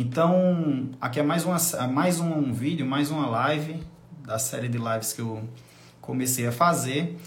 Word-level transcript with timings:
Então, 0.00 0.90
aqui 1.00 1.18
é 1.18 1.24
mais, 1.24 1.44
uma, 1.44 1.56
mais 1.88 2.20
um 2.20 2.52
vídeo, 2.52 2.86
mais 2.86 3.10
uma 3.10 3.28
live 3.28 3.82
da 4.24 4.38
série 4.38 4.68
de 4.68 4.78
lives 4.78 5.12
que 5.12 5.20
eu 5.20 5.42
comecei 6.00 6.46
a 6.46 6.52
fazer, 6.52 7.18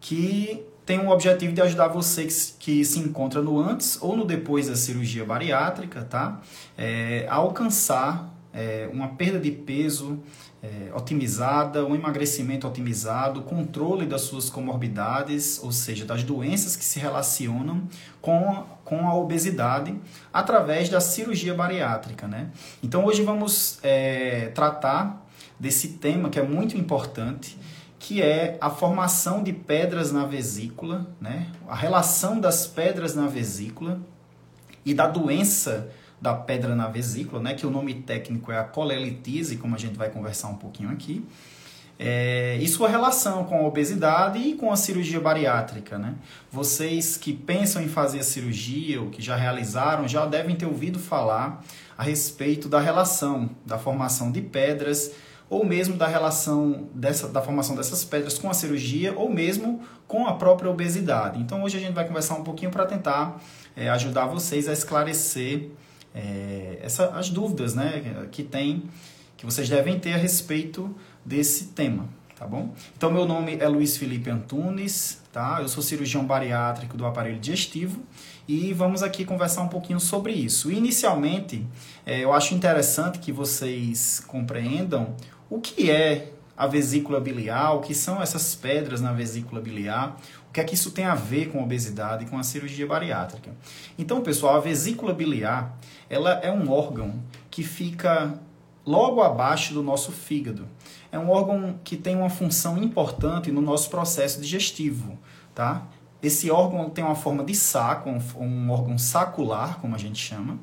que 0.00 0.60
tem 0.84 0.98
o 0.98 1.08
objetivo 1.08 1.52
de 1.52 1.60
ajudar 1.62 1.86
você 1.86 2.24
que, 2.24 2.34
que 2.58 2.84
se 2.84 2.98
encontra 2.98 3.40
no 3.40 3.60
antes 3.60 3.96
ou 4.02 4.16
no 4.16 4.24
depois 4.24 4.66
da 4.66 4.74
cirurgia 4.74 5.24
bariátrica, 5.24 6.02
tá? 6.02 6.40
É, 6.76 7.28
a 7.30 7.36
alcançar 7.36 8.28
é, 8.56 8.88
uma 8.90 9.08
perda 9.08 9.38
de 9.38 9.50
peso 9.50 10.18
é, 10.62 10.90
otimizada, 10.94 11.84
um 11.84 11.94
emagrecimento 11.94 12.66
otimizado, 12.66 13.42
controle 13.42 14.06
das 14.06 14.22
suas 14.22 14.48
comorbidades, 14.48 15.60
ou 15.62 15.70
seja, 15.70 16.06
das 16.06 16.24
doenças 16.24 16.74
que 16.74 16.84
se 16.84 16.98
relacionam 16.98 17.86
com 18.22 18.50
a, 18.50 18.64
com 18.82 19.06
a 19.06 19.14
obesidade 19.14 19.94
através 20.32 20.88
da 20.88 21.00
cirurgia 21.00 21.54
bariátrica, 21.54 22.26
né? 22.26 22.50
Então 22.82 23.04
hoje 23.04 23.22
vamos 23.22 23.78
é, 23.82 24.48
tratar 24.54 25.24
desse 25.60 25.88
tema 25.88 26.30
que 26.30 26.38
é 26.38 26.42
muito 26.42 26.76
importante 26.76 27.58
que 27.98 28.22
é 28.22 28.56
a 28.60 28.70
formação 28.70 29.42
de 29.42 29.52
pedras 29.52 30.12
na 30.12 30.24
vesícula, 30.24 31.08
né? 31.20 31.50
a 31.66 31.74
relação 31.74 32.38
das 32.38 32.66
pedras 32.66 33.16
na 33.16 33.26
vesícula 33.26 34.00
e 34.84 34.94
da 34.94 35.08
doença 35.08 35.90
da 36.26 36.34
pedra 36.34 36.74
na 36.74 36.88
vesícula, 36.88 37.40
né? 37.40 37.54
que 37.54 37.64
o 37.64 37.70
nome 37.70 37.94
técnico 37.94 38.50
é 38.50 38.58
a 38.58 38.64
colelitise, 38.64 39.56
como 39.58 39.76
a 39.76 39.78
gente 39.78 39.96
vai 39.96 40.10
conversar 40.10 40.48
um 40.48 40.56
pouquinho 40.56 40.90
aqui, 40.90 41.24
é, 41.96 42.58
e 42.60 42.66
sua 42.66 42.88
relação 42.88 43.44
com 43.44 43.56
a 43.58 43.62
obesidade 43.62 44.40
e 44.40 44.54
com 44.54 44.72
a 44.72 44.76
cirurgia 44.76 45.20
bariátrica. 45.20 45.96
Né? 45.96 46.14
Vocês 46.50 47.16
que 47.16 47.32
pensam 47.32 47.80
em 47.80 47.86
fazer 47.86 48.18
a 48.18 48.24
cirurgia 48.24 49.00
ou 49.00 49.08
que 49.08 49.22
já 49.22 49.36
realizaram 49.36 50.08
já 50.08 50.26
devem 50.26 50.56
ter 50.56 50.66
ouvido 50.66 50.98
falar 50.98 51.64
a 51.96 52.02
respeito 52.02 52.68
da 52.68 52.80
relação 52.80 53.48
da 53.64 53.78
formação 53.78 54.32
de 54.32 54.40
pedras 54.40 55.12
ou 55.48 55.64
mesmo 55.64 55.96
da 55.96 56.08
relação 56.08 56.88
dessa, 56.92 57.28
da 57.28 57.40
formação 57.40 57.76
dessas 57.76 58.04
pedras 58.04 58.36
com 58.36 58.50
a 58.50 58.52
cirurgia, 58.52 59.14
ou 59.16 59.32
mesmo 59.32 59.80
com 60.08 60.26
a 60.26 60.34
própria 60.34 60.68
obesidade. 60.68 61.40
Então 61.40 61.62
hoje 61.62 61.76
a 61.76 61.80
gente 61.80 61.92
vai 61.92 62.04
conversar 62.04 62.34
um 62.34 62.42
pouquinho 62.42 62.72
para 62.72 62.84
tentar 62.84 63.40
é, 63.76 63.88
ajudar 63.90 64.26
vocês 64.26 64.68
a 64.68 64.72
esclarecer 64.72 65.70
é, 66.16 66.78
essa, 66.82 67.10
as 67.10 67.28
dúvidas 67.28 67.74
né, 67.74 68.26
que 68.32 68.42
tem, 68.42 68.84
que 69.36 69.44
vocês 69.44 69.68
devem 69.68 70.00
ter 70.00 70.14
a 70.14 70.16
respeito 70.16 70.96
desse 71.24 71.66
tema. 71.66 72.08
Tá 72.38 72.46
bom? 72.46 72.74
Então, 72.94 73.10
meu 73.10 73.24
nome 73.24 73.56
é 73.58 73.66
Luiz 73.66 73.96
Felipe 73.96 74.28
Antunes, 74.28 75.22
tá? 75.32 75.58
Eu 75.62 75.68
sou 75.68 75.82
cirurgião 75.82 76.22
bariátrico 76.22 76.94
do 76.94 77.06
aparelho 77.06 77.38
digestivo 77.38 78.02
e 78.46 78.74
vamos 78.74 79.02
aqui 79.02 79.24
conversar 79.24 79.62
um 79.62 79.68
pouquinho 79.68 79.98
sobre 79.98 80.34
isso. 80.34 80.70
Inicialmente, 80.70 81.66
é, 82.04 82.20
eu 82.20 82.34
acho 82.34 82.54
interessante 82.54 83.20
que 83.20 83.32
vocês 83.32 84.22
compreendam 84.26 85.16
o 85.48 85.60
que 85.60 85.90
é 85.90 86.32
a 86.56 86.66
vesícula 86.66 87.20
biliar, 87.20 87.74
o 87.74 87.80
que 87.80 87.94
são 87.94 88.22
essas 88.22 88.54
pedras 88.54 89.00
na 89.00 89.12
vesícula 89.12 89.60
biliar, 89.60 90.16
o 90.48 90.52
que 90.52 90.60
é 90.60 90.64
que 90.64 90.74
isso 90.74 90.90
tem 90.90 91.04
a 91.04 91.14
ver 91.14 91.50
com 91.50 91.60
a 91.60 91.62
obesidade 91.62 92.24
e 92.24 92.28
com 92.28 92.38
a 92.38 92.42
cirurgia 92.42 92.86
bariátrica. 92.86 93.54
Então, 93.98 94.22
pessoal, 94.22 94.56
a 94.56 94.60
vesícula 94.60 95.12
biliar, 95.12 95.78
ela 96.08 96.32
é 96.40 96.50
um 96.50 96.70
órgão 96.70 97.22
que 97.50 97.62
fica 97.62 98.38
logo 98.86 99.20
abaixo 99.20 99.74
do 99.74 99.82
nosso 99.82 100.12
fígado. 100.12 100.66
É 101.12 101.18
um 101.18 101.28
órgão 101.28 101.78
que 101.84 101.96
tem 101.96 102.16
uma 102.16 102.30
função 102.30 102.78
importante 102.78 103.50
no 103.50 103.60
nosso 103.60 103.90
processo 103.90 104.40
digestivo, 104.40 105.18
tá? 105.54 105.86
Esse 106.22 106.50
órgão 106.50 106.88
tem 106.88 107.04
uma 107.04 107.14
forma 107.14 107.44
de 107.44 107.54
saco, 107.54 108.10
um 108.38 108.70
órgão 108.70 108.96
sacular, 108.96 109.78
como 109.80 109.94
a 109.94 109.98
gente 109.98 110.18
chama, 110.18 110.58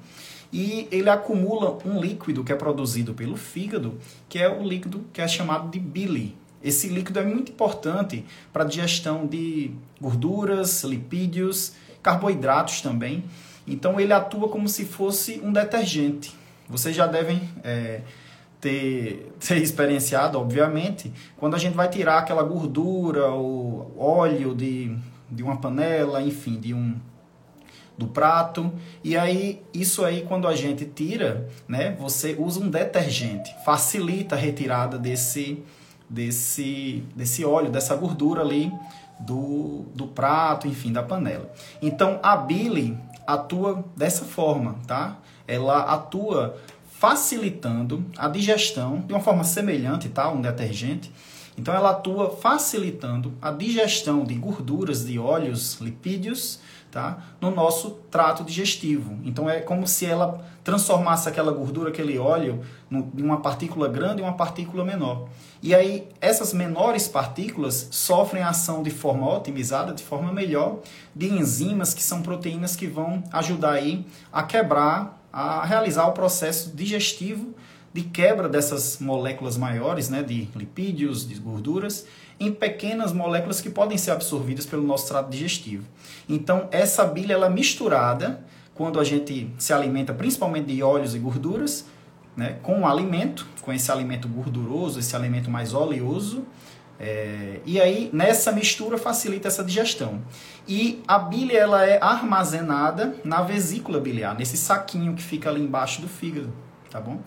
e 0.53 0.87
ele 0.91 1.09
acumula 1.09 1.79
um 1.83 1.99
líquido 1.99 2.43
que 2.43 2.53
é 2.53 2.55
produzido 2.55 3.15
pelo 3.15 3.35
fígado, 3.35 3.97
que 4.29 4.37
é 4.37 4.47
o 4.47 4.61
líquido 4.61 5.03
que 5.11 5.19
é 5.19 5.27
chamado 5.27 5.71
de 5.71 5.79
bile. 5.79 6.37
Esse 6.63 6.87
líquido 6.87 7.19
é 7.19 7.25
muito 7.25 7.51
importante 7.51 8.23
para 8.53 8.63
a 8.63 8.67
digestão 8.67 9.25
de 9.25 9.71
gorduras, 9.99 10.83
lipídios, 10.83 11.73
carboidratos 12.03 12.81
também. 12.81 13.23
Então 13.67 13.99
ele 13.99 14.13
atua 14.13 14.47
como 14.47 14.69
se 14.69 14.85
fosse 14.85 15.41
um 15.43 15.51
detergente. 15.51 16.35
Vocês 16.69 16.95
já 16.95 17.07
devem 17.07 17.41
é, 17.63 18.01
ter, 18.61 19.33
ter 19.45 19.57
experienciado, 19.57 20.39
obviamente, 20.39 21.11
quando 21.35 21.55
a 21.55 21.59
gente 21.59 21.73
vai 21.73 21.89
tirar 21.89 22.19
aquela 22.19 22.43
gordura, 22.43 23.31
o 23.31 23.91
óleo 23.97 24.53
de, 24.53 24.95
de 25.31 25.41
uma 25.41 25.57
panela, 25.57 26.21
enfim, 26.21 26.59
de 26.59 26.75
um 26.75 26.95
do 27.97 28.07
prato. 28.07 28.71
E 29.03 29.15
aí, 29.17 29.61
isso 29.73 30.03
aí, 30.03 30.23
quando 30.27 30.47
a 30.47 30.55
gente 30.55 30.85
tira, 30.85 31.47
né, 31.67 31.95
você 31.99 32.35
usa 32.37 32.59
um 32.59 32.69
detergente, 32.69 33.53
facilita 33.63 34.35
a 34.35 34.37
retirada 34.37 34.97
desse, 34.97 35.63
desse, 36.09 37.03
desse 37.15 37.45
óleo, 37.45 37.71
dessa 37.71 37.95
gordura 37.95 38.41
ali 38.41 38.71
do, 39.19 39.85
do 39.93 40.07
prato, 40.07 40.67
enfim, 40.67 40.91
da 40.91 41.03
panela. 41.03 41.51
Então, 41.81 42.19
a 42.23 42.35
bile 42.35 42.97
atua 43.25 43.83
dessa 43.95 44.25
forma, 44.25 44.75
tá? 44.87 45.17
Ela 45.47 45.81
atua 45.93 46.57
facilitando 46.99 48.05
a 48.17 48.27
digestão 48.27 49.01
de 49.01 49.13
uma 49.13 49.19
forma 49.19 49.43
semelhante, 49.43 50.09
tá? 50.09 50.29
Um 50.29 50.41
detergente. 50.41 51.11
Então, 51.57 51.73
ela 51.73 51.91
atua 51.91 52.31
facilitando 52.31 53.33
a 53.41 53.51
digestão 53.51 54.23
de 54.23 54.33
gorduras, 54.33 55.05
de 55.05 55.19
óleos, 55.19 55.79
lipídios 55.79 56.59
tá? 56.93 57.17
no 57.41 57.49
nosso 57.49 57.89
trato 58.11 58.43
digestivo. 58.43 59.17
Então 59.23 59.49
é 59.49 59.59
como 59.59 59.87
se 59.87 60.05
ela 60.05 60.45
transformasse 60.63 61.27
aquela 61.27 61.51
gordura, 61.51 61.89
aquele 61.89 62.19
óleo, 62.19 62.61
em 62.91 63.21
uma 63.21 63.41
partícula 63.41 63.89
grande 63.89 64.21
e 64.21 64.23
uma 64.23 64.33
partícula 64.33 64.85
menor. 64.85 65.27
E 65.61 65.73
aí 65.73 66.07
essas 66.21 66.53
menores 66.53 67.07
partículas 67.07 67.87
sofrem 67.89 68.43
a 68.43 68.49
ação 68.49 68.83
de 68.83 68.91
forma 68.91 69.27
otimizada, 69.35 69.91
de 69.91 70.03
forma 70.03 70.31
melhor, 70.31 70.79
de 71.15 71.27
enzimas 71.27 71.95
que 71.95 72.03
são 72.03 72.21
proteínas 72.21 72.75
que 72.75 72.85
vão 72.85 73.23
ajudar 73.33 73.73
aí 73.73 74.05
a 74.31 74.43
quebrar, 74.43 75.19
a 75.33 75.65
realizar 75.65 76.05
o 76.05 76.11
processo 76.11 76.75
digestivo 76.75 77.55
de 77.91 78.03
quebra 78.03 78.47
dessas 78.47 78.99
moléculas 78.99 79.57
maiores, 79.57 80.09
né, 80.09 80.21
de 80.21 80.47
lipídios, 80.55 81.27
de 81.27 81.35
gorduras, 81.35 82.05
em 82.39 82.51
pequenas 82.51 83.13
moléculas 83.13 83.61
que 83.61 83.69
podem 83.69 83.97
ser 83.97 84.11
absorvidas 84.11 84.65
pelo 84.65 84.83
nosso 84.83 85.07
trato 85.07 85.29
digestivo. 85.29 85.85
Então, 86.27 86.67
essa 86.71 87.05
bile 87.05 87.33
ela 87.33 87.47
é 87.47 87.49
misturada 87.49 88.43
quando 88.73 88.99
a 88.99 89.03
gente 89.03 89.49
se 89.57 89.71
alimenta 89.71 90.13
principalmente 90.13 90.73
de 90.73 90.81
óleos 90.81 91.13
e 91.15 91.19
gorduras, 91.19 91.85
né, 92.35 92.57
com 92.63 92.81
o 92.81 92.87
alimento, 92.87 93.47
com 93.61 93.71
esse 93.71 93.91
alimento 93.91 94.27
gorduroso, 94.27 94.99
esse 94.99 95.15
alimento 95.15 95.51
mais 95.51 95.73
oleoso, 95.73 96.43
é, 96.99 97.59
e 97.65 97.79
aí 97.79 98.09
nessa 98.11 98.51
mistura 98.51 98.97
facilita 98.97 99.47
essa 99.47 99.63
digestão. 99.63 100.21
E 100.67 101.03
a 101.07 101.19
bile 101.19 101.55
ela 101.55 101.85
é 101.85 101.99
armazenada 102.01 103.15
na 103.23 103.41
vesícula 103.43 103.99
biliar, 103.99 104.35
nesse 104.35 104.57
saquinho 104.57 105.13
que 105.13 105.21
fica 105.21 105.49
ali 105.49 105.61
embaixo 105.61 106.01
do 106.01 106.07
fígado 106.07 106.51
tá 106.93 107.01
bom? 107.01 107.19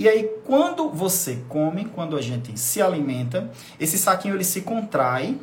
E 0.00 0.08
aí, 0.08 0.30
quando 0.46 0.88
você 0.88 1.40
come, 1.46 1.84
quando 1.84 2.16
a 2.16 2.22
gente 2.22 2.58
se 2.58 2.80
alimenta, 2.80 3.50
esse 3.78 3.98
saquinho 3.98 4.34
ele 4.34 4.44
se 4.44 4.62
contrai 4.62 5.38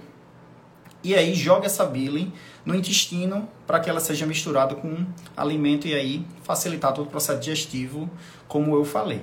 e 1.03 1.13
aí 1.13 1.35
joga 1.35 1.67
essa 1.67 1.85
bile 1.85 2.33
no 2.65 2.73
intestino 2.73 3.47
para 3.67 3.79
que 3.79 3.87
ela 3.87 3.99
seja 3.99 4.25
misturada 4.25 4.73
com 4.73 5.05
alimento 5.37 5.87
e 5.87 5.93
aí 5.93 6.25
facilitar 6.41 6.91
todo 6.91 7.05
o 7.05 7.09
processo 7.11 7.39
digestivo, 7.39 8.09
como 8.47 8.75
eu 8.75 8.83
falei, 8.83 9.21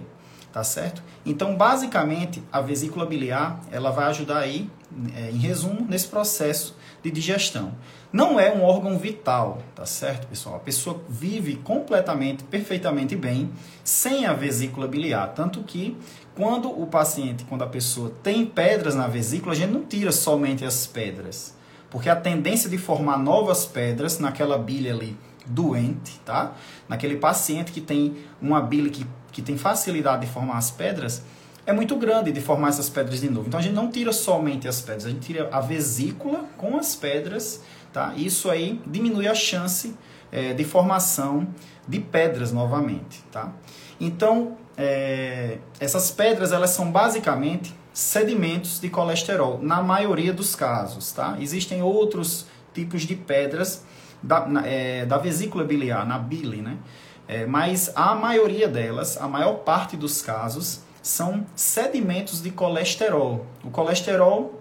tá 0.55 0.63
certo? 0.63 1.03
Então, 1.27 1.57
basicamente, 1.57 2.41
a 2.53 2.61
vesícula 2.61 3.05
biliar, 3.05 3.61
ela 3.73 3.91
vai 3.91 4.05
ajudar 4.05 4.39
aí, 4.39 4.71
é, 5.17 5.31
em 5.33 5.39
resumo, 5.39 5.85
nesse 5.89 6.07
processo 6.07 6.77
de 7.03 7.11
digestão. 7.11 7.73
Não 8.13 8.39
é 8.39 8.55
um 8.55 8.63
órgão 8.63 8.97
vital, 8.97 9.59
tá 9.75 9.85
certo, 9.85 10.29
pessoal? 10.29 10.55
A 10.55 10.61
pessoa 10.61 11.03
vive 11.09 11.57
completamente, 11.57 12.45
perfeitamente 12.45 13.17
bem 13.17 13.51
sem 13.83 14.27
a 14.27 14.33
vesícula 14.33 14.87
biliar. 14.87 15.35
Tanto 15.35 15.65
que 15.65 15.97
quando 16.37 16.71
o 16.71 16.87
paciente, 16.87 17.45
quando 17.47 17.65
a 17.65 17.67
pessoa 17.67 18.13
tem 18.23 18.47
pedras 18.47 18.95
na 18.95 19.09
vesícula, 19.09 19.55
a 19.55 19.57
gente 19.57 19.73
não 19.73 19.83
tira 19.83 20.13
somente 20.13 20.65
as 20.65 20.87
pedras. 20.87 21.57
Porque 21.91 22.09
a 22.09 22.15
tendência 22.15 22.71
de 22.71 22.79
formar 22.79 23.19
novas 23.19 23.67
pedras 23.67 24.21
naquela 24.21 24.57
bile 24.57 24.89
ali 24.89 25.19
doente, 25.47 26.21
tá? 26.25 26.55
Naquele 26.89 27.17
paciente 27.17 27.73
que 27.73 27.81
tem 27.81 28.17
uma 28.41 28.61
bile 28.61 28.91
que, 28.91 29.05
que 29.35 29.43
tem 29.43 29.59
facilidade 29.59 30.25
de 30.25 30.33
formar 30.33 30.57
as 30.57 30.71
pedras, 30.71 31.23
é 31.67 31.73
muito 31.73 31.97
grande 31.97 32.31
de 32.31 32.41
formar 32.41 32.69
essas 32.69 32.89
pedras 32.89 33.21
de 33.21 33.29
novo. 33.29 33.49
Então 33.49 33.59
a 33.59 33.63
gente 33.63 33.75
não 33.75 33.91
tira 33.91 34.13
somente 34.13 34.69
as 34.69 34.81
pedras, 34.81 35.07
a 35.07 35.11
gente 35.11 35.27
tira 35.27 35.49
a 35.51 35.61
vesícula 35.61 36.45
com 36.57 36.77
as 36.79 36.95
pedras, 36.95 37.63
tá? 37.93 38.15
Isso 38.17 38.49
aí 38.49 38.81
diminui 38.87 39.27
a 39.27 39.35
chance 39.35 39.95
é, 40.31 40.55
de 40.55 40.63
formação 40.63 41.49
de 41.87 41.99
pedras 41.99 42.53
novamente, 42.53 43.25
tá? 43.33 43.53
Então 44.01 44.57
é, 44.77 45.59
essas 45.81 46.13
pedras 46.13 46.53
elas 46.53 46.71
são 46.71 46.93
basicamente 46.93 47.75
sedimentos 47.93 48.81
de 48.81 48.89
colesterol 48.89 49.59
na 49.61 49.83
maioria 49.83 50.33
dos 50.33 50.55
casos, 50.55 51.11
tá? 51.11 51.37
Existem 51.41 51.83
outros 51.83 52.47
tipos 52.73 53.03
de 53.03 53.17
pedras 53.17 53.85
da, 54.23 54.47
é, 54.65 55.05
da 55.07 55.19
vesícula 55.19 55.65
biliar, 55.65 56.07
na 56.07 56.19
bile, 56.19 56.63
né? 56.63 56.77
É, 57.27 57.47
mas 57.47 57.91
a 57.95 58.15
maioria 58.15 58.69
delas, 58.69 59.17
a 59.17 59.27
maior 59.27 59.55
parte 59.59 59.97
dos 59.97 60.21
casos, 60.21 60.81
são 61.03 61.47
sedimentos 61.55 62.43
de 62.43 62.51
colesterol. 62.51 63.47
O 63.63 63.71
colesterol 63.71 64.61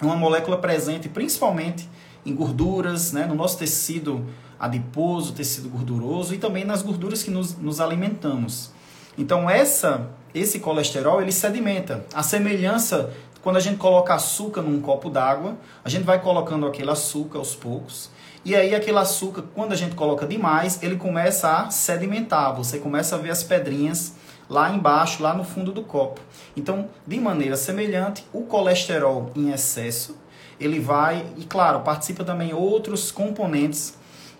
é 0.00 0.04
uma 0.04 0.16
molécula 0.16 0.58
presente 0.58 1.08
principalmente 1.08 1.88
em 2.24 2.34
gorduras, 2.34 3.12
né, 3.12 3.26
no 3.26 3.34
nosso 3.34 3.58
tecido 3.58 4.26
adiposo, 4.58 5.32
tecido 5.32 5.68
gorduroso 5.68 6.34
e 6.34 6.38
também 6.38 6.64
nas 6.64 6.82
gorduras 6.82 7.22
que 7.22 7.30
nos, 7.30 7.56
nos 7.56 7.80
alimentamos. 7.80 8.70
Então 9.16 9.48
essa, 9.48 10.10
esse 10.34 10.60
colesterol 10.60 11.22
ele 11.22 11.32
sedimenta. 11.32 12.04
A 12.12 12.22
semelhança 12.22 13.10
quando 13.42 13.56
a 13.56 13.60
gente 13.60 13.78
coloca 13.78 14.14
açúcar 14.14 14.62
num 14.62 14.80
copo 14.80 15.08
d'água, 15.08 15.56
a 15.84 15.88
gente 15.88 16.04
vai 16.04 16.20
colocando 16.20 16.66
aquele 16.66 16.90
açúcar 16.90 17.38
aos 17.38 17.54
poucos. 17.54 18.10
E 18.44 18.54
aí 18.54 18.74
aquele 18.74 18.98
açúcar, 18.98 19.44
quando 19.54 19.72
a 19.72 19.76
gente 19.76 19.94
coloca 19.94 20.26
demais, 20.26 20.82
ele 20.82 20.96
começa 20.96 21.50
a 21.50 21.70
sedimentar. 21.70 22.54
Você 22.56 22.78
começa 22.78 23.16
a 23.16 23.18
ver 23.18 23.30
as 23.30 23.42
pedrinhas 23.42 24.14
lá 24.48 24.70
embaixo, 24.70 25.22
lá 25.22 25.34
no 25.34 25.44
fundo 25.44 25.72
do 25.72 25.82
copo. 25.82 26.20
Então, 26.56 26.88
de 27.06 27.20
maneira 27.20 27.56
semelhante, 27.56 28.24
o 28.32 28.42
colesterol 28.42 29.30
em 29.36 29.50
excesso, 29.50 30.16
ele 30.58 30.80
vai, 30.80 31.26
e 31.36 31.44
claro, 31.44 31.80
participa 31.80 32.24
também 32.24 32.54
outros 32.54 33.10
componentes 33.10 33.96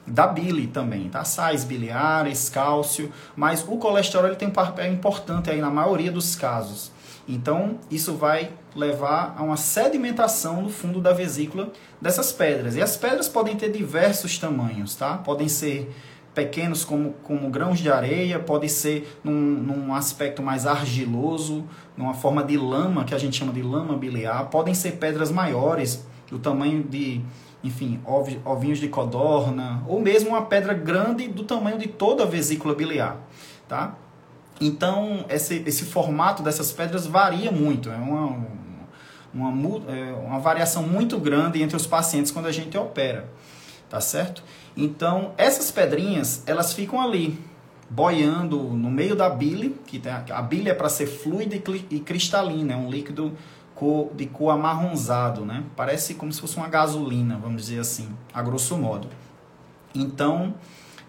da 0.06 0.27
bile 0.27 0.67
também, 0.67 1.09
tá? 1.09 1.23
Sais 1.25 1.65
biliares, 1.65 2.49
cálcio, 2.49 3.12
mas 3.37 3.62
o 3.69 3.77
colesterol 3.77 4.27
ele 4.27 4.37
tem 4.37 4.49
um 4.49 4.53
papel 4.53 4.91
importante 4.91 5.51
aí 5.51 5.61
na 5.61 5.71
maioria 5.71 6.11
dos 6.11 6.35
casos. 6.35 6.91
Então, 7.29 7.79
isso 7.91 8.15
vai 8.15 8.51
levar 8.75 9.35
a 9.37 9.43
uma 9.43 9.57
sedimentação 9.59 10.63
no 10.63 10.71
fundo 10.71 10.99
da 10.99 11.13
vesícula 11.13 11.71
dessas 12.01 12.33
pedras. 12.33 12.75
E 12.75 12.81
as 12.81 12.97
pedras 12.97 13.29
podem 13.29 13.55
ter 13.55 13.71
diversos 13.71 14.39
tamanhos, 14.39 14.95
tá? 14.95 15.19
Podem 15.19 15.47
ser 15.47 15.95
pequenos 16.35 16.85
como, 16.85 17.15
como 17.25 17.51
grãos 17.51 17.81
de 17.81 17.91
areia, 17.91 18.39
pode 18.39 18.69
ser 18.69 19.19
num, 19.23 19.33
num 19.33 19.95
aspecto 19.95 20.43
mais 20.43 20.67
argiloso, 20.67 21.65
numa 21.97 22.15
forma 22.15 22.43
de 22.43 22.57
lama, 22.57 23.05
que 23.05 23.15
a 23.15 23.19
gente 23.19 23.37
chama 23.37 23.53
de 23.53 23.63
lama 23.63 23.97
biliar. 23.97 24.49
Podem 24.49 24.73
ser 24.73 24.93
pedras 24.93 25.31
maiores, 25.31 26.07
do 26.31 26.39
tamanho 26.39 26.83
de, 26.83 27.21
enfim, 27.63 28.01
ovinhos 28.45 28.79
de 28.79 28.89
codorna, 28.89 29.83
ou 29.87 30.01
mesmo 30.01 30.31
uma 30.31 30.43
pedra 30.43 30.73
grande 30.73 31.27
do 31.29 31.43
tamanho 31.45 31.79
de 31.79 31.89
toda 31.89 32.23
a 32.23 32.27
vesícula 32.27 32.75
biliar, 32.75 33.19
tá? 33.67 33.97
Então, 34.60 35.25
esse, 35.28 35.62
esse 35.66 35.84
formato 35.84 36.43
dessas 36.43 36.72
pedras 36.72 37.06
varia 37.06 37.52
muito, 37.52 37.90
é 37.90 37.96
uma, 37.96 38.46
uma, 39.32 39.93
é 39.93 40.12
uma 40.12 40.40
variação 40.40 40.82
muito 40.82 41.19
grande 41.19 41.62
entre 41.62 41.76
os 41.76 41.87
pacientes 41.87 42.32
quando 42.32 42.46
a 42.46 42.52
gente 42.52 42.76
opera, 42.76 43.28
tá 43.88 44.00
certo? 44.00 44.43
Então, 44.76 45.32
essas 45.37 45.70
pedrinhas, 45.70 46.43
elas 46.46 46.72
ficam 46.72 47.00
ali, 47.00 47.38
boiando 47.88 48.58
no 48.58 48.90
meio 48.90 49.14
da 49.14 49.31
bile, 49.31 49.81
que 49.87 49.99
tem 49.99 50.12
a, 50.12 50.43
bile 50.43 50.70
é 50.70 50.75
para 50.75 50.88
ser 50.88 51.06
fluida 51.06 51.55
e 51.90 52.00
cristalina, 52.00 52.75
é 52.75 52.76
um 52.76 52.90
líquido 52.90 53.32
cor, 53.75 54.10
de 54.14 54.26
cor 54.26 54.50
amarronzado, 54.50 55.44
né? 55.44 55.64
Parece 55.76 56.14
como 56.14 56.32
se 56.32 56.40
fosse 56.40 56.56
uma 56.56 56.69
gasolina, 56.69 57.38
vamos 57.40 57.62
dizer 57.62 57.81
assim, 57.81 58.08
a 58.34 58.43
grosso 58.43 58.76
modo. 58.76 59.08
Então, 59.94 60.55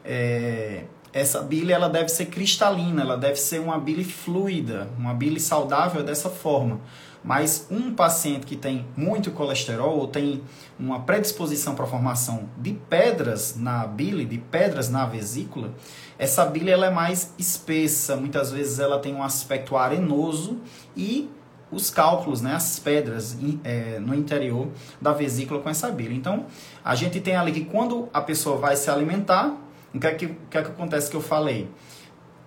é, 0.06 0.86
essa 1.12 1.42
bile 1.42 1.72
ela 1.72 1.90
deve 1.90 2.10
ser 2.10 2.28
cristalina, 2.28 3.02
ela 3.02 3.18
deve 3.18 3.36
ser 3.36 3.60
uma 3.60 3.80
bile 3.80 4.04
fluida, 4.04 4.90
uma 4.98 5.14
bile 5.14 5.40
saudável 5.40 6.04
dessa 6.04 6.30
forma. 6.30 6.80
Mas 7.24 7.68
um 7.70 7.94
paciente 7.94 8.46
que 8.46 8.56
tem 8.56 8.86
muito 8.96 9.32
colesterol 9.32 9.98
ou 9.98 10.08
tem 10.08 10.42
uma 10.80 11.02
predisposição 11.02 11.76
para 11.76 11.84
a 11.84 11.88
formação 11.88 12.50
de 12.58 12.74
pedras 12.74 13.56
na 13.58 13.86
bile, 13.86 14.24
de 14.24 14.38
pedras 14.38 14.90
na 14.90 15.06
vesícula, 15.06 15.74
essa 16.18 16.46
bile 16.46 16.72
ela 16.72 16.86
é 16.86 16.90
mais 16.90 17.34
espessa, 17.38 18.16
muitas 18.16 18.52
vezes 18.52 18.80
ela 18.80 19.00
tem 19.00 19.14
um 19.14 19.24
aspecto 19.24 19.76
arenoso 19.76 20.60
e 20.96 21.30
os 21.72 21.90
cálculos, 21.90 22.42
né, 22.42 22.56
as 22.56 22.80
pedras 22.80 23.38
é, 23.64 24.00
no 24.00 24.16
interior 24.16 24.70
da 25.00 25.14
vesícula 25.14 25.60
com 25.60 25.70
essa 25.70 25.90
bile. 25.92 26.16
Então, 26.16 26.46
a 26.84 26.96
gente 26.96 27.20
tem 27.20 27.36
ali 27.36 27.52
que 27.52 27.66
quando 27.66 28.10
a 28.14 28.22
pessoa 28.22 28.58
vai 28.58 28.76
se 28.76 28.90
alimentar, 28.90 29.56
o 29.94 30.00
que 30.00 30.08
é 30.08 30.14
que, 30.14 30.26
o 30.26 30.36
que, 30.50 30.58
é 30.58 30.62
que 30.62 30.70
acontece 30.70 31.10
que 31.10 31.16
eu 31.16 31.22
falei? 31.22 31.70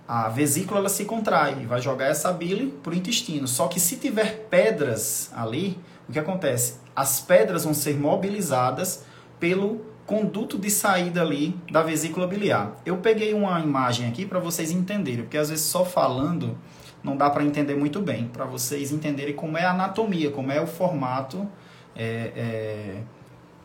a 0.06 0.28
vesícula 0.28 0.80
ela 0.80 0.88
se 0.88 1.04
contrai 1.04 1.62
e 1.62 1.66
vai 1.66 1.80
jogar 1.80 2.06
essa 2.06 2.30
bile 2.32 2.74
para 2.82 2.92
o 2.92 2.94
intestino. 2.94 3.46
Só 3.48 3.68
que 3.68 3.80
se 3.80 3.96
tiver 3.96 4.46
pedras 4.50 5.30
ali, 5.34 5.78
o 6.08 6.12
que 6.12 6.18
acontece? 6.18 6.74
As 6.94 7.20
pedras 7.20 7.64
vão 7.64 7.72
ser 7.72 7.98
mobilizadas 7.98 9.04
pelo 9.40 9.80
conduto 10.04 10.58
de 10.58 10.68
saída 10.70 11.22
ali 11.22 11.56
da 11.70 11.82
vesícula 11.82 12.26
biliar. 12.26 12.76
Eu 12.84 12.98
peguei 12.98 13.32
uma 13.32 13.58
imagem 13.60 14.08
aqui 14.08 14.26
para 14.26 14.38
vocês 14.38 14.70
entenderem, 14.70 15.22
porque 15.22 15.38
às 15.38 15.48
vezes 15.48 15.64
só 15.64 15.84
falando 15.84 16.58
não 17.02 17.16
dá 17.16 17.30
para 17.30 17.42
entender 17.42 17.74
muito 17.74 18.00
bem, 18.00 18.28
para 18.28 18.44
vocês 18.44 18.92
entenderem 18.92 19.34
como 19.34 19.56
é 19.56 19.64
a 19.64 19.70
anatomia, 19.70 20.30
como 20.30 20.52
é 20.52 20.60
o 20.60 20.66
formato 20.66 21.48
é, 21.96 22.32
é, 22.36 22.96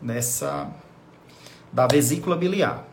dessa 0.02 0.70
da 1.74 1.86
vesícula 1.88 2.36
biliar. 2.36 2.88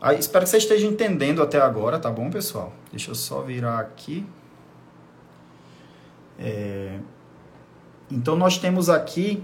Aí, 0.00 0.16
espero 0.18 0.44
que 0.44 0.50
você 0.50 0.58
esteja 0.58 0.86
entendendo 0.86 1.42
até 1.42 1.60
agora, 1.60 1.98
tá 1.98 2.08
bom, 2.08 2.30
pessoal? 2.30 2.72
Deixa 2.92 3.10
eu 3.10 3.16
só 3.16 3.42
virar 3.42 3.80
aqui. 3.80 4.24
É... 6.38 7.00
Então, 8.08 8.36
nós 8.36 8.58
temos 8.58 8.88
aqui 8.88 9.42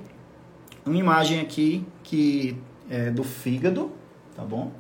uma 0.87 0.97
imagem 0.97 1.41
aqui 1.41 1.85
que 2.05 2.57
é 2.89 3.11
do 3.11 3.25
fígado, 3.25 3.91
tá 4.37 4.45
bom? 4.45 4.71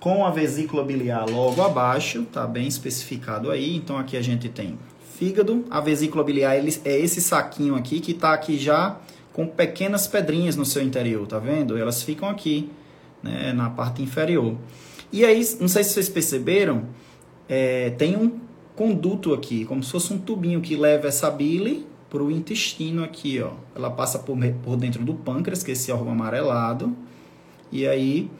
Com 0.00 0.24
a 0.24 0.30
vesícula 0.30 0.82
biliar 0.82 1.28
logo 1.28 1.60
abaixo, 1.60 2.24
tá 2.32 2.46
bem 2.46 2.66
especificado 2.66 3.50
aí. 3.50 3.76
Então, 3.76 3.98
aqui 3.98 4.16
a 4.16 4.22
gente 4.22 4.48
tem 4.48 4.78
fígado. 5.14 5.66
A 5.70 5.78
vesícula 5.78 6.24
biliar 6.24 6.56
ele, 6.56 6.74
é 6.86 6.98
esse 6.98 7.20
saquinho 7.20 7.74
aqui 7.74 8.00
que 8.00 8.14
tá 8.14 8.32
aqui 8.32 8.56
já 8.56 8.98
com 9.30 9.46
pequenas 9.46 10.06
pedrinhas 10.06 10.56
no 10.56 10.64
seu 10.64 10.82
interior, 10.82 11.26
tá 11.26 11.38
vendo? 11.38 11.76
Elas 11.76 12.02
ficam 12.02 12.30
aqui 12.30 12.70
né, 13.24 13.52
na 13.52 13.70
parte 13.70 14.02
inferior. 14.02 14.54
E 15.10 15.24
aí, 15.24 15.40
não 15.60 15.68
sei 15.68 15.82
se 15.82 15.94
vocês 15.94 16.08
perceberam, 16.08 16.84
é, 17.48 17.90
tem 17.90 18.16
um 18.16 18.40
conduto 18.76 19.32
aqui, 19.32 19.64
como 19.64 19.82
se 19.82 19.90
fosse 19.90 20.12
um 20.12 20.18
tubinho 20.18 20.60
que 20.60 20.76
leva 20.76 21.08
essa 21.08 21.30
bile 21.30 21.86
para 22.10 22.22
o 22.22 22.30
intestino 22.30 23.02
aqui, 23.02 23.40
ó. 23.40 23.52
Ela 23.74 23.90
passa 23.90 24.18
por, 24.18 24.36
por 24.62 24.76
dentro 24.76 25.04
do 25.04 25.14
pâncreas, 25.14 25.62
que 25.62 25.70
é 25.70 25.74
esse 25.74 25.90
órgão 25.90 26.12
amarelado, 26.12 26.94
e 27.72 27.86
aí 27.86 28.30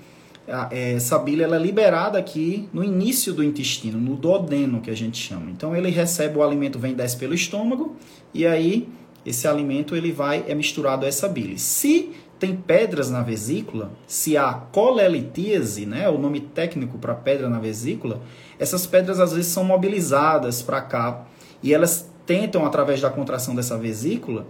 a, 0.49 0.69
é, 0.71 0.93
essa 0.93 1.19
bile 1.19 1.43
ela 1.43 1.57
é 1.57 1.59
liberada 1.59 2.19
aqui 2.19 2.69
no 2.73 2.85
início 2.85 3.33
do 3.33 3.43
intestino, 3.43 3.99
no 3.99 4.17
duodeno 4.17 4.81
que 4.81 4.91
a 4.91 4.97
gente 4.97 5.17
chama. 5.17 5.51
Então 5.51 5.75
ele 5.75 5.91
recebe 5.91 6.39
o 6.39 6.43
alimento, 6.43 6.79
vem 6.79 6.94
desce 6.94 7.17
pelo 7.17 7.35
estômago, 7.35 7.97
e 8.32 8.47
aí 8.47 8.89
esse 9.25 9.49
alimento 9.49 9.97
ele 9.97 10.13
vai 10.13 10.44
é 10.47 10.55
misturado 10.55 11.05
a 11.05 11.08
essa 11.08 11.29
bile. 11.29 11.58
Se 11.58 12.11
tem 12.44 12.55
pedras 12.55 13.10
na 13.10 13.22
vesícula, 13.22 13.91
se 14.06 14.36
há 14.36 14.53
colelitíase, 14.53 15.86
né, 15.86 16.10
o 16.10 16.19
nome 16.19 16.41
técnico 16.41 16.98
para 16.98 17.15
pedra 17.15 17.48
na 17.48 17.58
vesícula, 17.58 18.20
essas 18.58 18.86
pedras 18.86 19.19
às 19.19 19.32
vezes 19.32 19.51
são 19.51 19.65
mobilizadas 19.65 20.60
para 20.60 20.82
cá 20.82 21.24
e 21.63 21.72
elas 21.72 22.10
tentam 22.27 22.67
através 22.67 23.01
da 23.01 23.08
contração 23.08 23.55
dessa 23.55 23.79
vesícula 23.79 24.46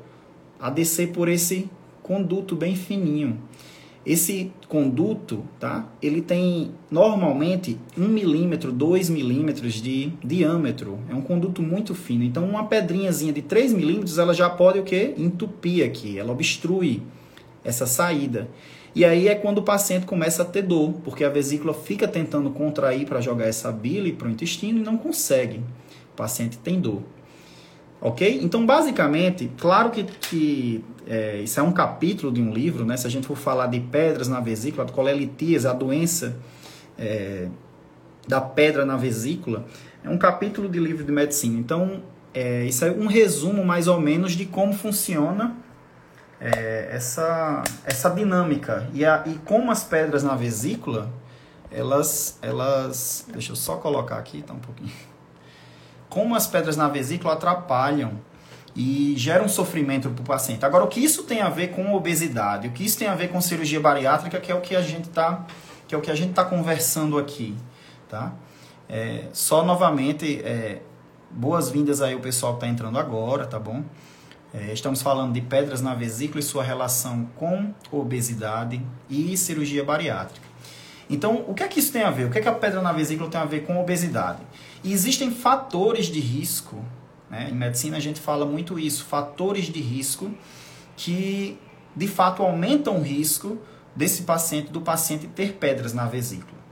a 0.59 0.71
descer 0.71 1.13
por 1.13 1.29
esse 1.29 1.71
conduto 2.03 2.57
bem 2.57 2.75
fininho. 2.75 3.39
Esse 4.05 4.51
conduto, 4.69 5.45
tá? 5.59 5.89
Ele 6.03 6.21
tem 6.21 6.73
normalmente 6.91 7.79
1 7.97 8.07
milímetro, 8.07 8.73
2 8.73 9.09
milímetros 9.09 9.75
de 9.75 10.13
diâmetro. 10.23 10.99
É 11.09 11.15
um 11.15 11.23
conduto 11.23 11.63
muito 11.63 11.95
fino. 11.95 12.23
Então, 12.23 12.45
uma 12.45 12.67
pedrinhazinha 12.67 13.33
de 13.33 13.41
3 13.41 13.73
milímetros, 13.73 14.19
ela 14.19 14.35
já 14.35 14.51
pode 14.51 14.79
o 14.79 14.83
quê? 14.83 15.15
Entupir 15.17 15.87
aqui. 15.87 16.19
Ela 16.19 16.33
obstrui 16.33 17.03
essa 17.65 17.87
saída. 17.87 18.49
E 18.95 19.05
aí 19.05 19.27
é 19.27 19.35
quando 19.35 19.59
o 19.59 19.63
paciente 19.63 20.07
começa 20.07 20.43
a 20.43 20.45
ter 20.45 20.63
dor, 20.63 20.93
porque 21.05 21.25
a 21.25 21.29
vesícula 21.29 21.75
fica 21.75 22.07
tentando 22.07 22.51
contrair 22.51 23.07
para 23.07 23.21
jogar 23.21 23.47
essa 23.47 23.73
bile 23.73 24.13
para 24.13 24.29
o 24.29 24.31
intestino 24.31 24.79
e 24.79 24.83
não 24.83 24.97
consegue. 24.97 25.59
O 26.13 26.17
paciente 26.17 26.59
tem 26.59 26.81
dor. 26.81 27.03
Ok? 28.01 28.41
Então, 28.43 28.65
basicamente, 28.65 29.51
claro 29.59 29.91
que, 29.91 30.05
que 30.05 30.85
é, 31.07 31.41
isso 31.41 31.59
é 31.59 31.63
um 31.63 31.73
capítulo 31.73 32.31
de 32.31 32.41
um 32.41 32.53
livro, 32.53 32.85
né? 32.85 32.97
Se 32.97 33.07
a 33.07 33.11
gente 33.11 33.27
for 33.27 33.37
falar 33.37 33.67
de 33.67 33.81
pedras 33.81 34.29
na 34.29 34.41
vesícula, 34.41 34.87
colelitias, 34.87 35.67
a 35.67 35.73
doença 35.73 36.37
é, 36.99 37.49
da 38.29 38.41
pedra 38.41 38.85
na 38.85 38.97
vesícula, 38.97 39.65
é 40.05 40.11
um 40.11 40.19
capítulo 40.19 40.69
de 40.69 40.79
livro 40.79 41.03
de 41.03 41.11
medicina. 41.11 41.59
Então, 41.59 42.03
é, 42.33 42.65
isso 42.65 42.85
é 42.85 42.93
um 42.93 43.07
resumo 43.07 43.65
mais 43.65 43.89
ou 43.89 43.99
menos 43.99 44.33
de 44.33 44.45
como 44.45 44.73
funciona 44.73 45.57
é, 46.45 46.91
essa, 46.93 47.65
essa 47.87 48.11
dinâmica. 48.11 48.87
E, 48.93 49.05
a, 49.05 49.23
e 49.25 49.37
como 49.47 49.71
as 49.71 49.83
pedras 49.83 50.23
na 50.23 50.37
vesícula, 50.37 51.11
elas, 51.73 52.39
elas. 52.43 53.25
Deixa 53.33 53.53
eu 53.53 53.57
só 53.57 53.77
colocar 53.77 54.19
aqui, 54.19 54.43
tá 54.43 54.53
um 54.53 54.59
pouquinho. 54.59 54.93
Como 56.11 56.35
as 56.35 56.47
pedras 56.47 56.77
na 56.77 56.89
vesícula 56.89 57.33
atrapalham 57.33 58.21
e 58.77 59.15
geram 59.17 59.49
sofrimento 59.49 60.11
para 60.11 60.23
o 60.23 60.27
paciente. 60.27 60.65
Agora, 60.65 60.85
o 60.85 60.89
que 60.89 61.01
isso 61.01 61.23
tem 61.23 61.41
a 61.41 61.49
ver 61.49 61.69
com 61.69 61.95
obesidade? 61.95 62.69
O 62.69 62.73
que 62.73 62.85
isso 62.85 62.99
tem 62.99 63.09
a 63.09 63.15
ver 63.15 63.29
com 63.29 63.41
cirurgia 63.41 63.81
bariátrica, 63.81 64.39
que 64.39 64.53
é 64.53 64.55
o 64.55 64.61
que 64.61 64.77
a 64.77 64.83
gente 64.83 65.09
está 65.09 65.47
que 65.87 65.95
é 65.95 65.99
o 65.99 66.01
que 66.01 66.11
a 66.11 66.15
gente 66.15 66.31
está 66.31 66.43
conversando 66.45 67.19
aqui, 67.19 67.55
tá? 68.09 68.33
É, 68.89 69.27
só 69.35 69.63
novamente, 69.63 70.41
é, 70.43 70.81
boas-vindas 71.31 72.01
aí 72.01 72.15
o 72.15 72.21
pessoal 72.21 72.55
que 72.55 72.59
está 72.59 72.69
entrando 72.69 72.99
agora, 72.99 73.47
tá 73.47 73.59
bom? 73.59 73.85
É, 74.57 74.73
estamos 74.73 75.03
falando 75.03 75.33
de 75.33 75.41
pedras 75.41 75.83
na 75.83 75.97
vesícula 75.97 76.39
e 76.39 76.43
sua 76.43 76.63
relação 76.63 77.29
com 77.35 77.75
obesidade 77.91 78.81
e 79.11 79.37
cirurgia 79.37 79.83
bariátrica. 79.83 80.47
Então, 81.11 81.45
o 81.49 81.55
que 81.55 81.65
é 81.65 81.67
que 81.67 81.81
isso 81.81 81.93
tem 81.93 82.05
a 82.05 82.11
ver? 82.11 82.27
O 82.27 82.31
que 82.31 82.39
é 82.39 82.41
que 82.41 82.49
a 82.49 82.55
pedra 82.55 82.81
na 82.81 82.93
vesícula 82.93 83.29
tem 83.29 83.41
a 83.41 83.45
ver 83.45 83.67
com 83.67 83.81
obesidade? 83.81 84.39
E 84.85 84.93
existem 84.93 85.33
fatores 85.33 86.07
de 86.07 86.21
risco, 86.21 86.85
né? 87.29 87.49
em 87.51 87.55
medicina 87.55 87.97
a 87.97 88.01
gente 88.01 88.21
fala 88.21 88.47
muito 88.47 88.79
isso, 88.79 89.05
fatores 89.05 89.65
de 89.65 89.81
risco 89.81 90.33
que 90.97 91.59
de 91.97 92.07
fato 92.07 92.41
aumentam 92.41 92.99
o 92.99 93.03
risco 93.03 93.59
desse 93.95 94.23
paciente, 94.23 94.71
do 94.71 94.81
paciente 94.81 95.27
ter 95.27 95.55
pedras 95.55 95.93
na 95.93 96.07
vesícula. 96.07 96.63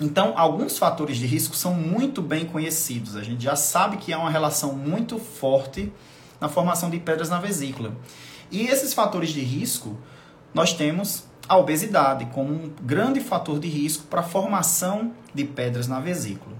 Então, 0.00 0.32
alguns 0.34 0.78
fatores 0.78 1.18
de 1.18 1.26
risco 1.26 1.54
são 1.54 1.74
muito 1.74 2.22
bem 2.22 2.46
conhecidos. 2.46 3.16
A 3.16 3.22
gente 3.22 3.44
já 3.44 3.54
sabe 3.54 3.98
que 3.98 4.14
há 4.14 4.18
uma 4.18 4.30
relação 4.30 4.72
muito 4.72 5.18
forte 5.18 5.92
na 6.40 6.48
formação 6.48 6.90
de 6.90 6.98
pedras 6.98 7.28
na 7.28 7.40
vesícula. 7.40 7.96
E 8.50 8.66
esses 8.66 8.94
fatores 8.94 9.30
de 9.30 9.40
risco, 9.40 9.96
nós 10.54 10.72
temos 10.72 11.24
a 11.48 11.56
obesidade 11.56 12.26
como 12.26 12.52
um 12.52 12.72
grande 12.82 13.20
fator 13.20 13.58
de 13.58 13.68
risco 13.68 14.06
para 14.06 14.20
a 14.20 14.24
formação 14.24 15.12
de 15.34 15.44
pedras 15.44 15.88
na 15.88 16.00
vesícula. 16.00 16.56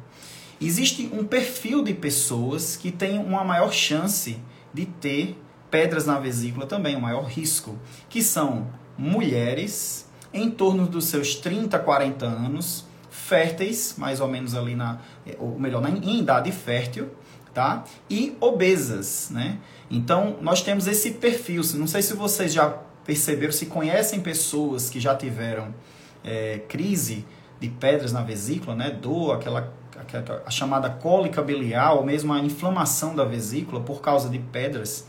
Existe 0.61 1.09
um 1.13 1.25
perfil 1.25 1.83
de 1.85 1.95
pessoas 1.95 2.77
que 2.77 2.91
têm 2.91 3.19
uma 3.19 3.45
maior 3.45 3.73
chance 3.73 4.39
de 4.73 4.87
ter 4.87 5.41
pedras 5.71 6.07
na 6.07 6.19
vesícula 6.19 6.67
também, 6.67 6.97
um 6.97 7.01
maior 7.01 7.25
risco, 7.25 7.79
que 8.09 8.23
são 8.23 8.67
mulheres 8.97 10.09
em 10.33 10.51
torno 10.51 10.87
dos 10.87 11.05
seus 11.05 11.35
30, 11.37 11.79
40 11.79 12.27
anos, 12.27 12.85
férteis, 13.11 13.95
mais 13.97 14.21
ou 14.21 14.29
menos 14.29 14.55
ali 14.55 14.75
na, 14.75 14.99
ou 15.39 15.59
melhor, 15.59 15.83
em 15.89 16.19
idade 16.19 16.51
fértil, 16.51 17.11
tá? 17.53 17.85
E 18.09 18.37
obesas, 18.41 19.29
né? 19.31 19.59
Então, 19.91 20.37
nós 20.41 20.63
temos 20.63 20.87
esse 20.87 21.13
perfil. 21.13 21.63
Não 21.75 21.87
sei 21.87 22.03
se 22.03 22.15
vocês 22.15 22.53
já 22.53 22.69
perceberam, 23.05 23.53
se 23.53 23.67
conhecem 23.67 24.21
pessoas 24.21 24.91
que 24.91 25.01
já 25.01 25.15
tiveram 25.15 25.75
é, 26.23 26.61
crise 26.69 27.25
de 27.59 27.69
pedras 27.69 28.13
na 28.13 28.23
vesícula, 28.23 28.77
né? 28.77 28.91
Dor, 28.91 29.35
aquela, 29.35 29.73
aquela 29.99 30.43
a 30.45 30.51
chamada 30.51 30.91
cólica 30.91 31.43
biliar, 31.43 31.95
ou 31.95 32.05
mesmo 32.05 32.33
a 32.33 32.39
inflamação 32.39 33.15
da 33.15 33.25
vesícula 33.25 33.81
por 33.81 34.01
causa 34.01 34.29
de 34.29 34.39
pedras. 34.39 35.07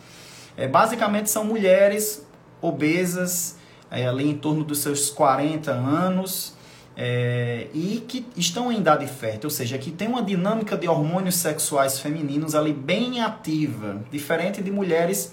É, 0.57 0.67
basicamente 0.67 1.29
são 1.29 1.43
mulheres 1.43 2.25
obesas, 2.61 3.57
é, 3.91 4.07
ali 4.07 4.29
em 4.29 4.37
torno 4.37 4.63
dos 4.63 4.79
seus 4.79 5.09
40 5.09 5.71
anos, 5.71 6.53
é, 7.01 7.67
e 7.73 8.03
que 8.05 8.25
estão 8.35 8.69
em 8.69 8.79
idade 8.79 9.07
fértil, 9.07 9.45
ou 9.45 9.49
seja, 9.49 9.77
que 9.77 9.89
tem 9.89 10.09
uma 10.09 10.21
dinâmica 10.21 10.75
de 10.75 10.85
hormônios 10.85 11.35
sexuais 11.35 11.97
femininos 11.97 12.55
ali 12.55 12.73
bem 12.73 13.21
ativa, 13.21 14.01
diferente 14.11 14.61
de 14.61 14.69
mulheres 14.69 15.31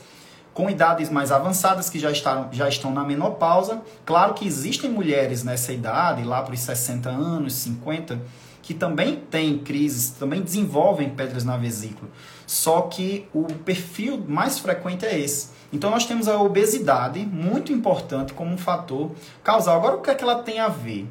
com 0.54 0.70
idades 0.70 1.10
mais 1.10 1.32
avançadas 1.32 1.90
que 1.90 1.98
já, 1.98 2.12
estão 2.12 2.48
já 2.52 2.68
estão 2.68 2.92
na 2.92 3.02
menopausa. 3.02 3.82
Claro 4.04 4.34
que 4.34 4.46
existem 4.46 4.88
mulheres 4.88 5.42
nessa 5.42 5.72
idade, 5.72 6.22
lá 6.22 6.40
para 6.40 6.54
os 6.54 6.60
60 6.60 7.10
anos, 7.10 7.54
50, 7.54 8.20
que 8.62 8.72
também 8.72 9.16
têm 9.16 9.58
crises, 9.58 10.10
também 10.10 10.42
desenvolvem 10.42 11.10
pedras 11.10 11.44
na 11.44 11.56
vesícula. 11.56 12.08
Só 12.46 12.82
que 12.82 13.26
o 13.34 13.42
perfil 13.42 14.24
mais 14.28 14.60
frequente 14.60 15.04
é 15.04 15.18
esse. 15.18 15.48
Então 15.72 15.90
nós 15.90 16.06
temos 16.06 16.28
a 16.28 16.40
obesidade, 16.40 17.26
muito 17.26 17.72
importante 17.72 18.32
como 18.32 18.52
um 18.52 18.58
fator 18.58 19.10
causal. 19.42 19.78
Agora, 19.78 19.96
o 19.96 20.00
que 20.00 20.10
é 20.10 20.14
que 20.14 20.22
ela 20.22 20.36
tem 20.36 20.60
a 20.60 20.68
ver? 20.68 21.08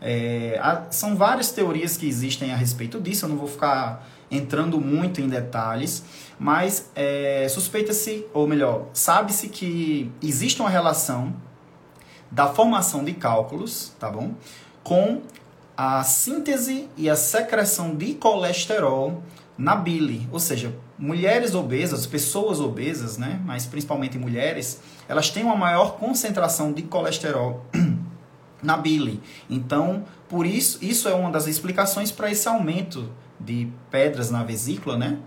É, 0.00 0.58
há, 0.62 0.86
são 0.90 1.16
várias 1.16 1.50
teorias 1.50 1.96
que 1.96 2.06
existem 2.06 2.52
a 2.52 2.56
respeito 2.56 3.00
disso, 3.00 3.24
eu 3.24 3.28
não 3.28 3.36
vou 3.36 3.48
ficar 3.48 4.06
entrando 4.30 4.80
muito 4.80 5.20
em 5.20 5.28
detalhes, 5.28 6.04
mas 6.38 6.90
é, 6.94 7.46
suspeita-se, 7.48 8.26
ou 8.34 8.46
melhor, 8.46 8.86
sabe-se 8.92 9.48
que 9.48 10.10
existe 10.22 10.60
uma 10.60 10.70
relação 10.70 11.34
da 12.30 12.48
formação 12.48 13.04
de 13.04 13.12
cálculos, 13.12 13.92
tá 13.98 14.10
bom? 14.10 14.34
Com 14.82 15.22
a 15.76 16.02
síntese 16.02 16.88
e 16.96 17.08
a 17.08 17.16
secreção 17.16 17.94
de 17.94 18.14
colesterol 18.14 19.22
na 19.56 19.74
bile, 19.74 20.28
ou 20.32 20.38
seja, 20.38 20.74
mulheres 20.98 21.54
obesas, 21.54 22.06
pessoas 22.06 22.60
obesas, 22.60 23.16
né, 23.16 23.40
mas 23.44 23.64
principalmente 23.64 24.18
mulheres, 24.18 24.80
elas 25.08 25.30
têm 25.30 25.44
uma 25.44 25.56
maior 25.56 25.96
concentração 25.96 26.72
de 26.72 26.82
colesterol 26.82 27.64
na 28.66 28.76
bile. 28.76 29.20
Então, 29.48 30.04
por 30.28 30.44
isso, 30.44 30.78
isso 30.82 31.08
é 31.08 31.14
uma 31.14 31.30
das 31.30 31.46
explicações 31.46 32.10
para 32.10 32.30
esse 32.30 32.48
aumento 32.48 33.08
de 33.38 33.68
pedras 33.90 34.30
na 34.30 34.42
vesícula, 34.42 34.98
né? 34.98 35.18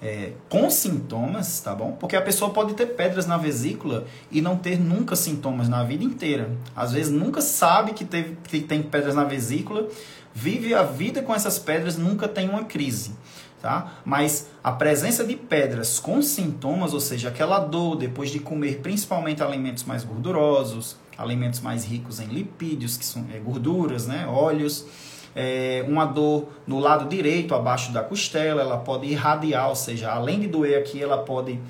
É, 0.00 0.32
com 0.48 0.70
sintomas, 0.70 1.60
tá 1.60 1.74
bom? 1.74 1.92
Porque 1.92 2.14
a 2.14 2.22
pessoa 2.22 2.52
pode 2.52 2.74
ter 2.74 2.86
pedras 2.86 3.26
na 3.26 3.36
vesícula 3.36 4.04
e 4.30 4.40
não 4.40 4.56
ter 4.56 4.78
nunca 4.78 5.16
sintomas 5.16 5.68
na 5.68 5.82
vida 5.82 6.04
inteira. 6.04 6.50
Às 6.74 6.92
vezes 6.92 7.10
nunca 7.10 7.40
sabe 7.40 7.92
que, 7.92 8.04
teve, 8.04 8.36
que 8.44 8.60
tem 8.60 8.80
pedras 8.80 9.14
na 9.14 9.24
vesícula, 9.24 9.88
vive 10.32 10.72
a 10.72 10.82
vida 10.84 11.20
com 11.22 11.34
essas 11.34 11.58
pedras, 11.58 11.96
nunca 11.96 12.28
tem 12.28 12.48
uma 12.48 12.64
crise. 12.64 13.12
Tá? 13.60 13.94
Mas 14.04 14.46
a 14.62 14.70
presença 14.70 15.24
de 15.24 15.34
pedras 15.34 15.98
com 15.98 16.22
sintomas, 16.22 16.94
ou 16.94 17.00
seja, 17.00 17.28
aquela 17.28 17.58
dor 17.58 17.96
depois 17.96 18.30
de 18.30 18.38
comer 18.38 18.78
principalmente 18.78 19.42
alimentos 19.42 19.82
mais 19.82 20.04
gordurosos, 20.04 20.96
alimentos 21.18 21.60
mais 21.60 21.84
ricos 21.84 22.20
em 22.20 22.26
lipídios, 22.26 22.96
que 22.96 23.04
são 23.04 23.26
é, 23.34 23.38
gorduras, 23.38 24.06
né, 24.06 24.26
óleos, 24.26 24.86
é, 25.34 25.84
uma 25.86 26.04
dor 26.04 26.48
no 26.66 26.78
lado 26.78 27.08
direito, 27.08 27.54
abaixo 27.54 27.92
da 27.92 28.02
costela, 28.02 28.62
ela 28.62 28.78
pode 28.78 29.06
irradiar, 29.06 29.68
ou 29.68 29.76
seja, 29.76 30.10
além 30.10 30.40
de 30.40 30.46
doer 30.46 30.78
aqui, 30.78 31.02
ela 31.02 31.18
pode 31.18 31.60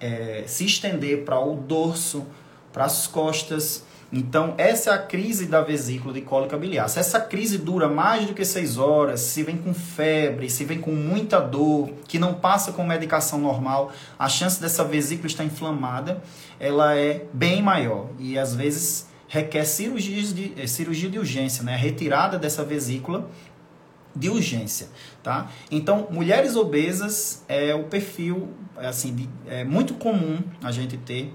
é, 0.00 0.44
se 0.46 0.64
estender 0.64 1.24
para 1.24 1.38
o 1.38 1.54
dorso, 1.54 2.26
para 2.72 2.84
as 2.84 3.06
costas. 3.06 3.85
Então, 4.12 4.54
essa 4.56 4.90
é 4.90 4.94
a 4.94 4.98
crise 4.98 5.46
da 5.46 5.60
vesícula 5.60 6.14
de 6.14 6.20
cólica 6.20 6.56
biliar. 6.56 6.88
Se 6.88 6.98
essa 6.98 7.20
crise 7.20 7.58
dura 7.58 7.88
mais 7.88 8.26
do 8.26 8.34
que 8.34 8.44
seis 8.44 8.78
horas, 8.78 9.20
se 9.20 9.42
vem 9.42 9.56
com 9.56 9.74
febre, 9.74 10.48
se 10.48 10.64
vem 10.64 10.80
com 10.80 10.92
muita 10.92 11.40
dor, 11.40 11.90
que 12.06 12.18
não 12.18 12.34
passa 12.34 12.72
com 12.72 12.84
medicação 12.84 13.40
normal, 13.40 13.92
a 14.18 14.28
chance 14.28 14.60
dessa 14.60 14.84
vesícula 14.84 15.26
estar 15.26 15.44
inflamada, 15.44 16.22
ela 16.60 16.94
é 16.94 17.24
bem 17.32 17.60
maior. 17.60 18.08
E 18.18 18.38
às 18.38 18.54
vezes 18.54 19.08
requer 19.28 19.64
cirurgias 19.64 20.32
de, 20.32 20.52
eh, 20.56 20.68
cirurgia 20.68 21.10
de 21.10 21.18
urgência, 21.18 21.64
né? 21.64 21.76
retirada 21.76 22.38
dessa 22.38 22.62
vesícula 22.62 23.28
de 24.14 24.30
urgência, 24.30 24.88
tá? 25.22 25.50
Então, 25.70 26.08
mulheres 26.10 26.56
obesas 26.56 27.44
é 27.48 27.74
o 27.74 27.84
perfil, 27.84 28.48
assim, 28.76 29.14
de, 29.14 29.28
é 29.46 29.62
muito 29.62 29.94
comum 29.94 30.38
a 30.62 30.72
gente 30.72 30.96
ter 30.96 31.34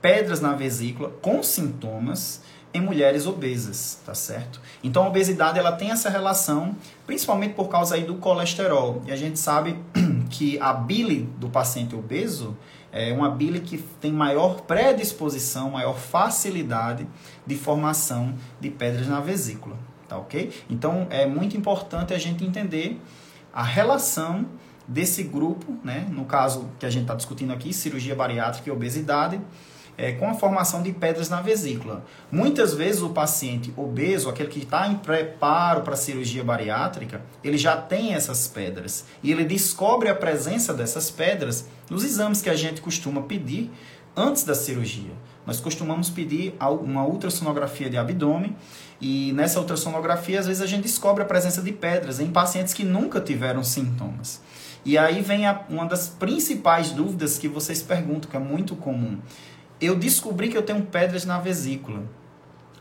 pedras 0.00 0.40
na 0.40 0.54
vesícula 0.54 1.10
com 1.20 1.42
sintomas 1.42 2.42
em 2.72 2.80
mulheres 2.80 3.26
obesas, 3.26 4.00
tá 4.04 4.14
certo? 4.14 4.60
Então, 4.84 5.04
a 5.04 5.08
obesidade 5.08 5.58
ela 5.58 5.72
tem 5.72 5.90
essa 5.90 6.10
relação, 6.10 6.76
principalmente 7.06 7.54
por 7.54 7.68
causa 7.68 7.94
aí 7.94 8.04
do 8.04 8.16
colesterol. 8.16 9.02
E 9.06 9.12
a 9.12 9.16
gente 9.16 9.38
sabe 9.38 9.78
que 10.30 10.58
a 10.60 10.74
bile 10.74 11.28
do 11.38 11.48
paciente 11.48 11.94
obeso 11.94 12.56
é 12.92 13.12
uma 13.12 13.30
bile 13.30 13.60
que 13.60 13.78
tem 14.00 14.12
maior 14.12 14.62
predisposição, 14.62 15.70
maior 15.70 15.96
facilidade 15.96 17.06
de 17.46 17.54
formação 17.54 18.34
de 18.60 18.70
pedras 18.70 19.06
na 19.06 19.20
vesícula, 19.20 19.76
tá 20.08 20.16
ok? 20.16 20.52
Então 20.70 21.06
é 21.10 21.26
muito 21.26 21.56
importante 21.56 22.14
a 22.14 22.18
gente 22.18 22.44
entender 22.44 23.00
a 23.52 23.62
relação 23.62 24.46
desse 24.88 25.22
grupo, 25.22 25.76
né? 25.84 26.06
No 26.10 26.24
caso 26.24 26.70
que 26.78 26.86
a 26.86 26.90
gente 26.90 27.02
está 27.02 27.14
discutindo 27.14 27.52
aqui, 27.52 27.72
cirurgia 27.72 28.14
bariátrica 28.14 28.68
e 28.70 28.72
obesidade, 28.72 29.40
é, 29.98 30.12
com 30.12 30.28
a 30.28 30.34
formação 30.34 30.82
de 30.82 30.92
pedras 30.92 31.28
na 31.28 31.40
vesícula. 31.40 32.04
Muitas 32.30 32.74
vezes 32.74 33.02
o 33.02 33.10
paciente 33.10 33.72
obeso, 33.76 34.28
aquele 34.28 34.48
que 34.48 34.60
está 34.60 34.86
em 34.86 34.96
preparo 34.96 35.82
para 35.82 35.96
cirurgia 35.96 36.44
bariátrica, 36.44 37.22
ele 37.42 37.56
já 37.56 37.76
tem 37.76 38.14
essas 38.14 38.46
pedras 38.46 39.04
e 39.22 39.30
ele 39.30 39.44
descobre 39.44 40.08
a 40.08 40.14
presença 40.14 40.74
dessas 40.74 41.10
pedras 41.10 41.66
nos 41.88 42.04
exames 42.04 42.42
que 42.42 42.50
a 42.50 42.56
gente 42.56 42.80
costuma 42.80 43.22
pedir 43.22 43.70
antes 44.14 44.44
da 44.44 44.54
cirurgia. 44.54 45.12
Nós 45.46 45.60
costumamos 45.60 46.10
pedir 46.10 46.54
uma 46.80 47.06
ultrassonografia 47.06 47.88
de 47.88 47.96
abdômen 47.96 48.56
e 49.00 49.32
nessa 49.32 49.60
ultrassonografia 49.60 50.40
às 50.40 50.46
vezes 50.46 50.60
a 50.60 50.66
gente 50.66 50.82
descobre 50.82 51.22
a 51.22 51.26
presença 51.26 51.62
de 51.62 51.70
pedras 51.72 52.18
em 52.18 52.26
pacientes 52.26 52.74
que 52.74 52.82
nunca 52.82 53.20
tiveram 53.20 53.62
sintomas. 53.62 54.40
E 54.84 54.96
aí 54.96 55.20
vem 55.20 55.46
a, 55.46 55.64
uma 55.68 55.84
das 55.84 56.08
principais 56.08 56.90
dúvidas 56.90 57.38
que 57.38 57.48
vocês 57.48 57.82
perguntam, 57.82 58.30
que 58.30 58.36
é 58.36 58.40
muito 58.40 58.76
comum 58.76 59.18
eu 59.80 59.94
descobri 59.96 60.48
que 60.48 60.56
eu 60.56 60.62
tenho 60.62 60.82
pedras 60.82 61.24
na 61.24 61.38
vesícula, 61.38 62.02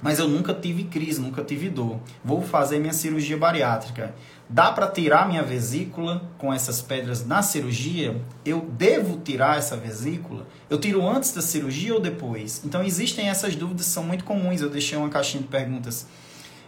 mas 0.02 0.20
eu 0.20 0.28
nunca 0.28 0.54
tive 0.54 0.84
crise, 0.84 1.20
nunca 1.20 1.44
tive 1.44 1.70
dor. 1.70 2.00
Vou 2.24 2.42
fazer 2.42 2.80
minha 2.80 2.94
cirurgia 2.94 3.38
bariátrica. 3.38 4.14
Dá 4.48 4.72
para 4.72 4.88
tirar 4.88 5.28
minha 5.28 5.42
vesícula 5.42 6.30
com 6.38 6.54
essas 6.54 6.82
pedras 6.82 7.26
na 7.26 7.42
cirurgia? 7.42 8.22
Eu 8.46 8.62
devo 8.62 9.18
tirar 9.18 9.58
essa 9.58 9.76
vesícula? 9.76 10.46
Eu 10.70 10.78
tiro 10.78 11.08
antes 11.08 11.34
da 11.34 11.42
cirurgia 11.42 11.94
ou 11.94 12.00
depois? 12.00 12.62
Então 12.64 12.84
existem 12.84 13.30
essas 13.30 13.56
dúvidas, 13.56 13.88
são 13.88 14.04
muito 14.04 14.24
comuns. 14.24 14.62
Eu 14.62 14.70
deixei 14.70 14.98
uma 14.98 15.10
caixinha 15.10 15.42
de 15.42 15.50
perguntas 15.50 16.06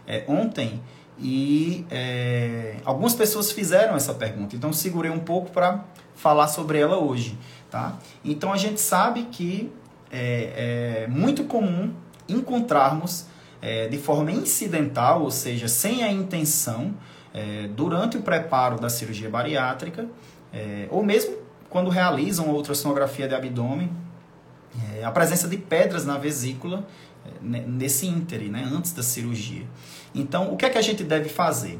é, 0.06 0.24
ontem 0.26 0.80
E 1.20 1.84
é, 1.90 2.76
algumas 2.84 3.14
pessoas 3.14 3.50
fizeram 3.50 3.96
essa 3.96 4.14
pergunta, 4.14 4.54
então 4.54 4.72
segurei 4.72 5.10
um 5.10 5.18
pouco 5.18 5.50
para 5.50 5.84
falar 6.14 6.48
sobre 6.48 6.78
ela 6.78 6.96
hoje. 6.98 7.36
Tá? 7.70 7.98
Então 8.24 8.52
a 8.52 8.56
gente 8.56 8.80
sabe 8.80 9.24
que 9.24 9.70
é, 10.10 11.04
é 11.04 11.06
muito 11.08 11.44
comum 11.44 11.92
encontrarmos 12.28 13.26
é, 13.60 13.88
de 13.88 13.98
forma 13.98 14.30
incidental, 14.30 15.22
ou 15.22 15.30
seja, 15.30 15.68
sem 15.68 16.04
a 16.04 16.12
intenção, 16.12 16.94
é, 17.34 17.68
durante 17.68 18.16
o 18.16 18.22
preparo 18.22 18.78
da 18.78 18.88
cirurgia 18.88 19.28
bariátrica, 19.28 20.06
é, 20.52 20.86
ou 20.90 21.02
mesmo 21.02 21.36
quando 21.68 21.90
realizam 21.90 22.48
outra 22.48 22.74
sonografia 22.74 23.28
de 23.28 23.34
abdômen, 23.34 23.90
é, 24.94 25.04
a 25.04 25.10
presença 25.10 25.48
de 25.48 25.56
pedras 25.56 26.04
na 26.04 26.16
vesícula 26.16 26.86
nesse 27.42 28.06
íntere, 28.06 28.48
né, 28.48 28.66
antes 28.72 28.92
da 28.92 29.02
cirurgia. 29.02 29.66
Então, 30.14 30.52
o 30.52 30.56
que 30.56 30.64
é 30.64 30.70
que 30.70 30.78
a 30.78 30.82
gente 30.82 31.04
deve 31.04 31.28
fazer? 31.28 31.78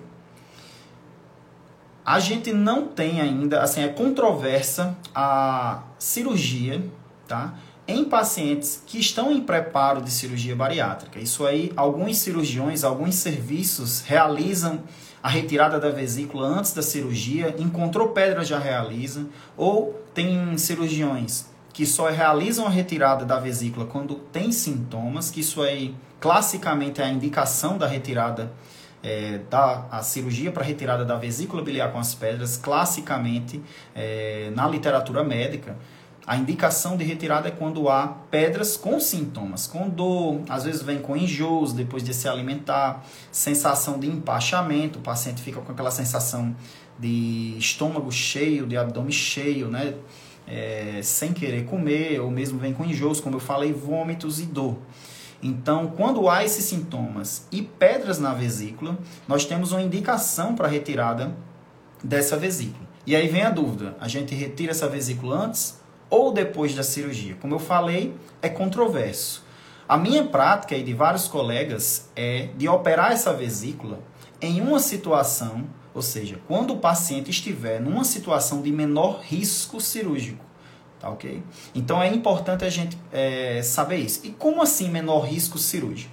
A 2.05 2.21
gente 2.21 2.53
não 2.53 2.87
tem 2.87 3.21
ainda, 3.21 3.63
assim, 3.63 3.83
é 3.83 3.89
controversa 3.89 4.97
a 5.15 5.83
cirurgia, 5.99 6.83
tá? 7.27 7.55
Em 7.91 8.05
pacientes 8.05 8.83
que 8.87 8.99
estão 8.99 9.33
em 9.33 9.41
preparo 9.41 10.03
de 10.03 10.11
cirurgia 10.11 10.55
bariátrica. 10.55 11.19
Isso 11.19 11.47
aí, 11.47 11.73
alguns 11.75 12.19
cirurgiões, 12.19 12.85
alguns 12.85 13.15
serviços 13.15 14.03
realizam 14.03 14.83
a 15.23 15.29
retirada 15.31 15.81
da 15.81 15.89
vesícula 15.89 16.47
antes 16.47 16.75
da 16.75 16.83
cirurgia, 16.83 17.55
encontrou 17.59 18.09
pedra 18.11 18.45
já 18.45 18.59
realiza, 18.59 19.27
ou 19.57 19.99
tem 20.13 20.59
cirurgiões 20.59 21.47
que 21.73 21.87
só 21.87 22.11
realizam 22.11 22.67
a 22.67 22.69
retirada 22.69 23.25
da 23.25 23.39
vesícula 23.41 23.87
quando 23.87 24.17
tem 24.17 24.53
sintomas, 24.53 25.31
que 25.31 25.41
isso 25.41 25.63
aí 25.63 25.95
classicamente 26.21 27.01
é 27.01 27.05
a 27.05 27.09
indicação 27.09 27.79
da 27.79 27.87
retirada 27.87 28.53
é, 29.03 29.39
da 29.49 29.87
a 29.91 30.03
cirurgia 30.03 30.51
para 30.51 30.65
retirada 30.65 31.05
da 31.05 31.17
vesícula 31.17 31.63
biliar 31.63 31.93
com 31.93 31.99
as 31.99 32.15
pedras, 32.15 32.57
classicamente 32.57 33.63
é, 33.95 34.51
na 34.55 34.69
literatura 34.69 35.23
médica, 35.23 35.77
a 36.29 36.37
indicação 36.37 36.97
de 36.97 37.05
retirada 37.05 37.49
é 37.49 37.51
quando 37.51 37.89
há 37.89 38.07
pedras 38.31 38.77
com 38.77 39.01
sintomas, 39.01 39.67
com 39.67 39.89
dor, 39.89 40.43
às 40.49 40.65
vezes 40.65 40.83
vem 40.83 40.99
com 40.99 41.17
enjoos 41.17 41.73
depois 41.73 42.05
de 42.05 42.13
se 42.13 42.29
alimentar, 42.29 43.05
sensação 43.33 43.99
de 43.99 44.07
empachamento, 44.07 44.99
o 44.99 45.03
paciente 45.03 45.41
fica 45.41 45.61
com 45.61 45.73
aquela 45.73 45.91
sensação 45.91 46.55
de 46.99 47.57
estômago 47.59 48.13
cheio, 48.13 48.67
de 48.67 48.77
abdômen 48.77 49.11
cheio, 49.11 49.69
né? 49.69 49.95
é, 50.49 51.01
sem 51.03 51.33
querer 51.33 51.65
comer, 51.65 52.21
ou 52.21 52.31
mesmo 52.31 52.59
vem 52.59 52.73
com 52.73 52.85
enjoos, 52.85 53.21
como 53.21 53.37
eu 53.37 53.41
falei, 53.41 53.73
vômitos 53.73 54.41
e 54.41 54.47
dor. 54.47 54.79
Então, 55.43 55.89
quando 55.97 56.29
há 56.29 56.45
esses 56.45 56.65
sintomas 56.65 57.47
e 57.53 57.63
pedras 57.63 58.19
na 58.19 58.33
vesícula, 58.33 58.99
nós 59.27 59.45
temos 59.45 59.73
uma 59.73 59.83
indicação 59.83 60.55
para 60.55 60.67
retirada 60.67 61.37
dessa 62.03 62.37
vesícula. 62.37 62.89
E 63.07 63.15
aí 63.15 63.29
vem 63.29 63.43
a 63.43 63.51
dúvida: 63.51 63.97
a 64.01 64.09
gente 64.09 64.35
retira 64.35 64.73
essa 64.73 64.89
vesícula 64.89 65.45
antes 65.45 65.79
ou 66.11 66.33
depois 66.33 66.75
da 66.75 66.83
cirurgia? 66.83 67.37
Como 67.41 67.55
eu 67.55 67.59
falei, 67.59 68.15
é 68.41 68.49
controverso. 68.49 69.45
A 69.89 69.97
minha 69.97 70.25
prática 70.25 70.77
e 70.77 70.83
de 70.83 70.93
vários 70.93 71.29
colegas 71.29 72.11
é 72.15 72.49
de 72.57 72.69
operar 72.69 73.13
essa 73.13 73.33
vesícula 73.33 74.01
em 74.41 74.61
uma 74.61 74.79
situação 74.79 75.67
ou 75.99 76.03
seja, 76.03 76.39
quando 76.47 76.75
o 76.75 76.79
paciente 76.79 77.29
estiver 77.29 77.81
numa 77.81 78.05
situação 78.05 78.63
de 78.63 78.71
menor 78.71 79.21
risco 79.21 79.81
cirúrgico. 79.81 80.45
Tá 81.01 81.11
ok? 81.11 81.43
Então 81.75 82.01
é 82.01 82.09
importante 82.09 82.65
a 82.65 82.71
gente 82.71 82.97
é, 83.13 83.61
saber 83.63 83.97
isso. 83.97 84.21
E 84.25 84.31
como 84.31 84.63
assim 84.63 84.89
menor 84.91 85.27
risco 85.27 85.59
cirúrgico? 85.59 86.13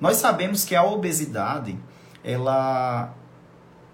Nós 0.00 0.16
sabemos 0.16 0.64
que 0.64 0.74
a 0.74 0.82
obesidade, 0.82 1.78
ela, 2.24 3.14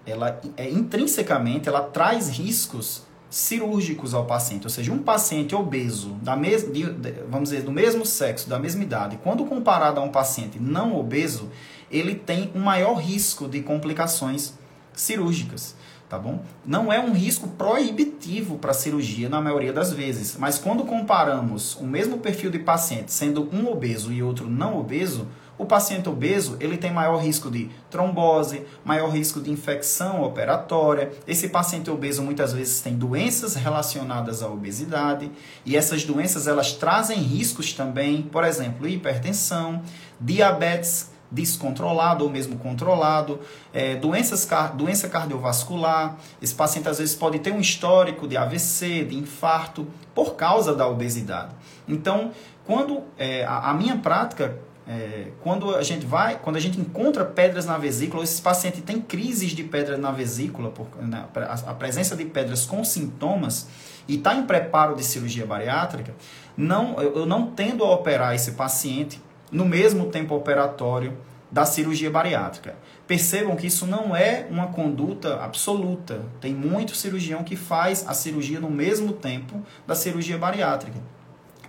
ela 0.07 0.41
é, 0.57 0.69
intrinsecamente, 0.71 1.69
ela 1.69 1.81
traz 1.81 2.29
riscos 2.29 3.03
cirúrgicos 3.29 4.13
ao 4.13 4.25
paciente, 4.25 4.63
ou 4.65 4.69
seja, 4.69 4.91
um 4.91 4.99
paciente 4.99 5.53
obeso, 5.53 6.11
da 6.21 6.35
mes 6.35 6.63
de, 6.63 6.83
vamos 7.29 7.49
dizer, 7.49 7.63
do 7.63 7.71
mesmo 7.71 8.05
sexo, 8.05 8.49
da 8.49 8.57
mesma 8.57 8.83
idade, 8.83 9.19
quando 9.21 9.45
comparado 9.45 9.99
a 9.99 10.03
um 10.03 10.09
paciente 10.09 10.59
não 10.59 10.97
obeso, 10.97 11.49
ele 11.91 12.15
tem 12.15 12.51
um 12.55 12.59
maior 12.59 12.95
risco 12.95 13.47
de 13.47 13.61
complicações 13.61 14.53
cirúrgicas, 14.93 15.75
tá 16.09 16.17
bom? 16.17 16.41
Não 16.65 16.91
é 16.91 16.99
um 16.99 17.13
risco 17.13 17.47
proibitivo 17.49 18.57
para 18.57 18.71
a 18.71 18.73
cirurgia 18.73 19.29
na 19.29 19.41
maioria 19.41 19.73
das 19.73 19.91
vezes, 19.91 20.37
mas 20.37 20.57
quando 20.57 20.85
comparamos 20.85 21.75
o 21.75 21.85
mesmo 21.85 22.17
perfil 22.19 22.49
de 22.49 22.59
paciente, 22.59 23.11
sendo 23.11 23.49
um 23.53 23.69
obeso 23.69 24.11
e 24.11 24.23
outro 24.23 24.49
não 24.49 24.79
obeso, 24.79 25.27
o 25.57 25.65
paciente 25.65 26.07
obeso 26.07 26.57
ele 26.59 26.77
tem 26.77 26.91
maior 26.91 27.17
risco 27.17 27.49
de 27.49 27.69
trombose, 27.89 28.65
maior 28.85 29.09
risco 29.09 29.41
de 29.41 29.49
infecção 29.49 30.23
operatória. 30.23 31.11
Esse 31.27 31.49
paciente 31.49 31.89
obeso 31.89 32.21
muitas 32.21 32.53
vezes 32.53 32.81
tem 32.81 32.95
doenças 32.95 33.55
relacionadas 33.55 34.43
à 34.43 34.47
obesidade 34.47 35.31
e 35.65 35.75
essas 35.75 36.03
doenças 36.03 36.47
elas 36.47 36.73
trazem 36.73 37.17
riscos 37.17 37.73
também, 37.73 38.21
por 38.21 38.43
exemplo, 38.43 38.87
hipertensão, 38.87 39.81
diabetes 40.19 41.11
descontrolado 41.29 42.23
ou 42.23 42.29
mesmo 42.29 42.57
controlado, 42.57 43.39
é, 43.73 43.95
doenças, 43.95 44.47
doença 44.75 45.09
cardiovascular. 45.09 46.17
Esse 46.41 46.55
paciente 46.55 46.87
às 46.87 46.99
vezes 46.99 47.15
pode 47.15 47.39
ter 47.39 47.51
um 47.51 47.59
histórico 47.59 48.27
de 48.27 48.37
AVC, 48.37 49.03
de 49.05 49.17
infarto, 49.17 49.87
por 50.15 50.35
causa 50.35 50.73
da 50.73 50.87
obesidade. 50.87 51.53
Então, 51.87 52.31
quando 52.65 53.03
é, 53.17 53.45
a, 53.45 53.71
a, 53.71 53.73
minha 53.73 53.97
prática, 53.97 54.57
é, 54.87 55.31
quando 55.41 55.75
a 55.75 55.83
gente 55.83 56.05
vai, 56.05 56.39
quando 56.39 56.55
a 56.55 56.59
gente 56.59 56.79
encontra 56.79 57.25
pedras 57.25 57.65
na 57.65 57.77
vesícula, 57.77 58.23
esse 58.23 58.41
paciente 58.41 58.81
tem 58.81 59.01
crises 59.01 59.51
de 59.51 59.63
pedra 59.63 59.97
na 59.97 60.11
vesícula, 60.11 60.69
por, 60.69 60.87
né, 61.01 61.25
a, 61.35 61.71
a 61.71 61.73
presença 61.73 62.15
de 62.15 62.23
pedras 62.23 62.65
com 62.65 62.83
sintomas, 62.85 63.67
e 64.07 64.15
está 64.15 64.33
em 64.33 64.45
preparo 64.45 64.95
de 64.95 65.03
cirurgia 65.03 65.45
bariátrica, 65.45 66.15
não, 66.55 67.01
eu, 67.01 67.17
eu 67.17 67.25
não 67.25 67.47
tendo 67.51 67.83
a 67.83 67.93
operar 67.93 68.33
esse 68.33 68.53
paciente 68.53 69.21
no 69.51 69.65
mesmo 69.65 70.07
tempo 70.07 70.33
operatório 70.33 71.17
da 71.51 71.65
cirurgia 71.65 72.09
bariátrica. 72.09 72.75
Percebam 73.05 73.55
que 73.55 73.67
isso 73.67 73.85
não 73.85 74.15
é 74.15 74.47
uma 74.49 74.67
conduta 74.67 75.41
absoluta. 75.41 76.25
Tem 76.41 76.53
muito 76.53 76.95
cirurgião 76.95 77.43
que 77.43 77.55
faz 77.55 78.05
a 78.07 78.13
cirurgia 78.13 78.59
no 78.59 78.69
mesmo 78.69 79.13
tempo 79.13 79.61
da 79.85 79.95
cirurgia 79.95 80.37
bariátrica. 80.37 80.99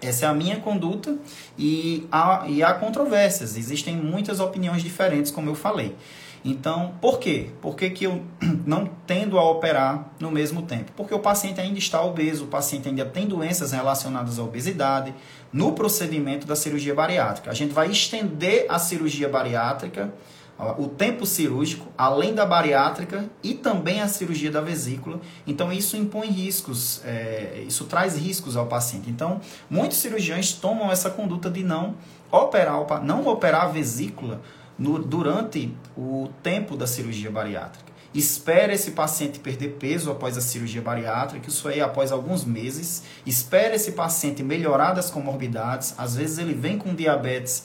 Essa 0.00 0.26
é 0.26 0.28
a 0.28 0.34
minha 0.34 0.60
conduta 0.60 1.16
e 1.58 2.06
há, 2.10 2.44
e 2.48 2.62
há 2.62 2.72
controvérsias. 2.74 3.56
Existem 3.56 3.96
muitas 3.96 4.40
opiniões 4.40 4.82
diferentes, 4.82 5.30
como 5.30 5.50
eu 5.50 5.54
falei. 5.54 5.96
Então, 6.44 6.94
por 7.00 7.18
quê? 7.18 7.50
Por 7.60 7.74
que, 7.74 7.90
que 7.90 8.04
eu 8.04 8.22
não 8.64 8.88
tendo 9.06 9.38
a 9.38 9.50
operar 9.50 10.12
no 10.20 10.30
mesmo 10.30 10.62
tempo? 10.62 10.92
Porque 10.96 11.12
o 11.12 11.18
paciente 11.18 11.60
ainda 11.60 11.78
está 11.78 12.00
obeso, 12.02 12.44
o 12.44 12.48
paciente 12.48 12.88
ainda 12.88 13.04
tem 13.04 13.26
doenças 13.26 13.72
relacionadas 13.72 14.38
à 14.38 14.42
obesidade 14.42 15.12
no 15.52 15.72
procedimento 15.72 16.46
da 16.46 16.54
cirurgia 16.54 16.94
bariátrica. 16.94 17.50
A 17.50 17.54
gente 17.54 17.72
vai 17.72 17.90
estender 17.90 18.66
a 18.68 18.78
cirurgia 18.78 19.28
bariátrica, 19.28 20.12
o 20.76 20.88
tempo 20.88 21.24
cirúrgico, 21.24 21.86
além 21.96 22.34
da 22.34 22.44
bariátrica 22.44 23.24
e 23.42 23.54
também 23.54 24.00
a 24.00 24.08
cirurgia 24.08 24.50
da 24.50 24.60
vesícula. 24.60 25.20
Então, 25.46 25.72
isso 25.72 25.96
impõe 25.96 26.28
riscos, 26.28 27.00
é, 27.04 27.62
isso 27.66 27.84
traz 27.84 28.16
riscos 28.16 28.56
ao 28.56 28.66
paciente. 28.66 29.08
Então, 29.08 29.40
muitos 29.70 29.98
cirurgiões 29.98 30.52
tomam 30.52 30.90
essa 30.90 31.10
conduta 31.10 31.48
de 31.48 31.62
não 31.62 31.94
operar, 32.30 33.04
não 33.04 33.26
operar 33.28 33.64
a 33.66 33.68
vesícula 33.68 34.40
no, 34.76 34.98
durante 34.98 35.72
o 35.96 36.28
tempo 36.42 36.76
da 36.76 36.88
cirurgia 36.88 37.30
bariátrica. 37.30 37.88
Espere 38.12 38.72
esse 38.72 38.92
paciente 38.92 39.38
perder 39.38 39.76
peso 39.78 40.10
após 40.10 40.36
a 40.36 40.40
cirurgia 40.40 40.80
bariátrica, 40.80 41.48
isso 41.48 41.68
aí 41.68 41.80
após 41.80 42.10
alguns 42.10 42.44
meses. 42.44 43.02
Espere 43.24 43.76
esse 43.76 43.92
paciente 43.92 44.42
melhorar 44.42 44.92
das 44.92 45.10
comorbidades. 45.10 45.94
Às 45.96 46.16
vezes 46.16 46.38
ele 46.38 46.54
vem 46.54 46.78
com 46.78 46.94
diabetes 46.94 47.64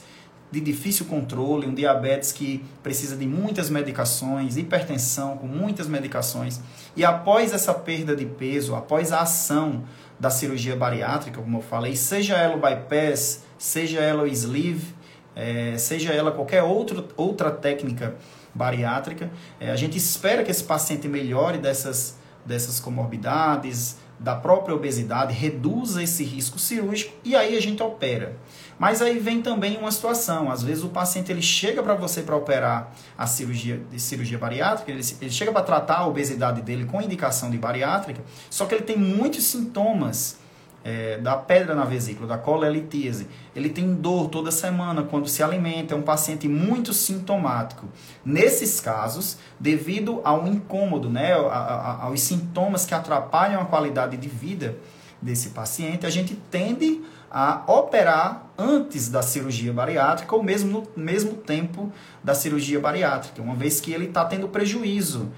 de 0.54 0.62
difícil 0.62 1.08
controle, 1.08 1.66
um 1.66 1.74
diabetes 1.74 2.32
que 2.32 2.64
precisa 2.84 3.18
de 3.18 3.26
muitas 3.26 3.72
medicações, 3.72 4.56
hipertensão 4.56 5.36
com 5.36 5.48
muitas 5.48 5.88
medicações. 5.88 6.62
E 6.96 7.04
após 7.04 7.52
essa 7.52 7.74
perda 7.74 8.16
de 8.16 8.28
peso, 8.28 8.76
após 8.76 9.12
a 9.12 9.22
ação 9.22 9.84
da 10.20 10.30
cirurgia 10.30 10.76
bariátrica, 10.76 11.42
como 11.42 11.58
eu 11.58 11.62
falei, 11.64 11.96
seja 11.96 12.36
ela 12.38 12.56
o 12.56 12.60
bypass, 12.60 13.44
seja 13.58 14.00
ela 14.00 14.24
o 14.24 14.28
sleeve, 14.28 14.94
é, 15.36 15.76
seja 15.80 16.14
ela 16.14 16.32
qualquer 16.32 16.62
outro, 16.62 17.08
outra 17.18 17.50
técnica 17.50 18.16
bariátrica. 18.54 19.32
É, 19.60 19.72
a 19.72 19.76
gente 19.76 19.98
espera 19.98 20.44
que 20.44 20.52
esse 20.52 20.64
paciente 20.64 21.08
melhore 21.08 21.58
dessas, 21.58 22.20
dessas 22.46 22.80
comorbidades, 22.80 23.98
da 24.20 24.36
própria 24.36 24.76
obesidade, 24.76 25.34
reduza 25.34 26.04
esse 26.04 26.24
risco 26.24 26.60
cirúrgico 26.60 27.14
e 27.24 27.36
aí 27.36 27.58
a 27.58 27.62
gente 27.62 27.82
opera. 27.82 28.38
Mas 28.84 29.02
aí 29.02 29.18
vem 29.18 29.42
também 29.42 29.78
uma 29.78 29.90
situação, 29.94 30.52
às 30.52 30.62
vezes 30.62 30.84
o 30.84 30.90
paciente 30.90 31.32
ele 31.32 31.42
chega 31.42 31.82
para 31.82 31.94
você 31.94 32.22
para 32.22 32.36
operar 32.36 32.92
a 33.18 33.26
cirurgia 33.26 33.80
de 33.90 33.98
cirurgia 33.98 34.38
bariátrica, 34.38 34.92
ele, 34.92 35.02
ele 35.22 35.32
chega 35.32 35.54
para 35.54 35.62
tratar 35.62 36.00
a 36.00 36.06
obesidade 36.06 36.62
dele 36.62 36.84
com 36.84 37.02
indicação 37.02 37.50
de 37.50 37.58
bariátrica, 37.58 38.22
só 38.50 38.66
que 38.66 38.76
ele 38.76 38.84
tem 38.84 38.98
muitos 38.98 39.46
sintomas 39.46 40.38
é, 40.84 41.18
da 41.18 41.38
pedra 41.38 41.74
na 41.74 41.86
vesícula, 41.86 42.28
da 42.28 42.38
colelitíase. 42.38 43.30
Ele 43.56 43.70
tem 43.70 43.96
dor 43.96 44.28
toda 44.28 44.52
semana 44.52 45.02
quando 45.04 45.30
se 45.30 45.42
alimenta, 45.42 45.94
é 45.94 45.98
um 45.98 46.02
paciente 46.02 46.50
muito 46.50 46.94
sintomático. 46.94 47.88
Nesses 48.26 48.82
casos, 48.82 49.38
devido 49.58 50.20
ao 50.26 50.46
incômodo, 50.46 51.10
né, 51.10 51.32
aos 51.32 52.20
sintomas 52.20 52.86
que 52.86 52.94
atrapalham 52.94 53.62
a 53.62 53.66
qualidade 53.66 54.18
de 54.18 54.28
vida 54.28 54.76
desse 55.24 55.50
paciente, 55.50 56.06
a 56.06 56.10
gente 56.10 56.36
tende 56.52 57.02
a 57.32 57.64
operar 57.68 58.48
antes 58.58 59.10
da 59.10 59.22
cirurgia 59.22 59.74
bariátrica 59.74 60.36
ou 60.36 60.44
mesmo 60.44 60.88
no 60.96 61.04
mesmo 61.04 61.34
tempo 61.34 61.92
da 62.24 62.36
cirurgia 62.36 62.80
bariátrica, 62.80 63.42
uma 63.42 63.56
vez 63.56 63.82
que 63.82 63.92
ele 63.92 64.06
está 64.06 64.24
tendo 64.26 64.48
prejuízo, 64.48 65.32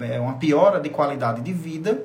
é 0.00 0.20
uma 0.20 0.34
piora 0.34 0.78
de 0.78 0.90
qualidade 0.90 1.40
de 1.40 1.52
vida 1.52 2.04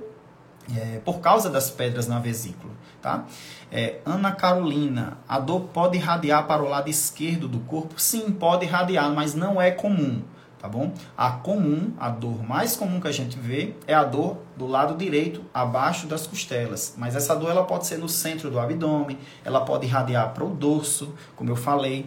é, 0.74 1.00
por 1.04 1.20
causa 1.20 1.50
das 1.50 1.70
pedras 1.70 2.08
na 2.08 2.20
vesícula. 2.20 2.72
Tá? 3.02 3.26
É, 3.70 4.00
Ana 4.06 4.32
Carolina, 4.32 5.18
a 5.28 5.38
dor 5.38 5.62
pode 5.74 5.98
irradiar 5.98 6.48
para 6.48 6.64
o 6.64 6.70
lado 6.70 6.90
esquerdo 6.90 7.50
do 7.50 7.60
corpo? 7.60 8.00
Sim, 8.00 8.32
pode 8.32 8.66
irradiar, 8.66 9.12
mas 9.14 9.36
não 9.36 9.62
é 9.62 9.72
comum 9.72 10.22
tá 10.64 10.70
bom? 10.70 10.94
A 11.18 11.30
comum, 11.30 11.92
a 12.00 12.10
dor 12.10 12.42
mais 12.42 12.78
comum 12.78 13.02
que 13.02 13.08
a 13.10 13.12
gente 13.12 13.38
vê 13.38 13.74
é 13.86 13.94
a 13.94 14.02
dor 14.02 14.38
do 14.56 14.66
lado 14.66 14.96
direito, 14.96 15.44
abaixo 15.54 16.08
das 16.08 16.26
costelas. 16.26 16.96
Mas 16.98 17.18
essa 17.18 17.36
dor 17.36 17.50
ela 17.50 17.66
pode 17.66 17.86
ser 17.86 17.98
no 17.98 18.08
centro 18.08 18.50
do 18.50 18.58
abdômen, 18.58 19.18
ela 19.44 19.66
pode 19.66 19.86
irradiar 19.86 20.34
para 20.34 20.46
o 20.46 20.52
dorso, 20.52 21.14
como 21.36 21.50
eu 21.50 21.58
falei, 21.58 22.06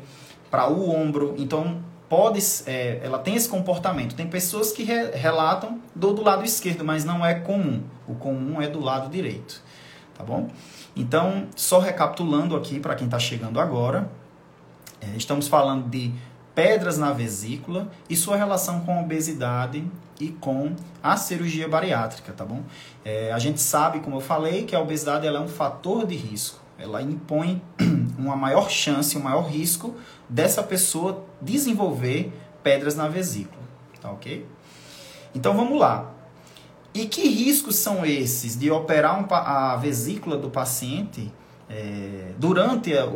para 0.50 0.70
o 0.70 0.88
ombro. 0.88 1.34
Então, 1.36 1.82
pode, 2.08 2.40
é, 2.64 2.98
ela 3.04 3.18
tem 3.18 3.34
esse 3.34 3.46
comportamento. 3.46 4.14
Tem 4.14 4.26
pessoas 4.26 4.72
que 4.72 4.84
re, 4.84 5.10
relatam 5.10 5.78
dor 5.94 6.14
do 6.14 6.22
lado 6.22 6.42
esquerdo, 6.42 6.82
mas 6.82 7.04
não 7.04 7.26
é 7.26 7.34
comum. 7.34 7.82
O 8.08 8.14
comum 8.14 8.62
é 8.62 8.68
do 8.68 8.80
lado 8.80 9.10
direito, 9.10 9.62
tá 10.16 10.24
bom? 10.24 10.48
Então, 10.96 11.46
só 11.54 11.78
recapitulando 11.78 12.56
aqui 12.56 12.80
para 12.80 12.94
quem 12.94 13.04
está 13.04 13.18
chegando 13.18 13.60
agora, 13.60 14.10
é, 14.98 15.14
estamos 15.14 15.46
falando 15.46 15.90
de 15.90 16.10
pedras 16.56 16.96
na 16.96 17.12
vesícula 17.12 17.86
e 18.08 18.16
sua 18.16 18.34
relação 18.34 18.80
com 18.80 18.96
a 18.96 19.02
obesidade 19.02 19.84
e 20.18 20.28
com 20.28 20.74
a 21.02 21.14
cirurgia 21.14 21.68
bariátrica, 21.68 22.32
tá 22.32 22.46
bom? 22.46 22.62
É, 23.04 23.30
a 23.30 23.38
gente 23.38 23.60
sabe, 23.60 24.00
como 24.00 24.16
eu 24.16 24.20
falei, 24.20 24.64
que 24.64 24.74
a 24.74 24.80
obesidade 24.80 25.26
ela 25.26 25.38
é 25.38 25.42
um 25.42 25.48
fator 25.48 26.06
de 26.06 26.16
risco. 26.16 26.58
Ela 26.78 27.02
impõe 27.02 27.62
uma 28.18 28.34
maior 28.34 28.70
chance, 28.70 29.18
um 29.18 29.22
maior 29.22 29.42
risco 29.42 29.94
dessa 30.30 30.62
pessoa 30.62 31.26
desenvolver 31.42 32.32
pedras 32.62 32.96
na 32.96 33.06
vesícula, 33.06 33.62
tá 34.00 34.10
ok? 34.10 34.46
Então 35.34 35.54
vamos 35.54 35.78
lá. 35.78 36.10
E 36.94 37.04
que 37.04 37.28
riscos 37.28 37.76
são 37.76 38.06
esses 38.06 38.58
de 38.58 38.70
operar 38.70 39.20
um, 39.20 39.26
a 39.30 39.76
vesícula 39.76 40.38
do 40.38 40.48
paciente 40.48 41.30
é, 41.68 42.32
durante 42.38 42.96
a, 42.96 43.08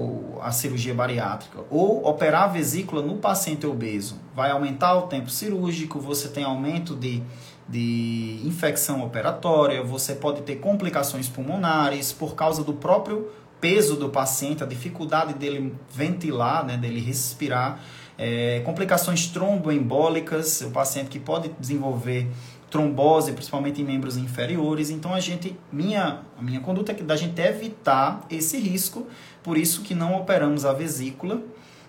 a, 0.43 0.51
cirurgia 0.51 0.93
bariátrica 0.93 1.61
ou 1.71 2.05
operar 2.07 2.45
a 2.45 2.47
vesícula 2.49 3.01
no 3.01 3.17
paciente 3.17 3.65
obeso 3.65 4.17
vai 4.35 4.51
aumentar 4.51 4.95
o 4.97 5.03
tempo 5.03 5.31
cirúrgico, 5.31 6.01
você 6.01 6.29
tem 6.29 6.43
aumento 6.43 6.97
de, 6.97 7.23
de 7.69 8.41
infecção 8.45 9.05
operatória, 9.05 9.83
você 9.85 10.15
pode 10.15 10.43
ter 10.43 10.57
complicações 10.57 11.29
pulmonares 11.29 12.13
por 12.13 12.35
causa 12.35 12.65
do 12.65 12.73
próprio 12.73 13.31
peso 13.61 13.95
do 13.95 14.09
paciente, 14.09 14.65
a 14.65 14.67
dificuldade 14.67 15.35
dele 15.35 15.75
ventilar, 15.93 16.65
né, 16.65 16.77
dele 16.77 17.01
respirar, 17.01 17.79
é, 18.23 18.61
complicações 18.67 19.29
tromboembólicas, 19.29 20.61
o 20.61 20.71
paciente 20.71 21.09
que 21.09 21.19
pode 21.19 21.49
desenvolver 21.59 22.31
trombose, 22.69 23.33
principalmente 23.33 23.81
em 23.81 23.85
membros 23.85 24.19
inferiores. 24.19 24.91
Então 24.91 25.15
a 25.15 25.21
gente, 25.21 25.59
minha, 25.73 26.21
a 26.39 26.43
minha 26.43 26.61
conduta 26.61 26.93
é 26.93 26.95
da 26.97 27.17
gente 27.17 27.41
evitar 27.41 28.27
esse 28.29 28.59
risco, 28.59 29.07
por 29.43 29.57
isso 29.57 29.81
que 29.81 29.95
não 29.95 30.15
operamos 30.21 30.67
a 30.67 30.73
vesícula 30.75 31.43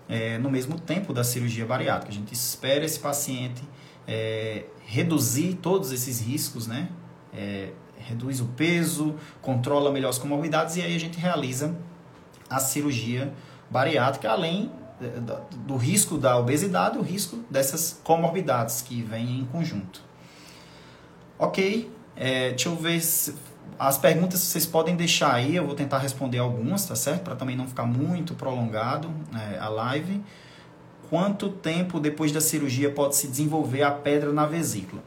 é, 0.07 0.37
no 0.37 0.49
mesmo 0.49 0.79
tempo 0.79 1.13
da 1.13 1.21
cirurgia 1.21 1.65
bariátrica. 1.65 2.13
A 2.13 2.15
gente 2.15 2.33
espera 2.33 2.85
esse 2.85 2.99
paciente 2.99 3.61
é, 4.07 4.63
reduzir 4.85 5.55
todos 5.55 5.91
esses 5.91 6.21
riscos, 6.21 6.65
né? 6.65 6.87
É, 7.33 7.71
reduz 7.97 8.39
o 8.39 8.45
peso, 8.45 9.15
controla 9.41 9.91
melhor 9.91 10.09
as 10.09 10.17
comorbidades 10.17 10.77
e 10.77 10.81
aí 10.81 10.95
a 10.95 10.99
gente 10.99 11.19
realiza 11.19 11.75
a 12.49 12.59
cirurgia 12.59 13.33
bariátrica, 13.69 14.29
além 14.29 14.71
do 15.65 15.75
risco 15.75 16.17
da 16.17 16.37
obesidade, 16.37 16.97
o 16.97 17.01
risco 17.01 17.37
dessas 17.49 17.99
comorbidades 18.03 18.81
que 18.81 19.01
vêm 19.01 19.41
em 19.41 19.45
conjunto. 19.45 20.01
Ok, 21.37 21.91
é, 22.15 22.49
deixa 22.49 22.69
eu 22.69 22.75
ver 22.75 23.01
se, 23.01 23.33
as 23.79 23.97
perguntas 23.97 24.39
vocês 24.39 24.65
podem 24.65 24.95
deixar 24.95 25.33
aí, 25.33 25.55
eu 25.55 25.65
vou 25.65 25.73
tentar 25.73 25.97
responder 25.97 26.37
algumas, 26.37 26.85
tá 26.85 26.95
certo? 26.95 27.23
Para 27.23 27.35
também 27.35 27.55
não 27.55 27.67
ficar 27.67 27.85
muito 27.85 28.35
prolongado 28.35 29.09
é, 29.33 29.57
a 29.57 29.69
live. 29.69 30.21
Quanto 31.09 31.49
tempo 31.49 31.99
depois 31.99 32.31
da 32.31 32.39
cirurgia 32.39 32.91
pode 32.91 33.15
se 33.15 33.27
desenvolver 33.27 33.81
a 33.81 33.91
pedra 33.91 34.31
na 34.31 34.45
vesícula? 34.45 35.01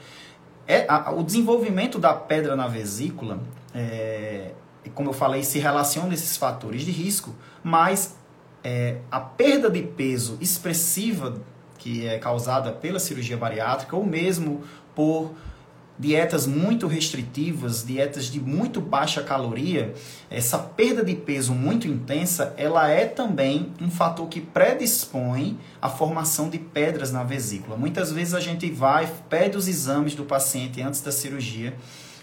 É, 0.67 0.87
a, 0.89 1.13
o 1.13 1.23
desenvolvimento 1.23 1.99
da 1.99 2.15
pedra 2.15 2.57
na 2.57 2.67
vesícula, 2.67 3.39
é, 3.75 4.51
como 4.95 5.11
eu 5.11 5.15
falei, 5.15 5.45
se 5.45 5.59
relaciona 5.59 6.11
a 6.11 6.15
esses 6.15 6.37
fatores 6.37 6.83
de 6.83 6.91
risco, 6.91 7.35
mas 7.63 8.17
é, 8.65 8.97
a 9.11 9.21
perda 9.21 9.71
de 9.71 9.83
peso 9.83 10.39
expressiva 10.41 11.41
que 11.79 12.07
é 12.09 12.19
causada 12.19 12.73
pela 12.73 12.99
cirurgia 12.99 13.37
bariátrica 13.37 13.95
ou 13.95 14.07
mesmo 14.07 14.63
por 14.95 15.35
dietas 15.99 16.47
muito 16.47 16.87
restritivas, 16.87 17.85
dietas 17.85 18.25
de 18.25 18.41
muito 18.41 18.81
baixa 18.81 19.23
caloria, 19.23 19.95
essa 20.31 20.59
perda 20.59 21.05
de 21.05 21.15
peso 21.15 21.53
muito 21.53 21.87
intensa, 21.87 22.53
ela 22.57 22.89
é 22.89 23.05
também 23.05 23.73
um 23.81 23.91
fator 23.91 24.27
que 24.29 24.41
predispõe 24.41 25.59
à 25.81 25.89
formação 25.89 26.49
de 26.49 26.59
pedras 26.59 27.13
na 27.13 27.23
vesícula. 27.23 27.77
Muitas 27.77 28.11
vezes 28.11 28.35
a 28.35 28.41
gente 28.41 28.69
vai, 28.71 29.09
pede 29.29 29.57
os 29.57 29.69
exames 29.69 30.15
do 30.15 30.25
paciente 30.25 30.83
antes 30.83 31.01
da 31.01 31.13
cirurgia, 31.13 31.77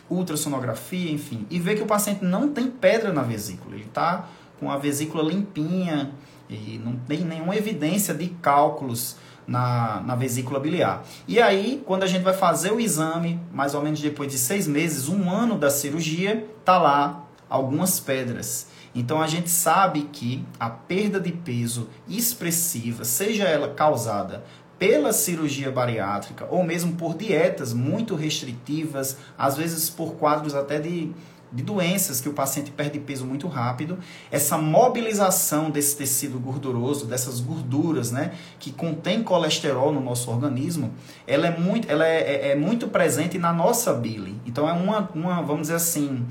ultrassonografia, 0.09 1.09
enfim, 1.09 1.45
e 1.49 1.57
vê 1.57 1.75
que 1.75 1.83
o 1.83 1.85
paciente 1.85 2.25
não 2.25 2.49
tem 2.49 2.67
pedra 2.67 3.13
na 3.13 3.21
vesícula, 3.21 3.75
ele 3.75 3.85
está 3.85 4.27
com 4.61 4.69
a 4.69 4.77
vesícula 4.77 5.23
limpinha 5.23 6.11
e 6.47 6.79
não 6.83 6.95
tem 6.95 7.21
nenhuma 7.21 7.55
evidência 7.55 8.13
de 8.13 8.27
cálculos 8.27 9.17
na, 9.47 10.01
na 10.01 10.15
vesícula 10.15 10.59
biliar. 10.59 11.03
E 11.27 11.41
aí, 11.41 11.81
quando 11.83 12.03
a 12.03 12.07
gente 12.07 12.21
vai 12.21 12.33
fazer 12.33 12.71
o 12.71 12.79
exame, 12.79 13.39
mais 13.51 13.73
ou 13.73 13.81
menos 13.81 13.99
depois 13.99 14.31
de 14.31 14.37
seis 14.37 14.67
meses, 14.67 15.09
um 15.09 15.31
ano 15.31 15.57
da 15.57 15.71
cirurgia, 15.71 16.47
tá 16.63 16.77
lá 16.77 17.25
algumas 17.49 17.99
pedras. 17.99 18.67
Então 18.93 19.19
a 19.19 19.25
gente 19.25 19.49
sabe 19.49 20.03
que 20.11 20.45
a 20.59 20.69
perda 20.69 21.19
de 21.19 21.31
peso 21.31 21.89
expressiva, 22.07 23.03
seja 23.03 23.45
ela 23.45 23.69
causada 23.69 24.43
pela 24.77 25.13
cirurgia 25.13 25.71
bariátrica 25.71 26.47
ou 26.49 26.63
mesmo 26.63 26.93
por 26.95 27.15
dietas 27.15 27.73
muito 27.73 28.15
restritivas, 28.15 29.17
às 29.37 29.57
vezes 29.57 29.89
por 29.89 30.13
quadros 30.15 30.53
até 30.53 30.79
de 30.79 31.11
de 31.51 31.63
doenças 31.63 32.21
que 32.21 32.29
o 32.29 32.33
paciente 32.33 32.71
perde 32.71 32.99
peso 32.99 33.25
muito 33.25 33.47
rápido, 33.47 33.99
essa 34.31 34.57
mobilização 34.57 35.69
desse 35.69 35.97
tecido 35.97 36.39
gorduroso, 36.39 37.05
dessas 37.05 37.39
gorduras, 37.39 38.11
né, 38.11 38.33
que 38.59 38.71
contém 38.71 39.21
colesterol 39.21 39.91
no 39.91 39.99
nosso 39.99 40.31
organismo, 40.31 40.93
ela 41.27 41.47
é 41.47 41.57
muito, 41.57 41.89
ela 41.91 42.07
é, 42.07 42.19
é, 42.19 42.51
é 42.51 42.55
muito 42.55 42.87
presente 42.87 43.37
na 43.37 43.51
nossa 43.51 43.93
bile. 43.93 44.39
Então 44.45 44.67
é 44.67 44.73
uma, 44.73 45.09
uma, 45.13 45.41
vamos 45.41 45.63
dizer 45.63 45.75
assim, 45.75 46.25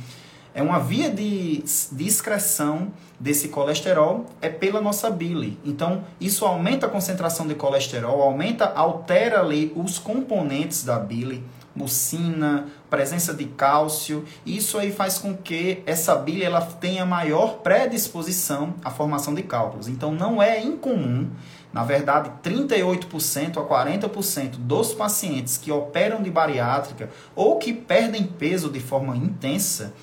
é 0.54 0.62
uma 0.62 0.78
via 0.78 1.10
de, 1.10 1.62
de 1.92 2.06
excreção 2.06 2.88
desse 3.18 3.48
colesterol 3.48 4.26
é 4.40 4.48
pela 4.48 4.80
nossa 4.80 5.10
bile. 5.10 5.58
Então, 5.64 6.04
isso 6.20 6.44
aumenta 6.44 6.86
a 6.86 6.88
concentração 6.88 7.46
de 7.46 7.54
colesterol, 7.54 8.20
aumenta, 8.22 8.66
altera 8.66 9.40
ali 9.40 9.72
os 9.76 9.98
componentes 9.98 10.82
da 10.84 10.98
bile, 10.98 11.44
mucina, 11.74 12.66
presença 12.90 13.32
de 13.32 13.44
cálcio. 13.44 14.24
Isso 14.44 14.76
aí 14.76 14.92
faz 14.92 15.16
com 15.16 15.34
que 15.34 15.82
essa 15.86 16.16
bile 16.16 16.42
ela 16.42 16.60
tenha 16.60 17.06
maior 17.06 17.58
predisposição 17.58 18.74
à 18.84 18.90
formação 18.90 19.32
de 19.32 19.42
cálculos. 19.42 19.88
Então 19.88 20.12
não 20.12 20.42
é 20.42 20.60
incomum, 20.60 21.30
na 21.72 21.84
verdade, 21.84 22.30
38% 22.42 23.56
a 23.56 23.62
40% 23.62 24.56
dos 24.56 24.92
pacientes 24.92 25.56
que 25.56 25.70
operam 25.70 26.20
de 26.20 26.30
bariátrica 26.30 27.08
ou 27.34 27.58
que 27.58 27.72
perdem 27.72 28.24
peso 28.24 28.68
de 28.68 28.80
forma 28.80 29.16
intensa, 29.16 29.94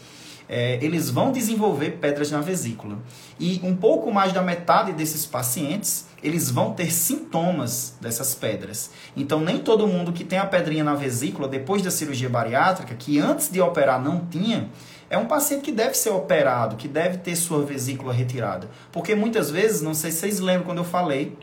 é, 0.48 0.80
eles 0.82 1.10
vão 1.10 1.32
desenvolver 1.32 1.98
pedras 2.00 2.32
na 2.32 2.40
vesícula. 2.40 2.98
E 3.38 3.60
um 3.64 3.76
pouco 3.76 4.12
mais 4.14 4.32
da 4.32 4.42
metade 4.42 4.94
desses 4.94 5.26
pacientes, 5.26 6.07
eles 6.22 6.50
vão 6.50 6.74
ter 6.74 6.92
sintomas 6.92 7.96
dessas 8.02 8.34
pedras. 8.34 8.92
Então, 9.16 9.40
nem 9.40 9.60
todo 9.60 9.88
mundo 9.88 10.12
que 10.12 10.24
tem 10.24 10.40
a 10.40 10.46
pedrinha 10.46 10.84
na 10.84 10.96
vesícula 10.96 11.48
depois 11.48 11.82
da 11.82 11.92
cirurgia 11.92 12.30
bariátrica, 12.30 12.96
que 12.96 13.20
antes 13.20 13.52
de 13.52 13.62
operar 13.62 14.02
não 14.02 14.26
tinha, 14.26 14.70
é 15.10 15.18
um 15.18 15.26
paciente 15.26 15.62
que 15.62 15.72
deve 15.72 15.96
ser 15.96 16.10
operado, 16.10 16.76
que 16.76 16.88
deve 16.88 17.18
ter 17.18 17.36
sua 17.36 17.64
vesícula 17.64 18.14
retirada. 18.14 18.70
Porque 18.92 19.16
muitas 19.16 19.52
vezes, 19.52 19.82
não 19.82 19.94
sei 19.94 20.12
se 20.12 20.18
vocês 20.18 20.40
lembram 20.40 20.66
quando 20.66 20.80
eu 20.80 20.84
falei, 20.84 21.38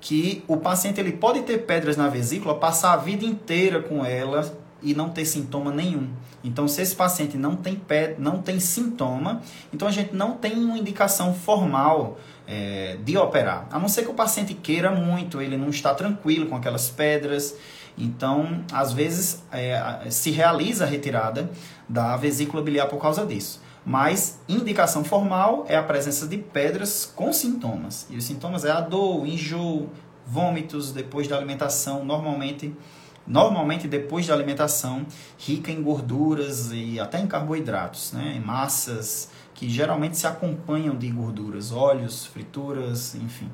que 0.00 0.44
o 0.46 0.56
paciente 0.56 1.00
ele 1.00 1.12
pode 1.12 1.42
ter 1.42 1.58
pedras 1.58 1.96
na 1.96 2.08
vesícula, 2.08 2.54
passar 2.54 2.92
a 2.92 2.96
vida 2.96 3.24
inteira 3.24 3.80
com 3.82 4.04
ela 4.04 4.63
e 4.84 4.94
não 4.94 5.08
ter 5.08 5.24
sintoma 5.24 5.72
nenhum. 5.72 6.08
Então, 6.44 6.68
se 6.68 6.82
esse 6.82 6.94
paciente 6.94 7.38
não 7.38 7.56
tem, 7.56 7.74
pé, 7.74 8.14
não 8.18 8.42
tem 8.42 8.60
sintoma, 8.60 9.40
então 9.72 9.88
a 9.88 9.90
gente 9.90 10.14
não 10.14 10.32
tem 10.32 10.62
uma 10.62 10.78
indicação 10.78 11.34
formal 11.34 12.18
é, 12.46 12.98
de 13.02 13.16
operar. 13.16 13.66
A 13.72 13.78
não 13.78 13.88
ser 13.88 14.02
que 14.02 14.10
o 14.10 14.14
paciente 14.14 14.52
queira 14.52 14.90
muito, 14.90 15.40
ele 15.40 15.56
não 15.56 15.70
está 15.70 15.94
tranquilo 15.94 16.46
com 16.46 16.54
aquelas 16.54 16.90
pedras. 16.90 17.56
Então, 17.96 18.62
às 18.72 18.92
vezes, 18.92 19.42
é, 19.50 20.08
se 20.10 20.30
realiza 20.30 20.84
a 20.84 20.86
retirada 20.86 21.50
da 21.88 22.16
vesícula 22.16 22.62
biliar 22.62 22.86
por 22.86 23.00
causa 23.00 23.24
disso. 23.24 23.62
Mas 23.86 24.40
indicação 24.48 25.04
formal 25.04 25.64
é 25.68 25.76
a 25.76 25.82
presença 25.82 26.26
de 26.26 26.38
pedras 26.38 27.10
com 27.14 27.32
sintomas. 27.32 28.06
E 28.10 28.16
os 28.16 28.24
sintomas 28.24 28.64
é 28.64 28.70
a 28.70 28.80
dor, 28.80 29.26
enjoo, 29.26 29.90
vômitos 30.26 30.90
depois 30.90 31.28
da 31.28 31.36
alimentação, 31.36 32.04
normalmente 32.04 32.74
normalmente 33.26 33.88
depois 33.88 34.26
da 34.26 34.34
alimentação 34.34 35.06
rica 35.38 35.70
em 35.70 35.82
gorduras 35.82 36.70
e 36.72 37.00
até 37.00 37.20
em 37.20 37.26
carboidratos, 37.26 38.12
né? 38.12 38.34
em 38.36 38.40
massas 38.40 39.30
que 39.54 39.68
geralmente 39.68 40.18
se 40.18 40.26
acompanham 40.26 40.96
de 40.96 41.08
gorduras, 41.08 41.72
óleos, 41.72 42.26
frituras, 42.26 43.14
enfim. 43.14 43.48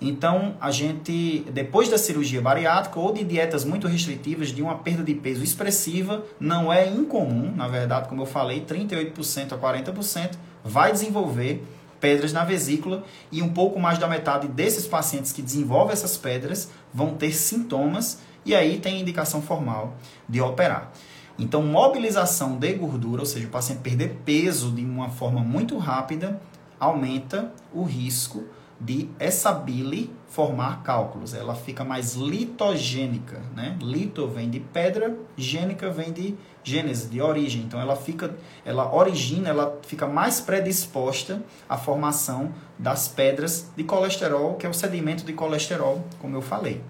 Então, 0.00 0.56
a 0.60 0.70
gente, 0.70 1.46
depois 1.52 1.88
da 1.88 1.96
cirurgia 1.96 2.40
bariátrica 2.40 3.00
ou 3.00 3.12
de 3.12 3.24
dietas 3.24 3.64
muito 3.64 3.86
restritivas, 3.86 4.48
de 4.48 4.60
uma 4.62 4.76
perda 4.76 5.02
de 5.02 5.14
peso 5.14 5.42
expressiva, 5.42 6.22
não 6.38 6.70
é 6.70 6.86
incomum, 6.86 7.54
na 7.54 7.66
verdade, 7.66 8.08
como 8.08 8.22
eu 8.22 8.26
falei, 8.26 8.60
38% 8.60 9.52
a 9.52 9.58
40% 9.58 10.32
vai 10.62 10.92
desenvolver 10.92 11.64
pedras 11.98 12.32
na 12.32 12.44
vesícula 12.44 13.04
e 13.32 13.40
um 13.40 13.48
pouco 13.48 13.80
mais 13.80 13.98
da 13.98 14.06
metade 14.06 14.48
desses 14.48 14.86
pacientes 14.86 15.32
que 15.32 15.40
desenvolvem 15.40 15.94
essas 15.94 16.16
pedras 16.16 16.70
vão 16.92 17.14
ter 17.14 17.32
sintomas 17.32 18.20
e 18.46 18.54
aí 18.54 18.78
tem 18.78 19.00
indicação 19.00 19.42
formal 19.42 19.96
de 20.28 20.40
operar. 20.40 20.92
Então, 21.38 21.62
mobilização 21.62 22.56
de 22.56 22.72
gordura, 22.72 23.20
ou 23.20 23.26
seja, 23.26 23.46
o 23.46 23.50
paciente 23.50 23.80
perder 23.80 24.20
peso 24.24 24.70
de 24.70 24.82
uma 24.82 25.10
forma 25.10 25.40
muito 25.40 25.76
rápida, 25.76 26.40
aumenta 26.80 27.52
o 27.74 27.82
risco 27.82 28.44
de 28.80 29.08
essa 29.18 29.52
bile 29.52 30.14
formar 30.28 30.82
cálculos. 30.82 31.34
Ela 31.34 31.54
fica 31.54 31.82
mais 31.82 32.14
litogênica, 32.14 33.40
né? 33.54 33.76
Lito 33.80 34.28
vem 34.28 34.50
de 34.50 34.60
pedra, 34.60 35.16
gênica 35.36 35.90
vem 35.90 36.12
de 36.12 36.34
gênese, 36.62 37.08
de 37.08 37.20
origem. 37.20 37.62
Então 37.62 37.80
ela 37.80 37.96
fica, 37.96 38.36
ela 38.64 38.94
origina, 38.94 39.48
ela 39.48 39.78
fica 39.82 40.06
mais 40.06 40.40
predisposta 40.40 41.42
à 41.68 41.78
formação 41.78 42.52
das 42.78 43.08
pedras 43.08 43.70
de 43.74 43.84
colesterol, 43.84 44.54
que 44.54 44.66
é 44.66 44.68
o 44.68 44.74
sedimento 44.74 45.24
de 45.24 45.32
colesterol, 45.32 46.04
como 46.20 46.36
eu 46.36 46.42
falei, 46.42 46.82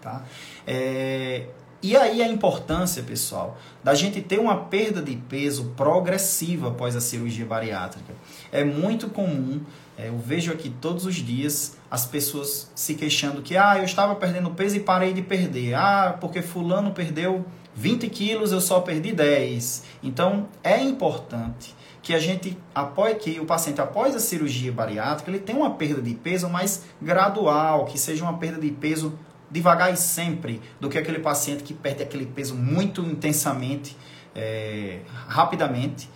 tá? 0.00 0.22
É, 0.66 1.46
e 1.80 1.96
aí 1.96 2.22
a 2.22 2.28
importância, 2.28 3.02
pessoal, 3.04 3.56
da 3.84 3.94
gente 3.94 4.20
ter 4.20 4.40
uma 4.40 4.56
perda 4.56 5.00
de 5.00 5.14
peso 5.14 5.72
progressiva 5.76 6.68
após 6.68 6.96
a 6.96 7.00
cirurgia 7.00 7.46
bariátrica. 7.46 8.12
É 8.50 8.64
muito 8.64 9.08
comum, 9.08 9.60
é, 9.96 10.08
eu 10.08 10.18
vejo 10.18 10.52
aqui 10.52 10.70
todos 10.70 11.06
os 11.06 11.14
dias 11.14 11.76
as 11.90 12.04
pessoas 12.04 12.70
se 12.74 12.94
queixando 12.94 13.42
que 13.42 13.56
ah, 13.56 13.78
eu 13.78 13.84
estava 13.84 14.14
perdendo 14.16 14.50
peso 14.50 14.76
e 14.76 14.80
parei 14.80 15.12
de 15.12 15.22
perder. 15.22 15.74
Ah, 15.74 16.16
porque 16.20 16.42
fulano 16.42 16.90
perdeu 16.90 17.44
20 17.76 18.08
quilos, 18.08 18.50
eu 18.50 18.60
só 18.60 18.80
perdi 18.80 19.12
10. 19.12 19.84
Então 20.02 20.48
é 20.64 20.80
importante 20.80 21.76
que 22.02 22.14
a 22.14 22.18
gente 22.18 22.56
apoie 22.74 23.14
que 23.14 23.38
o 23.38 23.44
paciente 23.44 23.80
após 23.80 24.16
a 24.16 24.18
cirurgia 24.18 24.72
bariátrica 24.72 25.30
ele 25.30 25.38
tenha 25.38 25.58
uma 25.58 25.70
perda 25.70 26.00
de 26.00 26.14
peso 26.14 26.48
mais 26.48 26.84
gradual, 27.00 27.84
que 27.84 27.98
seja 27.98 28.24
uma 28.24 28.36
perda 28.36 28.60
de 28.60 28.70
peso 28.70 29.18
devagar 29.50 29.92
e 29.92 29.96
sempre 29.96 30.60
do 30.80 30.88
que 30.88 30.98
aquele 30.98 31.18
paciente 31.18 31.62
que 31.62 31.74
perde 31.74 32.02
aquele 32.02 32.26
peso 32.26 32.54
muito 32.54 33.00
intensamente, 33.02 33.96
é, 34.34 35.00
rapidamente, 35.26 36.08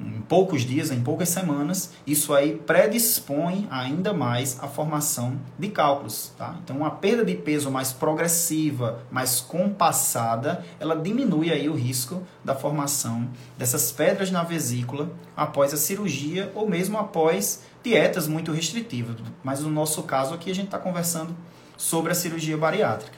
em 0.00 0.20
poucos 0.20 0.62
dias, 0.62 0.92
em 0.92 1.00
poucas 1.00 1.28
semanas, 1.28 1.92
isso 2.06 2.32
aí 2.32 2.54
predispõe 2.54 3.66
ainda 3.70 4.12
mais 4.12 4.58
a 4.62 4.68
formação 4.68 5.38
de 5.58 5.68
cálculos. 5.68 6.32
Tá? 6.38 6.56
Então, 6.62 6.76
uma 6.76 6.90
perda 6.90 7.24
de 7.24 7.34
peso 7.34 7.70
mais 7.70 7.92
progressiva, 7.92 9.00
mais 9.10 9.40
compassada, 9.40 10.64
ela 10.78 10.94
diminui 10.94 11.50
aí 11.50 11.68
o 11.68 11.74
risco 11.74 12.22
da 12.44 12.54
formação 12.54 13.28
dessas 13.56 13.90
pedras 13.90 14.30
na 14.30 14.44
vesícula 14.44 15.10
após 15.36 15.74
a 15.74 15.76
cirurgia 15.76 16.52
ou 16.54 16.68
mesmo 16.68 16.96
após 16.96 17.64
dietas 17.82 18.28
muito 18.28 18.52
restritivas. 18.52 19.16
Mas 19.42 19.60
no 19.60 19.70
nosso 19.70 20.02
caso 20.04 20.32
aqui, 20.32 20.50
a 20.50 20.54
gente 20.54 20.66
está 20.66 20.78
conversando 20.78 21.34
sobre 21.78 22.12
a 22.12 22.14
cirurgia 22.14 22.58
bariátrica. 22.58 23.16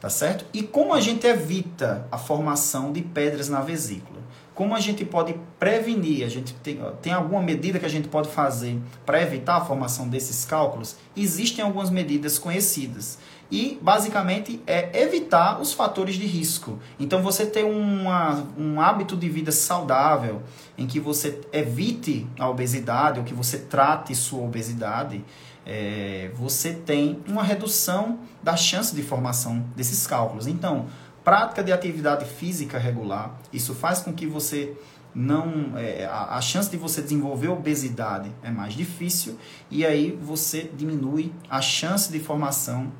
Tá 0.00 0.10
certo? 0.10 0.44
E 0.52 0.62
como 0.62 0.92
a 0.92 1.00
gente 1.00 1.26
evita 1.26 2.06
a 2.10 2.18
formação 2.18 2.92
de 2.92 3.00
pedras 3.00 3.48
na 3.48 3.60
vesícula? 3.60 4.20
Como 4.54 4.74
a 4.74 4.80
gente 4.80 5.04
pode 5.04 5.34
prevenir? 5.58 6.24
A 6.24 6.28
gente 6.28 6.52
tem, 6.54 6.78
tem 7.00 7.12
alguma 7.12 7.42
medida 7.42 7.78
que 7.78 7.86
a 7.86 7.88
gente 7.88 8.08
pode 8.08 8.28
fazer 8.28 8.78
para 9.06 9.22
evitar 9.22 9.56
a 9.56 9.64
formação 9.64 10.08
desses 10.08 10.44
cálculos? 10.44 10.96
Existem 11.16 11.64
algumas 11.64 11.90
medidas 11.90 12.38
conhecidas. 12.38 13.18
E, 13.50 13.78
basicamente, 13.80 14.60
é 14.66 15.02
evitar 15.02 15.60
os 15.60 15.72
fatores 15.72 16.16
de 16.16 16.26
risco. 16.26 16.78
Então, 17.00 17.22
você 17.22 17.46
ter 17.46 17.64
uma, 17.64 18.46
um 18.58 18.80
hábito 18.80 19.16
de 19.16 19.28
vida 19.28 19.52
saudável, 19.52 20.42
em 20.78 20.86
que 20.86 21.00
você 21.00 21.40
evite 21.52 22.26
a 22.38 22.48
obesidade, 22.48 23.18
ou 23.18 23.24
que 23.24 23.34
você 23.34 23.58
trate 23.58 24.14
sua 24.14 24.42
obesidade, 24.42 25.24
é, 25.66 26.30
você 26.34 26.72
tem 26.72 27.20
uma 27.26 27.42
redução 27.42 28.18
da 28.42 28.56
chance 28.56 28.94
de 28.94 29.02
formação 29.02 29.64
desses 29.74 30.06
cálculos. 30.06 30.46
Então, 30.46 30.86
prática 31.24 31.62
de 31.64 31.72
atividade 31.72 32.24
física 32.24 32.78
regular, 32.78 33.38
isso 33.52 33.74
faz 33.74 34.00
com 34.00 34.12
que 34.12 34.26
você 34.26 34.76
não 35.14 35.78
é, 35.78 36.04
a, 36.04 36.36
a, 36.36 36.40
chance 36.40 36.68
de 36.68 36.76
você 36.76 37.00
desenvolver 37.00 37.48
obesidade 37.48 38.32
é 38.42 38.50
mais 38.50 38.74
difícil 38.74 39.38
e 39.70 39.86
aí 39.86 40.10
você 40.10 40.68
diminui 40.76 41.32
a 41.48 41.60
chance 41.60 42.10
de 42.10 42.18
formação 42.18 42.90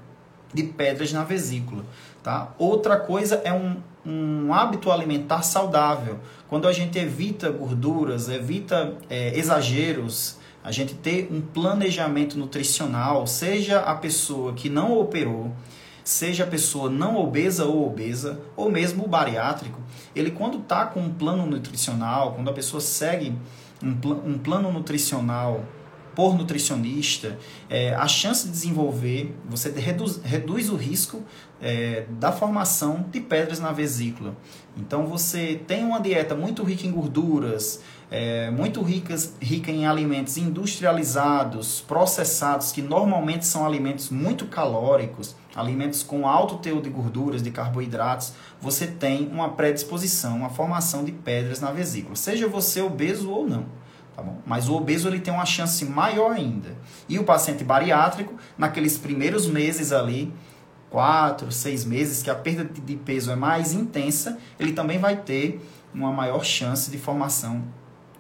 de 0.53 0.62
pedras 0.62 1.12
na 1.12 1.24
vesícula. 1.24 1.85
Tá? 2.22 2.55
Outra 2.57 2.96
coisa 2.96 3.42
é 3.44 3.53
um, 3.53 3.77
um 4.07 4.55
hábito 4.55 4.90
alimentar 4.92 5.42
saudável. 5.42 6.20
Quando 6.48 6.68
a 6.68 6.72
gente 6.72 6.96
evita 6.96 7.50
gorduras, 7.50 8.29
evita 8.29 8.94
é, 9.11 9.37
exageros, 9.37 10.38
a 10.64 10.72
gente 10.72 10.94
ter 10.94 11.29
um 11.31 11.42
planejamento 11.42 12.38
nutricional, 12.38 13.27
seja 13.27 13.81
a 13.81 13.94
pessoa 13.94 14.55
que 14.55 14.70
não 14.70 14.98
operou, 14.98 15.53
seja 16.03 16.44
a 16.44 16.46
pessoa 16.46 16.88
não 16.88 17.16
obesa 17.16 17.66
ou 17.66 17.87
obesa, 17.87 18.40
ou 18.57 18.70
mesmo 18.70 19.05
o 19.05 19.09
bariátrico, 19.09 19.79
ele 20.16 20.31
quando 20.31 20.59
está 20.59 20.87
com 20.87 21.00
um 21.00 21.12
plano 21.12 21.44
nutricional, 21.44 22.33
quando 22.33 22.48
a 22.48 22.53
pessoa 22.55 22.81
segue 22.81 23.35
um, 23.83 23.94
pl 23.94 24.14
um 24.24 24.38
plano 24.38 24.72
nutricional 24.72 25.62
por 26.14 26.37
nutricionista, 26.37 27.38
é, 27.68 27.94
a 27.94 28.07
chance 28.07 28.46
de 28.46 28.53
desenvolver, 28.53 29.35
você 29.48 29.70
reduz, 29.70 30.20
reduz 30.22 30.70
o 30.70 30.77
risco 30.77 31.22
é, 31.61 32.05
da 32.11 32.31
formação 32.31 33.07
de 33.11 33.20
pedras 33.20 33.59
na 33.59 33.72
vesícula. 33.72 34.37
Então 34.77 35.07
você 35.07 35.61
tem 35.66 35.85
uma 35.85 36.00
dieta 36.00 36.35
muito 36.35 36.62
rica 36.62 36.87
em 36.87 36.90
gorduras, 36.90 37.81
é, 38.11 38.50
muito 38.50 38.83
ricas, 38.83 39.35
rica 39.40 39.70
em 39.70 39.87
alimentos 39.87 40.37
industrializados, 40.37 41.81
processados, 41.81 42.70
que 42.70 42.83
normalmente 42.83 43.46
são 43.46 43.66
alimentos 43.66 44.11
muito 44.11 44.46
calóricos, 44.46 45.35
alimentos 45.55 46.03
com 46.03 46.29
alto 46.29 46.57
teor 46.59 46.83
de 46.83 46.90
gorduras, 46.90 47.42
de 47.42 47.50
carboidratos, 47.50 48.35
você 48.61 48.87
tem 48.87 49.29
uma 49.33 49.50
predisposição, 49.50 50.37
uma 50.37 50.50
formação 50.50 51.05
de 51.05 51.12
pedras 51.12 51.61
na 51.61 51.70
vesícula, 51.70 52.16
seja 52.16 52.46
você 52.48 52.81
obeso 52.83 53.31
ou 53.31 53.48
não. 53.48 53.84
Tá 54.16 54.22
bom? 54.22 54.38
Mas 54.46 54.68
o 54.68 54.74
obeso 54.74 55.09
ele 55.09 55.18
tem 55.18 55.33
uma 55.33 55.46
chance 55.46 55.85
maior 55.85 56.33
ainda. 56.33 56.77
E 57.09 57.18
o 57.18 57.24
paciente 57.24 57.64
bariátrico, 57.64 58.35
naqueles 58.57 58.96
primeiros 58.96 59.46
meses 59.46 59.92
ali, 59.92 60.33
quatro, 60.88 61.50
seis 61.50 61.85
meses, 61.85 62.22
que 62.22 62.31
a 62.31 62.35
perda 62.35 62.64
de 62.64 62.96
peso 62.96 63.31
é 63.33 63.37
mais 63.37 63.72
intensa, 63.72 64.38
ele 64.59 64.72
também 64.72 64.98
vai 64.98 65.16
ter 65.16 65.61
uma 65.92 66.12
maior 66.12 66.44
chance 66.44 66.90
de 66.90 66.98
formação 66.98 67.64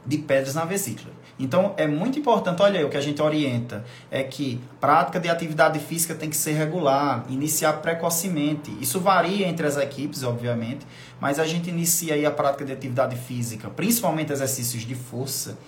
de 0.04 0.18
pedras 0.18 0.54
na 0.54 0.64
vesícula. 0.64 1.12
Então 1.38 1.74
é 1.76 1.86
muito 1.86 2.18
importante, 2.18 2.62
olha 2.62 2.78
aí, 2.78 2.84
o 2.84 2.88
que 2.88 2.96
a 2.96 3.00
gente 3.00 3.20
orienta 3.20 3.84
é 4.10 4.22
que 4.22 4.60
prática 4.80 5.18
de 5.18 5.28
atividade 5.28 5.78
física 5.80 6.14
tem 6.14 6.30
que 6.30 6.36
ser 6.36 6.52
regular, 6.52 7.24
iniciar 7.28 7.74
precocemente. 7.74 8.76
Isso 8.80 9.00
varia 9.00 9.48
entre 9.48 9.66
as 9.66 9.76
equipes, 9.76 10.22
obviamente, 10.22 10.86
mas 11.20 11.38
a 11.38 11.46
gente 11.46 11.70
inicia 11.70 12.14
aí 12.14 12.24
a 12.24 12.30
prática 12.30 12.64
de 12.64 12.72
atividade 12.72 13.16
física, 13.16 13.68
principalmente 13.68 14.32
exercícios 14.32 14.82
de 14.84 14.94
força, 14.94 15.58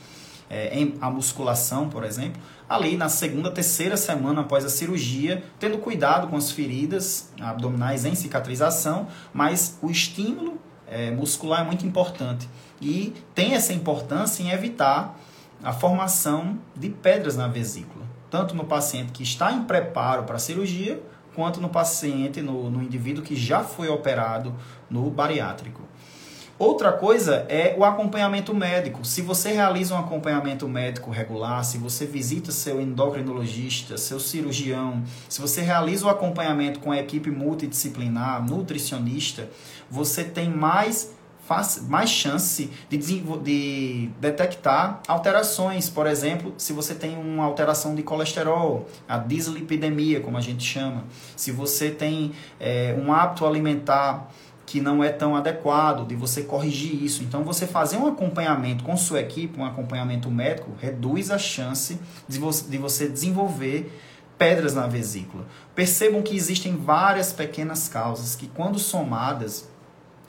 é, 0.48 0.78
em, 0.78 0.94
a 1.00 1.10
musculação, 1.10 1.88
por 1.88 2.04
exemplo, 2.04 2.40
ali 2.68 2.96
na 2.96 3.08
segunda, 3.08 3.50
terceira 3.50 3.96
semana 3.96 4.42
após 4.42 4.64
a 4.64 4.68
cirurgia, 4.68 5.44
tendo 5.58 5.78
cuidado 5.78 6.28
com 6.28 6.36
as 6.36 6.50
feridas 6.50 7.30
abdominais 7.40 8.04
em 8.04 8.14
cicatrização, 8.14 9.08
mas 9.32 9.78
o 9.82 9.90
estímulo 9.90 10.60
é, 10.86 11.10
muscular 11.10 11.60
é 11.60 11.64
muito 11.64 11.86
importante 11.86 12.48
e 12.80 13.14
tem 13.34 13.54
essa 13.54 13.72
importância 13.72 14.42
em 14.42 14.50
evitar 14.50 15.18
a 15.62 15.72
formação 15.72 16.58
de 16.74 16.90
pedras 16.90 17.36
na 17.36 17.48
vesícula, 17.48 18.04
tanto 18.30 18.54
no 18.54 18.64
paciente 18.64 19.12
que 19.12 19.22
está 19.22 19.52
em 19.52 19.64
preparo 19.64 20.24
para 20.24 20.36
a 20.36 20.38
cirurgia, 20.38 21.02
quanto 21.34 21.60
no 21.60 21.68
paciente, 21.68 22.40
no, 22.40 22.70
no 22.70 22.82
indivíduo 22.82 23.22
que 23.22 23.36
já 23.36 23.62
foi 23.62 23.88
operado 23.88 24.54
no 24.88 25.10
bariátrico. 25.10 25.82
Outra 26.58 26.90
coisa 26.90 27.44
é 27.50 27.74
o 27.76 27.84
acompanhamento 27.84 28.54
médico. 28.54 29.04
Se 29.04 29.20
você 29.20 29.52
realiza 29.52 29.94
um 29.94 29.98
acompanhamento 29.98 30.66
médico 30.66 31.10
regular, 31.10 31.62
se 31.62 31.76
você 31.76 32.06
visita 32.06 32.50
seu 32.50 32.80
endocrinologista, 32.80 33.98
seu 33.98 34.18
cirurgião, 34.18 35.02
se 35.28 35.38
você 35.38 35.60
realiza 35.60 36.06
o 36.06 36.08
acompanhamento 36.08 36.80
com 36.80 36.90
a 36.90 36.98
equipe 36.98 37.30
multidisciplinar, 37.30 38.42
nutricionista, 38.42 39.50
você 39.90 40.24
tem 40.24 40.48
mais 40.48 41.14
mais 41.88 42.10
chance 42.10 42.68
de, 42.88 42.98
de 42.98 44.10
detectar 44.20 45.00
alterações. 45.06 45.88
Por 45.88 46.06
exemplo, 46.06 46.52
se 46.58 46.72
você 46.72 46.92
tem 46.92 47.16
uma 47.16 47.44
alteração 47.44 47.94
de 47.94 48.02
colesterol, 48.02 48.88
a 49.08 49.16
dislipidemia, 49.16 50.18
como 50.18 50.36
a 50.36 50.40
gente 50.40 50.64
chama, 50.64 51.04
se 51.36 51.52
você 51.52 51.90
tem 51.90 52.32
é, 52.58 52.96
um 53.00 53.12
hábito 53.12 53.46
alimentar 53.46 54.28
que 54.66 54.80
não 54.80 55.02
é 55.02 55.10
tão 55.10 55.36
adequado, 55.36 56.06
de 56.06 56.16
você 56.16 56.42
corrigir 56.42 57.02
isso. 57.02 57.22
Então, 57.22 57.44
você 57.44 57.66
fazer 57.66 57.96
um 57.96 58.06
acompanhamento 58.08 58.82
com 58.82 58.96
sua 58.96 59.20
equipe, 59.20 59.58
um 59.58 59.64
acompanhamento 59.64 60.28
médico, 60.28 60.72
reduz 60.78 61.30
a 61.30 61.38
chance 61.38 61.98
de 62.28 62.38
você, 62.38 62.68
de 62.68 62.76
você 62.76 63.08
desenvolver 63.08 63.96
pedras 64.36 64.74
na 64.74 64.88
vesícula. 64.88 65.46
Percebam 65.74 66.20
que 66.20 66.34
existem 66.34 66.76
várias 66.76 67.32
pequenas 67.32 67.88
causas 67.88 68.34
que, 68.34 68.48
quando 68.48 68.78
somadas, 68.78 69.70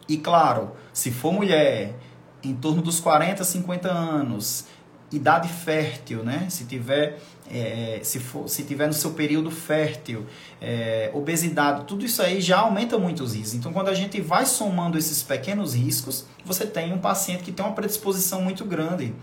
e 0.07 0.17
claro, 0.17 0.71
se 0.93 1.11
for 1.11 1.33
mulher, 1.33 1.95
em 2.43 2.53
torno 2.53 2.81
dos 2.81 2.99
40, 2.99 3.43
50 3.43 3.89
anos, 3.89 4.65
idade 5.11 5.49
fértil, 5.49 6.23
né? 6.23 6.47
Se 6.49 6.65
tiver, 6.65 7.19
é, 7.51 7.99
se, 8.03 8.19
for, 8.19 8.47
se 8.47 8.63
tiver 8.63 8.87
no 8.87 8.93
seu 8.93 9.11
período 9.11 9.49
fértil, 9.49 10.25
é, 10.61 11.09
obesidade, 11.13 11.85
tudo 11.85 12.05
isso 12.05 12.21
aí 12.21 12.41
já 12.41 12.59
aumenta 12.59 12.97
muito 12.97 13.23
os 13.23 13.33
riscos. 13.33 13.53
Então, 13.53 13.73
quando 13.73 13.89
a 13.89 13.93
gente 13.93 14.19
vai 14.21 14.45
somando 14.45 14.97
esses 14.97 15.23
pequenos 15.23 15.73
riscos, 15.73 16.25
você 16.43 16.65
tem 16.65 16.93
um 16.93 16.97
paciente 16.97 17.43
que 17.43 17.51
tem 17.51 17.65
uma 17.65 17.73
predisposição 17.73 18.41
muito 18.41 18.65
grande 18.65 19.13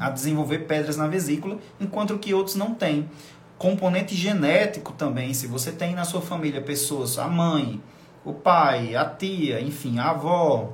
a 0.00 0.10
desenvolver 0.10 0.60
pedras 0.60 0.96
na 0.96 1.06
vesícula, 1.06 1.58
enquanto 1.80 2.18
que 2.18 2.34
outros 2.34 2.56
não 2.56 2.74
têm. 2.74 3.08
Componente 3.58 4.14
genético 4.16 4.92
também, 4.92 5.34
se 5.34 5.46
você 5.46 5.70
tem 5.70 5.94
na 5.94 6.04
sua 6.04 6.22
família 6.22 6.62
pessoas, 6.62 7.18
a 7.18 7.28
mãe, 7.28 7.80
o 8.24 8.32
pai, 8.32 8.96
a 8.96 9.04
tia, 9.04 9.60
enfim, 9.60 9.98
a 9.98 10.10
avó, 10.10 10.72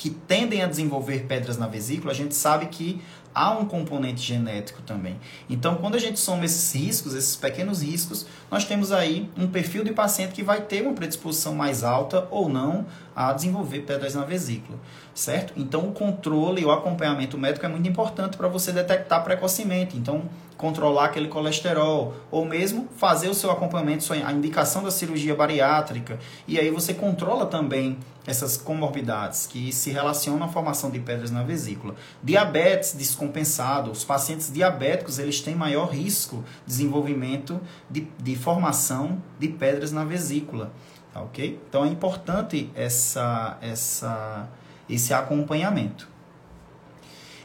que 0.00 0.10
tendem 0.10 0.62
a 0.62 0.66
desenvolver 0.66 1.26
pedras 1.26 1.58
na 1.58 1.66
vesícula, 1.66 2.10
a 2.10 2.14
gente 2.14 2.34
sabe 2.34 2.66
que 2.66 3.02
há 3.34 3.50
um 3.50 3.64
componente 3.64 4.20
genético 4.20 4.82
também. 4.82 5.16
Então, 5.48 5.76
quando 5.76 5.94
a 5.94 5.98
gente 5.98 6.18
soma 6.18 6.44
esses 6.44 6.74
riscos, 6.74 7.14
esses 7.14 7.36
pequenos 7.36 7.82
riscos, 7.82 8.26
nós 8.50 8.64
temos 8.64 8.92
aí 8.92 9.30
um 9.36 9.46
perfil 9.46 9.84
de 9.84 9.92
paciente 9.92 10.32
que 10.32 10.42
vai 10.42 10.60
ter 10.60 10.82
uma 10.82 10.94
predisposição 10.94 11.54
mais 11.54 11.84
alta 11.84 12.26
ou 12.30 12.48
não 12.48 12.86
a 13.28 13.32
desenvolver 13.34 13.80
pedras 13.80 14.14
na 14.14 14.24
vesícula, 14.24 14.78
certo? 15.14 15.52
Então, 15.56 15.88
o 15.88 15.92
controle 15.92 16.62
e 16.62 16.64
o 16.64 16.70
acompanhamento 16.70 17.36
médico 17.36 17.66
é 17.66 17.68
muito 17.68 17.88
importante 17.88 18.36
para 18.36 18.48
você 18.48 18.72
detectar 18.72 19.22
precocemente. 19.22 19.96
Então, 19.96 20.22
controlar 20.56 21.06
aquele 21.06 21.28
colesterol, 21.28 22.14
ou 22.30 22.44
mesmo 22.44 22.86
fazer 22.96 23.30
o 23.30 23.34
seu 23.34 23.50
acompanhamento, 23.50 24.12
a 24.12 24.30
indicação 24.30 24.82
da 24.82 24.90
cirurgia 24.90 25.34
bariátrica, 25.34 26.18
e 26.46 26.58
aí 26.58 26.70
você 26.70 26.92
controla 26.92 27.46
também 27.46 27.96
essas 28.26 28.58
comorbidades 28.58 29.46
que 29.46 29.72
se 29.72 29.90
relacionam 29.90 30.44
à 30.44 30.48
formação 30.48 30.90
de 30.90 30.98
pedras 30.98 31.30
na 31.30 31.42
vesícula. 31.42 31.94
Diabetes 32.22 32.92
descompensado, 32.92 33.90
os 33.90 34.04
pacientes 34.04 34.52
diabéticos 34.52 35.18
eles 35.18 35.40
têm 35.40 35.54
maior 35.54 35.86
risco 35.86 36.44
de 36.66 36.74
desenvolvimento 36.74 37.58
de, 37.88 38.06
de 38.18 38.36
formação 38.36 39.22
de 39.38 39.48
pedras 39.48 39.92
na 39.92 40.04
vesícula, 40.04 40.70
tá 41.12 41.20
ok? 41.22 41.60
Então 41.68 41.84
é 41.84 41.88
importante 41.88 42.70
essa, 42.74 43.58
essa, 43.60 44.48
esse 44.88 45.12
acompanhamento. 45.12 46.08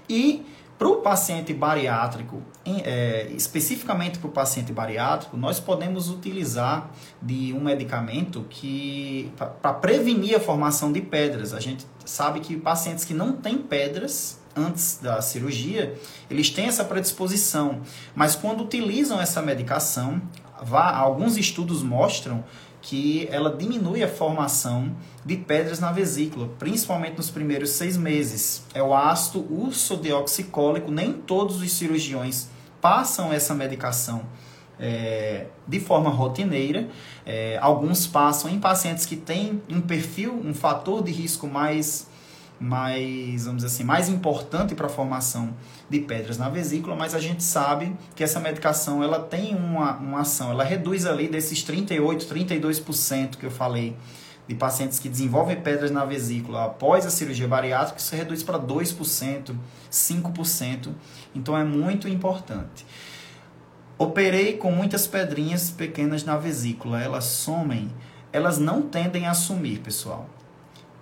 E 0.08 0.46
para 0.78 0.90
o 0.90 0.98
paciente 0.98 1.54
bariátrico, 1.54 2.42
em, 2.66 2.82
é, 2.84 3.30
especificamente 3.32 4.20
para 4.20 4.28
o 4.28 4.32
paciente 4.32 4.74
bariátrico, 4.74 5.38
nós 5.38 5.58
podemos 5.60 6.10
utilizar 6.10 6.92
de 7.22 7.54
um 7.54 7.62
medicamento 7.64 8.46
que 8.50 9.32
para 9.38 9.74
prevenir 9.74 10.36
a 10.36 10.40
formação 10.40 10.92
de 10.92 11.00
pedras. 11.00 11.54
A 11.54 11.62
gente 11.62 11.86
sabe 12.04 12.42
que 12.42 12.58
pacientes 12.58 13.06
que 13.06 13.14
não 13.14 13.34
têm 13.34 13.58
pedras 13.58 14.40
antes 14.56 15.00
da 15.02 15.22
cirurgia, 15.22 15.98
eles 16.30 16.50
têm 16.50 16.66
essa 16.68 16.84
predisposição, 16.84 17.82
mas 18.14 18.36
quando 18.36 18.64
utilizam 18.64 19.20
essa 19.20 19.42
medicação, 19.42 20.22
vá, 20.62 20.96
alguns 20.96 21.38
estudos 21.38 21.84
mostram 21.84 22.44
que 22.86 23.28
ela 23.32 23.50
diminui 23.50 24.04
a 24.04 24.08
formação 24.08 24.96
de 25.26 25.36
pedras 25.36 25.80
na 25.80 25.92
vesícula, 25.92 26.48
principalmente 26.60 27.18
nos 27.18 27.32
primeiros 27.32 27.72
seis 27.72 27.98
meses. 27.98 28.64
É 28.76 28.84
o 28.84 28.94
ácido 28.94 29.40
ursodeoxicólico, 29.52 30.92
nem 30.92 31.12
todos 31.12 31.64
os 31.64 31.74
cirurgiões 31.74 32.48
passam 32.80 33.34
essa 33.34 33.56
medicação 33.56 34.22
é, 34.80 35.48
de 35.68 35.80
forma 35.80 36.12
rotineira. 36.12 36.88
É, 37.26 37.58
alguns 37.60 38.06
passam 38.06 38.52
em 38.52 38.60
pacientes 38.60 39.04
que 39.08 39.16
têm 39.16 39.64
um 39.68 39.82
perfil, 39.82 40.40
um 40.46 40.54
fator 40.54 41.04
de 41.04 41.12
risco 41.12 41.48
mais 41.48 42.08
mais, 42.60 43.46
vamos 43.46 43.64
dizer 43.64 43.76
assim, 43.76 43.84
mais 43.84 44.10
importante 44.10 44.76
para 44.76 44.86
a 44.88 44.90
formação 44.90 45.54
de 45.90 46.00
pedras 46.00 46.38
na 46.38 46.50
vesícula, 46.50 46.96
mas 46.96 47.14
a 47.14 47.20
gente 47.20 47.44
sabe 47.44 47.96
que 48.16 48.24
essa 48.24 48.40
medicação 48.40 49.04
ela 49.04 49.20
tem 49.20 49.56
uma, 49.56 49.98
uma 49.98 50.22
ação, 50.22 50.52
ela 50.52 50.64
reduz 50.64 51.06
ali 51.06 51.28
desses 51.28 51.64
38, 51.64 52.26
32% 52.26 53.38
que 53.38 53.46
eu 53.46 53.52
falei 53.52 53.96
de 54.48 54.54
pacientes 54.54 55.00
que 55.00 55.10
desenvolvem 55.10 55.60
pedras 55.60 55.92
na 55.92 56.06
vesícula 56.06 56.66
após 56.66 57.06
a 57.06 57.10
cirurgia 57.10 57.48
bariátrica, 57.48 58.00
isso 58.00 58.16
reduz 58.16 58.44
para 58.44 58.60
2%, 58.60 59.56
5%, 59.92 60.90
então 61.34 61.58
é 61.58 61.64
muito 61.64 62.08
importante. 62.08 62.86
Operei 63.98 64.58
com 64.58 64.72
muitas 64.72 65.08
pedrinhas 65.08 65.72
pequenas 65.72 66.24
na 66.24 66.38
vesícula, 66.38 67.02
elas 67.02 67.26
somem, 67.26 67.92
elas 68.32 68.60
não 68.60 68.82
tendem 68.82 69.26
a 69.26 69.34
sumir, 69.34 69.80
pessoal. 69.80 70.30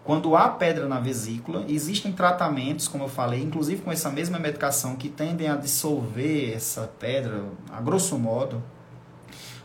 Quando 0.04 0.36
há 0.36 0.50
pedra 0.50 0.88
na 0.88 1.00
vesícula, 1.00 1.64
existem 1.68 2.12
tratamentos, 2.12 2.90
como 2.90 3.06
eu 3.06 3.08
falei, 3.08 3.42
inclusive 3.42 3.82
com 3.82 3.92
essa 3.92 4.10
mesma 4.10 4.38
medicação, 4.38 4.98
que 4.98 5.08
tendem 5.08 5.48
a 5.48 5.56
dissolver 5.56 6.54
essa 6.54 6.92
pedra, 7.00 7.46
a 7.72 7.80
grosso 7.80 8.18
modo, 8.20 8.62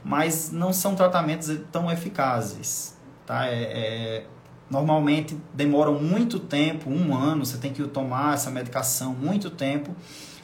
mas 0.05 0.53
não 0.53 0.73
são 0.73 0.95
tratamentos 0.95 1.51
tão 1.73 1.91
eficazes. 1.91 2.97
Tá? 3.27 3.47
É, 3.49 3.63
é, 3.63 4.27
normalmente 4.71 5.37
demoram 5.53 6.01
muito 6.01 6.39
tempo, 6.39 6.89
um 6.89 7.17
ano, 7.17 7.45
você 7.45 7.59
tem 7.59 7.73
que 7.73 7.83
tomar 7.89 8.35
essa 8.35 8.51
medicação 8.51 9.13
muito 9.13 9.51
tempo. 9.51 9.95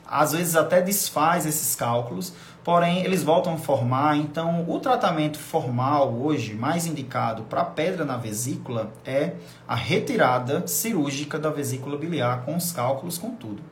Às 0.06 0.32
vezes 0.32 0.56
até 0.56 0.82
desfaz 0.82 1.46
esses 1.46 1.74
cálculos, 1.76 2.34
porém 2.64 3.04
eles 3.04 3.22
voltam 3.22 3.54
a 3.54 3.58
formar. 3.58 4.16
Então, 4.16 4.64
o 4.68 4.80
tratamento 4.80 5.38
formal 5.38 6.12
hoje, 6.14 6.54
mais 6.54 6.86
indicado 6.86 7.42
para 7.44 7.62
pedra 7.62 8.04
na 8.04 8.16
vesícula, 8.16 8.90
é 9.04 9.34
a 9.68 9.74
retirada 9.74 10.66
cirúrgica 10.66 11.38
da 11.38 11.50
vesícula 11.50 11.98
biliar, 11.98 12.44
com 12.44 12.56
os 12.56 12.72
cálculos, 12.72 13.18
com 13.18 13.30
tudo. 13.32 13.62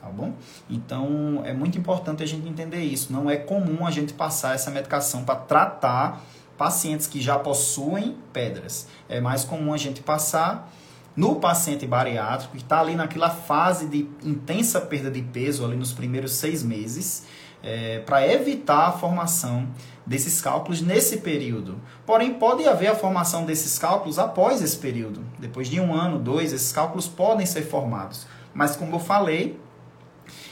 Tá 0.00 0.08
bom? 0.08 0.32
Então, 0.70 1.42
é 1.44 1.52
muito 1.52 1.76
importante 1.76 2.22
a 2.22 2.26
gente 2.26 2.48
entender 2.48 2.80
isso. 2.80 3.12
Não 3.12 3.28
é 3.28 3.36
comum 3.36 3.86
a 3.86 3.90
gente 3.90 4.14
passar 4.14 4.54
essa 4.54 4.70
medicação 4.70 5.24
para 5.24 5.36
tratar 5.36 6.24
pacientes 6.56 7.06
que 7.06 7.20
já 7.20 7.38
possuem 7.38 8.16
pedras. 8.32 8.88
É 9.08 9.20
mais 9.20 9.44
comum 9.44 9.74
a 9.74 9.76
gente 9.76 10.00
passar 10.00 10.72
no 11.16 11.36
paciente 11.36 11.84
bariátrico, 11.84 12.52
que 12.56 12.62
está 12.62 12.80
ali 12.80 12.94
naquela 12.94 13.28
fase 13.28 13.88
de 13.88 14.08
intensa 14.22 14.80
perda 14.80 15.10
de 15.10 15.20
peso, 15.20 15.64
ali 15.64 15.76
nos 15.76 15.92
primeiros 15.92 16.34
seis 16.34 16.62
meses, 16.62 17.24
é, 17.62 18.00
para 18.00 18.26
evitar 18.26 18.88
a 18.88 18.92
formação 18.92 19.68
desses 20.06 20.40
cálculos 20.40 20.80
nesse 20.80 21.18
período. 21.18 21.80
Porém, 22.06 22.34
pode 22.34 22.66
haver 22.66 22.88
a 22.88 22.94
formação 22.94 23.44
desses 23.44 23.78
cálculos 23.78 24.18
após 24.18 24.62
esse 24.62 24.76
período. 24.78 25.22
Depois 25.38 25.68
de 25.68 25.80
um 25.80 25.94
ano, 25.94 26.18
dois, 26.18 26.52
esses 26.52 26.72
cálculos 26.72 27.06
podem 27.06 27.44
ser 27.44 27.62
formados. 27.62 28.26
Mas, 28.54 28.74
como 28.74 28.96
eu 28.96 29.00
falei, 29.00 29.60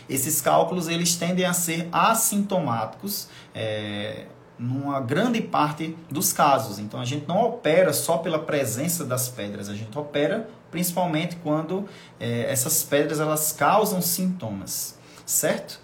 esses 0.08 0.40
cálculos 0.40 0.88
eles 0.88 1.16
tendem 1.16 1.44
a 1.44 1.52
ser 1.52 1.88
assintomáticos 1.90 3.28
é, 3.54 4.26
numa 4.58 5.00
grande 5.00 5.40
parte 5.40 5.96
dos 6.10 6.32
casos. 6.32 6.78
Então, 6.78 7.00
a 7.00 7.04
gente 7.04 7.26
não 7.26 7.42
opera 7.42 7.92
só 7.92 8.18
pela 8.18 8.38
presença 8.38 9.04
das 9.04 9.28
pedras, 9.28 9.68
a 9.68 9.74
gente 9.74 9.96
opera 9.98 10.48
principalmente 10.70 11.36
quando 11.36 11.88
é, 12.20 12.50
essas 12.50 12.82
pedras 12.82 13.20
elas 13.20 13.52
causam 13.52 14.02
sintomas, 14.02 14.98
certo? 15.24 15.80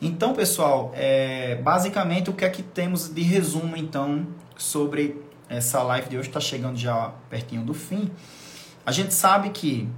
Então, 0.00 0.34
pessoal, 0.34 0.92
é, 0.94 1.54
basicamente 1.56 2.28
o 2.28 2.34
que 2.34 2.44
é 2.44 2.50
que 2.50 2.62
temos 2.62 3.08
de 3.08 3.22
resumo 3.22 3.76
então 3.76 4.26
sobre 4.56 5.22
essa 5.48 5.82
live 5.82 6.10
de 6.10 6.18
hoje 6.18 6.28
está 6.28 6.40
chegando 6.40 6.76
já 6.76 7.14
pertinho 7.30 7.62
do 7.62 7.72
fim. 7.72 8.10
A 8.84 8.92
gente 8.92 9.14
sabe 9.14 9.50
que 9.50 9.88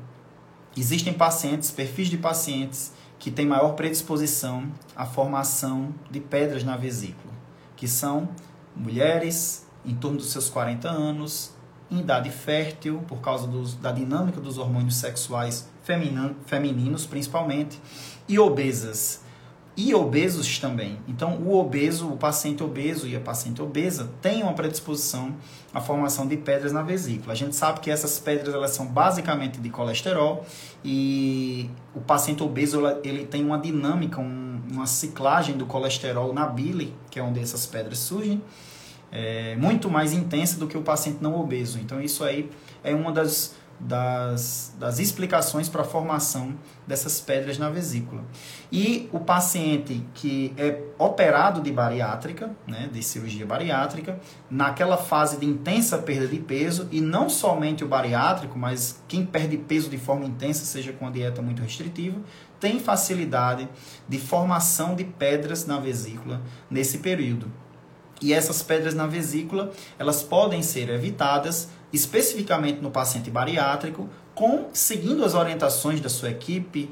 existem 0.77 1.13
pacientes, 1.13 1.71
perfis 1.71 2.09
de 2.09 2.17
pacientes 2.17 2.93
que 3.19 3.31
têm 3.31 3.47
maior 3.47 3.71
predisposição 3.71 4.71
à 4.95 5.05
formação 5.05 5.93
de 6.09 6.21
pedras 6.21 6.63
na 6.63 6.77
vesícula, 6.77 7.35
que 7.75 7.89
são 7.89 8.29
mulheres, 8.77 9.67
em 9.85 9.95
torno 9.97 10.19
dos 10.19 10.31
seus 10.31 10.49
40 10.49 10.89
anos, 10.89 11.53
em 11.91 11.99
idade 11.99 12.31
fértil, 12.31 13.03
por 13.09 13.21
causa 13.21 13.49
dos, 13.49 13.75
da 13.75 13.91
dinâmica 13.91 14.41
dos 14.41 14.59
hormônios 14.59 14.97
sexuais 14.97 15.69
femininos, 15.83 17.07
principalmente, 17.07 17.81
e 18.29 18.39
obesas 18.39 19.27
e 19.79 19.95
obesos 19.95 20.59
também. 20.59 20.99
Então, 21.07 21.37
o 21.37 21.57
obeso, 21.57 22.09
o 22.09 22.17
paciente 22.17 22.65
obeso 22.65 23.07
e 23.07 23.15
a 23.15 23.21
paciente 23.21 23.63
obesa 23.63 24.11
têm 24.21 24.43
uma 24.43 24.53
predisposição 24.53 25.37
à 25.73 25.81
formação 25.81 26.27
de 26.27 26.37
pedras 26.37 26.73
na 26.73 26.83
vesícula. 26.83 27.33
A 27.33 27.37
gente 27.37 27.55
sabe 27.55 27.79
que 27.79 27.89
essas 27.89 28.19
pedras 28.19 28.53
elas 28.53 28.73
são 28.73 28.87
basicamente 28.87 29.61
de 29.61 29.71
colesterol 29.71 30.45
e 30.85 31.71
o 31.95 32.01
paciente 32.01 32.43
obeso 32.43 32.83
ele 33.05 33.25
tem 33.25 33.45
uma 33.45 33.57
dinâmica, 33.57 34.21
um, 34.21 34.61
uma 34.69 34.85
ciclagem 34.85 35.57
do 35.57 35.65
colesterol 35.65 36.33
na 36.33 36.47
bile, 36.47 36.93
que 37.09 37.21
é 37.21 37.23
onde 37.23 37.39
essas 37.39 37.65
pedras 37.65 38.01
surgem, 38.01 38.43
é, 39.13 39.55
muito 39.55 39.89
mais 39.89 40.13
intensa 40.13 40.59
do 40.59 40.67
que 40.67 40.77
o 40.77 40.83
paciente 40.83 41.19
não 41.23 41.39
obeso. 41.41 41.79
Então, 41.79 42.03
isso 42.03 42.25
aí 42.25 42.51
é 42.83 42.93
uma 42.93 43.13
das 43.13 43.55
das, 43.81 44.75
das 44.79 44.99
explicações 44.99 45.69
para 45.69 45.83
a 45.83 45.85
formação 45.85 46.55
dessas 46.87 47.21
pedras 47.21 47.59
na 47.59 47.71
vesícula. 47.71 48.25
E 48.71 49.09
o 49.13 49.21
paciente 49.21 50.05
que 50.13 50.53
é 50.59 50.83
operado 50.99 51.63
de 51.63 51.73
bariátrica, 51.73 52.55
né, 52.67 52.89
de 52.93 53.03
cirurgia 53.03 53.47
bariátrica, 53.47 54.21
naquela 54.51 54.99
fase 54.99 55.39
de 55.39 55.47
intensa 55.47 55.97
perda 55.99 56.27
de 56.27 56.39
peso, 56.39 56.87
e 56.93 57.01
não 57.01 57.31
somente 57.31 57.83
o 57.83 57.89
bariátrico, 57.89 58.59
mas 58.59 59.03
quem 59.09 59.25
perde 59.25 59.57
peso 59.57 59.89
de 59.89 59.97
forma 59.97 60.27
intensa, 60.27 60.67
seja 60.67 60.93
com 60.93 61.07
a 61.07 61.11
dieta 61.11 61.41
muito 61.41 61.63
restritiva, 61.63 62.21
tem 62.61 62.79
facilidade 62.79 63.67
de 64.07 64.19
formação 64.19 64.95
de 64.95 65.05
pedras 65.05 65.65
na 65.65 65.79
vesícula 65.79 66.43
nesse 66.71 66.99
período. 66.99 67.51
E 68.21 68.35
essas 68.35 68.63
pedras 68.63 68.95
na 68.95 69.07
vesícula, 69.07 69.71
elas 69.99 70.23
podem 70.23 70.61
ser 70.61 70.91
evitadas 70.91 71.69
especificamente 71.93 72.81
no 72.81 72.91
paciente 72.91 73.31
bariátrico, 73.31 74.09
com 74.35 74.69
seguindo 74.73 75.25
as 75.25 75.35
orientações 75.35 76.01
da 76.01 76.09
sua 76.09 76.31
equipe, 76.31 76.91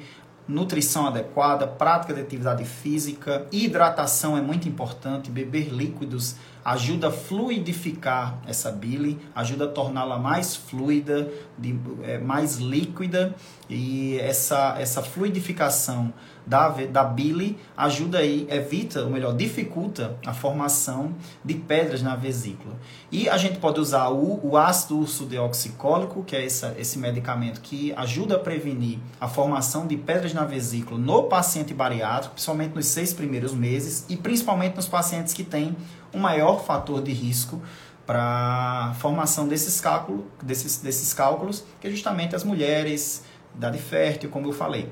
nutrição 0.49 1.07
adequada, 1.07 1.67
prática 1.67 2.15
de 2.15 2.21
atividade 2.21 2.65
física, 2.65 3.47
hidratação 3.51 4.37
é 4.37 4.41
muito 4.41 4.69
importante, 4.69 5.31
beber 5.31 5.73
líquidos 5.73 6.37
ajuda 6.67 7.09
a 7.09 7.13
fluidificar 7.13 8.39
essa 8.45 8.73
bile, 8.73 9.21
ajuda 9.37 9.67
a 9.67 9.69
torná-la 9.69 10.19
mais 10.19 10.57
fluida, 10.57 11.31
de, 11.57 11.79
é, 12.03 12.19
mais 12.19 12.57
líquida 12.57 13.37
e 13.71 14.19
essa, 14.19 14.75
essa 14.77 15.01
fluidificação 15.01 16.13
da, 16.47 16.69
da 16.69 17.03
bile 17.03 17.59
ajuda 17.77 18.19
aí, 18.19 18.47
evita, 18.49 19.03
ou 19.03 19.11
melhor, 19.11 19.35
dificulta 19.35 20.17
a 20.25 20.33
formação 20.33 21.15
de 21.45 21.55
pedras 21.55 22.03
na 22.03 22.15
vesícula. 22.15 22.77
E 23.11 23.29
a 23.29 23.37
gente 23.37 23.59
pode 23.59 23.81
usar 23.81 24.09
o, 24.11 24.41
o 24.43 24.57
ácido 24.57 24.99
ursodeoxicólico, 24.99 26.23
que 26.23 26.37
é 26.37 26.45
essa, 26.45 26.75
esse 26.79 26.99
medicamento 26.99 27.61
que 27.61 27.93
ajuda 27.97 28.37
a 28.37 28.39
prevenir 28.39 28.99
a 29.21 29.27
formação 29.27 29.87
de 29.87 29.97
pedras 29.97 30.33
na 30.33 30.45
vesícula 30.45 30.99
no 30.99 31.25
paciente 31.25 31.75
bariátrico, 31.75 32.35
principalmente 32.35 32.75
nos 32.75 32.87
seis 32.87 33.13
primeiros 33.13 33.53
meses 33.53 34.07
e 34.09 34.17
principalmente 34.17 34.77
nos 34.77 34.87
pacientes 34.87 35.35
que 35.35 35.43
têm 35.43 35.77
um 36.15 36.19
maior 36.19 36.65
fator 36.65 37.03
de 37.03 37.13
risco 37.13 37.61
para 38.07 38.95
formação 39.01 39.49
desses, 39.49 39.81
cálculo, 39.81 40.27
desses, 40.41 40.79
desses 40.79 41.13
cálculos, 41.13 41.65
que 41.81 41.89
é 41.89 41.91
justamente 41.91 42.37
as 42.37 42.45
mulheres, 42.45 43.25
idade 43.57 43.79
fértil, 43.79 44.31
como 44.31 44.47
eu 44.47 44.53
falei. 44.53 44.89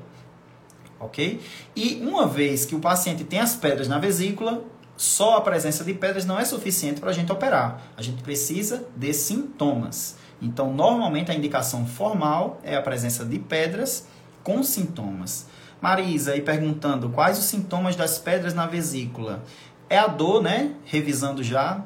Ok? 0.99 1.41
E 1.75 1.95
uma 2.01 2.25
vez 2.25 2.65
que 2.65 2.75
o 2.75 2.79
paciente 2.79 3.23
tem 3.23 3.39
as 3.39 3.55
pedras 3.55 3.87
na 3.87 3.99
vesícula, 3.99 4.63
só 4.97 5.37
a 5.37 5.41
presença 5.41 5.83
de 5.83 5.93
pedras 5.93 6.25
não 6.25 6.39
é 6.39 6.45
suficiente 6.45 7.01
para 7.01 7.09
a 7.09 7.13
gente 7.13 7.31
operar. 7.31 7.81
A 7.97 8.01
gente 8.01 8.23
precisa 8.23 8.85
de 8.95 9.13
sintomas. 9.13 10.15
Então, 10.41 10.73
normalmente 10.73 11.31
a 11.31 11.35
indicação 11.35 11.85
formal 11.85 12.59
é 12.63 12.75
a 12.75 12.81
presença 12.81 13.25
de 13.25 13.39
pedras 13.39 14.07
com 14.43 14.63
sintomas. 14.63 15.47
Marisa 15.81 16.31
aí 16.31 16.41
perguntando 16.41 17.09
quais 17.09 17.37
os 17.37 17.45
sintomas 17.45 17.95
das 17.95 18.17
pedras 18.17 18.53
na 18.53 18.65
vesícula. 18.65 19.43
É 19.89 19.97
a 19.97 20.07
dor, 20.07 20.41
né? 20.41 20.71
Revisando 20.85 21.43
já. 21.43 21.83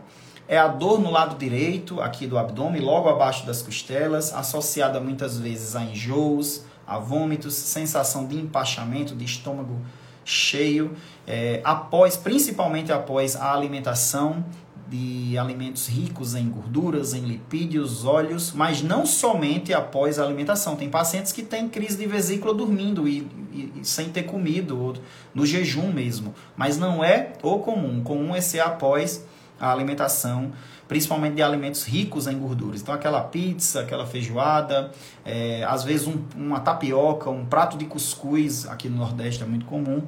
É 0.47 0.57
a 0.57 0.68
dor 0.68 0.99
no 0.99 1.12
lado 1.12 1.38
direito, 1.38 2.01
aqui 2.01 2.26
do 2.26 2.38
abdômen, 2.38 2.82
logo 2.82 3.07
abaixo 3.07 3.45
das 3.45 3.62
costelas, 3.62 4.34
associada 4.34 4.99
muitas 4.99 5.38
vezes 5.38 5.76
a 5.76 5.84
enjoos, 5.84 6.64
a 6.89 6.97
vômitos, 6.97 7.53
sensação 7.53 8.25
de 8.25 8.35
empachamento, 8.35 9.15
de 9.15 9.23
estômago 9.23 9.79
cheio, 10.25 10.91
é, 11.27 11.61
após, 11.63 12.17
principalmente 12.17 12.91
após 12.91 13.35
a 13.35 13.53
alimentação 13.53 14.43
de 14.89 15.37
alimentos 15.37 15.87
ricos 15.87 16.33
em 16.33 16.49
gorduras, 16.49 17.13
em 17.13 17.21
lipídios, 17.21 18.05
óleos, 18.05 18.51
mas 18.53 18.81
não 18.81 19.05
somente 19.05 19.71
após 19.71 20.17
a 20.17 20.23
alimentação. 20.23 20.75
Tem 20.75 20.89
pacientes 20.89 21.31
que 21.31 21.43
têm 21.43 21.69
crise 21.69 21.95
de 21.95 22.07
vesícula 22.07 22.55
dormindo 22.55 23.07
e, 23.07 23.27
e, 23.53 23.73
e 23.79 23.85
sem 23.85 24.09
ter 24.09 24.23
comido, 24.23 24.81
ou 24.81 24.95
no 25.33 25.45
jejum 25.45 25.93
mesmo. 25.93 26.33
Mas 26.57 26.79
não 26.79 27.03
é 27.03 27.33
o 27.43 27.59
comum. 27.59 27.99
O 27.99 28.01
comum 28.01 28.35
é 28.35 28.41
ser 28.41 28.61
após 28.61 29.23
a 29.60 29.72
alimentação, 29.72 30.51
principalmente 30.88 31.36
de 31.36 31.43
alimentos 31.43 31.84
ricos 31.84 32.28
em 32.28 32.38
gorduras. 32.38 32.82
Então, 32.82 32.93
aquela 32.93 33.22
pizza, 33.22 33.82
aquela 33.82 34.05
feijoada, 34.05 34.91
é, 35.26 35.64
às 35.66 35.84
vezes 35.84 36.07
um, 36.07 36.24
uma 36.36 36.60
tapioca, 36.60 37.30
um 37.30 37.45
prato 37.45 37.78
de 37.78 37.86
cuscuz, 37.86 38.68
aqui 38.68 38.89
no 38.89 38.97
Nordeste 38.97 39.43
é 39.43 39.45
muito 39.45 39.66
comum. 39.66 40.01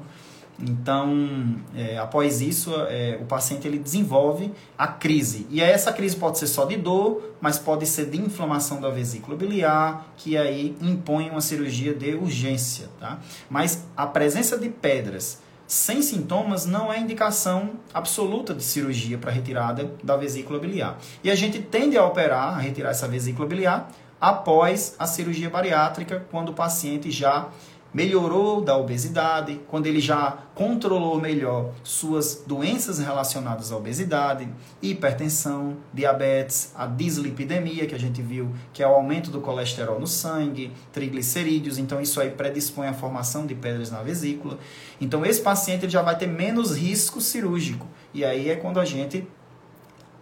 Então, 0.59 1.55
é, 1.75 1.97
após 1.97 2.39
isso, 2.41 2.71
é, 2.87 3.17
o 3.19 3.25
paciente 3.25 3.67
ele 3.67 3.79
desenvolve 3.79 4.51
a 4.77 4.87
crise. 4.87 5.47
E 5.49 5.59
essa 5.61 5.91
crise 5.91 6.15
pode 6.15 6.37
ser 6.37 6.47
só 6.47 6.65
de 6.65 6.77
dor, 6.77 7.35
mas 7.41 7.57
pode 7.57 7.85
ser 7.87 8.09
de 8.09 8.19
inflamação 8.19 8.79
da 8.79 8.89
vesícula 8.89 9.35
biliar, 9.35 10.07
que 10.17 10.37
aí 10.37 10.75
impõe 10.81 11.29
uma 11.29 11.41
cirurgia 11.41 11.93
de 11.93 12.13
urgência. 12.13 12.89
Tá? 12.99 13.19
Mas 13.49 13.85
a 13.97 14.05
presença 14.05 14.57
de 14.57 14.69
pedras 14.69 15.39
sem 15.71 16.01
sintomas 16.01 16.65
não 16.65 16.91
é 16.91 16.99
indicação 16.99 17.75
absoluta 17.93 18.53
de 18.53 18.61
cirurgia 18.61 19.17
para 19.17 19.31
retirada 19.31 19.89
da 20.03 20.17
vesícula 20.17 20.59
biliar. 20.59 20.99
E 21.23 21.31
a 21.31 21.35
gente 21.35 21.61
tende 21.61 21.97
a 21.97 22.05
operar, 22.05 22.57
a 22.57 22.59
retirar 22.59 22.89
essa 22.89 23.07
vesícula 23.07 23.47
biliar, 23.47 23.89
após 24.19 24.95
a 24.99 25.07
cirurgia 25.07 25.49
bariátrica, 25.49 26.25
quando 26.29 26.49
o 26.49 26.53
paciente 26.53 27.09
já 27.09 27.47
melhorou 27.93 28.61
da 28.61 28.77
obesidade, 28.77 29.59
quando 29.67 29.87
ele 29.87 29.99
já 29.99 30.37
controlou 30.55 31.19
melhor 31.19 31.71
suas 31.83 32.43
doenças 32.47 32.99
relacionadas 32.99 33.71
à 33.71 33.77
obesidade, 33.77 34.47
hipertensão, 34.81 35.77
diabetes, 35.93 36.71
a 36.75 36.85
dislipidemia, 36.85 37.85
que 37.85 37.95
a 37.95 37.99
gente 37.99 38.21
viu 38.21 38.51
que 38.71 38.81
é 38.81 38.87
o 38.87 38.91
aumento 38.91 39.29
do 39.29 39.41
colesterol 39.41 39.99
no 39.99 40.07
sangue, 40.07 40.71
triglicerídeos, 40.93 41.77
então 41.77 41.99
isso 41.99 42.21
aí 42.21 42.31
predispõe 42.31 42.87
à 42.87 42.93
formação 42.93 43.45
de 43.45 43.55
pedras 43.55 43.91
na 43.91 44.01
vesícula. 44.01 44.57
Então 44.99 45.25
esse 45.25 45.41
paciente 45.41 45.89
já 45.89 46.01
vai 46.01 46.17
ter 46.17 46.27
menos 46.27 46.77
risco 46.77 47.19
cirúrgico. 47.19 47.87
E 48.13 48.23
aí 48.23 48.49
é 48.49 48.55
quando 48.55 48.79
a 48.79 48.85
gente 48.85 49.27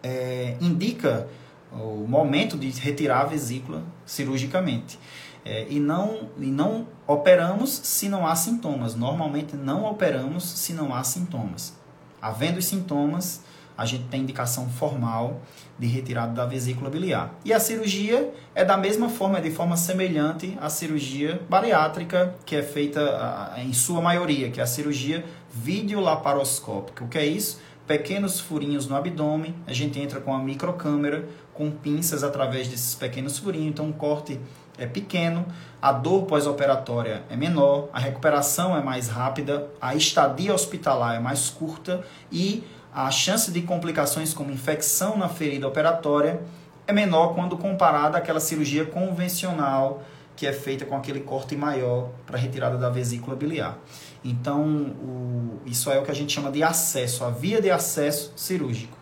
é, 0.02 0.56
indica 0.60 1.28
o 1.72 2.06
momento 2.08 2.58
de 2.58 2.70
retirar 2.80 3.22
a 3.22 3.26
vesícula 3.26 3.84
cirurgicamente. 4.06 4.98
É, 5.46 5.66
e, 5.70 5.80
não, 5.80 6.30
e 6.38 6.48
não 6.48 6.88
operamos 7.08 7.70
se 7.72 8.10
não 8.10 8.28
há 8.28 8.36
sintomas. 8.36 8.96
Normalmente 8.96 9.56
não 9.56 9.86
operamos 9.86 10.44
se 10.44 10.74
não 10.74 10.94
há 10.94 11.04
sintomas. 11.04 11.74
Havendo 12.22 12.60
os 12.60 12.66
sintomas, 12.66 13.42
a 13.80 13.86
gente 13.86 14.04
tem 14.10 14.24
indicação 14.24 14.68
formal 14.70 15.40
de 15.80 15.88
retirada 15.88 16.34
da 16.34 16.46
vesícula 16.46 16.90
biliar. 16.90 17.34
E 17.46 17.54
a 17.54 17.60
cirurgia 17.62 18.34
é 18.54 18.66
da 18.66 18.76
mesma 18.76 19.08
forma, 19.08 19.38
é 19.38 19.42
de 19.42 19.52
forma 19.52 19.78
semelhante 19.78 20.58
à 20.60 20.70
cirurgia 20.70 21.42
bariátrica, 21.50 22.36
que 22.46 22.58
é 22.58 22.62
feita 22.62 23.54
em 23.58 23.72
sua 23.72 24.02
maioria, 24.02 24.52
que 24.52 24.60
é 24.60 24.64
a 24.64 24.68
cirurgia 24.68 25.24
videolaparoscópica. 25.54 27.06
O 27.06 27.08
que 27.08 27.18
é 27.18 27.26
isso? 27.26 27.62
Pequenos 27.88 28.40
furinhos 28.40 28.86
no 28.86 28.98
abdômen, 28.98 29.56
a 29.66 29.72
gente 29.72 29.98
entra 29.98 30.20
com 30.20 30.34
a 30.34 30.40
microcâmera, 30.40 31.28
com 31.54 31.72
pinças 31.72 32.22
através 32.22 32.68
desses 32.68 32.94
pequenos 32.94 33.40
furinhos, 33.40 33.70
então 33.70 33.86
um 33.86 33.94
corte 33.94 34.38
é 34.80 34.88
pequeno, 34.88 35.46
a 35.82 35.92
dor 35.92 36.26
pós-operatória 36.26 37.24
é 37.30 37.36
menor, 37.36 37.90
a 37.94 38.00
recuperação 38.00 38.76
é 38.76 38.82
mais 38.82 39.08
rápida, 39.08 39.68
a 39.80 39.96
estadia 39.96 40.54
hospitalar 40.54 41.16
é 41.16 41.20
mais 41.20 41.50
curta 41.50 42.04
e 42.32 42.64
a 42.94 43.10
chance 43.12 43.52
de 43.52 43.62
complicações 43.62 44.34
como 44.34 44.52
infecção 44.52 45.18
na 45.18 45.30
ferida 45.30 45.68
operatória 45.68 46.42
é 46.88 46.94
menor 46.94 47.36
quando 47.36 47.58
comparada 47.58 48.18
àquela 48.18 48.40
cirurgia 48.40 48.86
convencional 48.86 50.04
que 50.36 50.48
é 50.48 50.54
feita 50.54 50.86
com 50.86 50.96
aquele 50.96 51.20
corte 51.20 51.56
maior 51.56 52.12
para 52.26 52.38
retirada 52.38 52.78
da 52.78 52.90
vesícula 52.90 53.36
biliar. 53.36 53.78
Então, 54.24 54.64
o, 54.64 55.60
isso 55.66 55.92
é 55.92 56.00
o 56.00 56.04
que 56.04 56.12
a 56.12 56.14
gente 56.14 56.32
chama 56.32 56.50
de 56.50 56.64
acesso, 56.64 57.26
a 57.26 57.30
via 57.30 57.62
de 57.62 57.70
acesso 57.70 58.32
cirúrgico. 58.38 58.99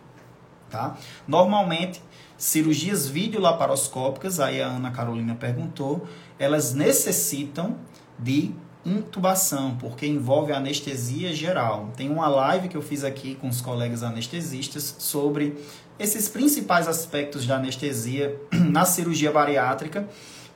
Tá? 0.70 0.96
Normalmente, 1.26 2.02
cirurgias 2.36 3.08
videolaparoscópicas, 3.08 4.38
aí 4.38 4.60
a 4.60 4.66
Ana 4.66 4.90
Carolina 4.90 5.34
perguntou, 5.34 6.06
elas 6.38 6.74
necessitam 6.74 7.76
de 8.18 8.52
intubação, 8.84 9.76
porque 9.76 10.06
envolve 10.06 10.52
anestesia 10.52 11.34
geral. 11.34 11.90
Tem 11.96 12.10
uma 12.10 12.28
live 12.28 12.68
que 12.68 12.76
eu 12.76 12.82
fiz 12.82 13.04
aqui 13.04 13.34
com 13.34 13.48
os 13.48 13.60
colegas 13.60 14.02
anestesistas 14.02 14.96
sobre 14.98 15.56
esses 15.98 16.28
principais 16.28 16.86
aspectos 16.86 17.46
da 17.46 17.56
anestesia 17.56 18.40
na 18.52 18.84
cirurgia 18.84 19.32
bariátrica 19.32 20.08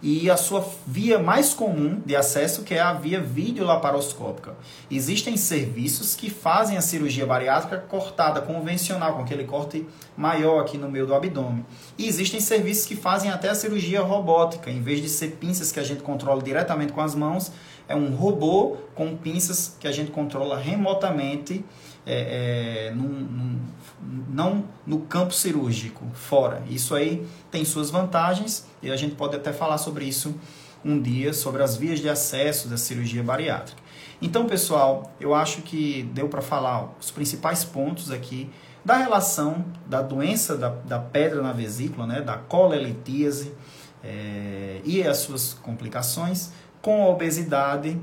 e 0.03 0.29
a 0.29 0.37
sua 0.37 0.69
via 0.85 1.19
mais 1.19 1.55
comum 1.55 2.03
de 2.05 2.17
acesso, 2.17 2.65
que 2.65 2.75
é 2.75 2.81
a 2.81 2.93
via 2.93 3.21
videolaparoscópica. 3.21 4.55
Existem 4.91 5.37
serviços 5.37 6.17
que 6.17 6.29
fazem 6.29 6.77
a 6.77 6.81
cirurgia 6.81 7.25
bariátrica 7.25 7.79
cortada 7.79 8.41
convencional, 8.41 9.15
com 9.15 9.23
aquele 9.23 9.45
corte 9.45 9.87
maior 10.17 10.61
aqui 10.61 10.77
no 10.77 10.91
meio 10.91 11.07
do 11.07 11.15
abdômen. 11.15 11.65
E 11.97 12.09
existem 12.09 12.41
serviços 12.41 12.85
que 12.85 12.97
fazem 12.97 13.31
até 13.31 13.49
a 13.49 13.55
cirurgia 13.55 14.01
robótica, 14.01 14.71
em 14.71 14.83
vez 14.83 15.01
de 15.01 15.09
ser 15.09 15.37
pinças 15.37 15.71
que 15.71 15.79
a 15.79 15.85
gente 15.85 16.03
controla 16.03 16.43
diretamente 16.43 16.93
com 16.93 17.01
as 17.01 17.15
mãos, 17.15 17.53
é 17.89 17.95
um 17.95 18.15
robô 18.15 18.77
com 18.95 19.17
pinças 19.17 19.77
que 19.79 19.87
a 19.87 19.93
gente 19.93 20.11
controla 20.11 20.59
remotamente, 20.59 21.65
é, 22.07 22.89
é, 22.89 22.95
num, 22.95 23.09
num, 23.09 23.61
não 24.29 24.65
no 24.87 25.01
campo 25.01 25.33
cirúrgico, 25.33 26.05
fora. 26.15 26.63
Isso 26.69 26.95
aí 26.95 27.27
tem 27.51 27.65
suas 27.65 27.91
vantagens 27.91 28.67
e 28.83 28.91
a 28.91 28.97
gente 28.97 29.15
pode 29.15 29.37
até 29.37 29.53
falar 29.53 29.79
sobre 29.79 30.05
isso 30.05 30.35
um 30.85 31.01
dia, 31.01 31.33
sobre 31.33 31.63
as 31.63 31.77
vias 31.77 32.01
de 32.01 32.09
acesso 32.09 32.69
da 32.69 32.77
cirurgia 32.77 33.23
bariátrica. 33.23 33.81
Então, 34.21 34.47
pessoal, 34.47 35.13
eu 35.21 35.35
acho 35.35 35.63
que 35.63 36.03
deu 36.15 36.29
para 36.29 36.41
falar 36.41 36.93
os 37.01 37.11
principais 37.11 37.65
pontos 37.65 38.11
aqui 38.11 38.51
da 38.85 38.97
relação 38.97 39.65
da 39.87 40.03
doença 40.03 40.57
da, 40.57 40.69
da 40.69 40.99
pedra 40.99 41.41
na 41.41 41.53
vesícula, 41.53 42.07
né, 42.07 42.21
da 42.21 42.37
colelitíase 42.37 43.53
é, 44.03 44.81
e 44.85 45.07
as 45.07 45.19
suas 45.19 45.55
complicações 45.55 46.51
com 46.81 47.05
a 47.05 47.09
obesidade 47.09 47.97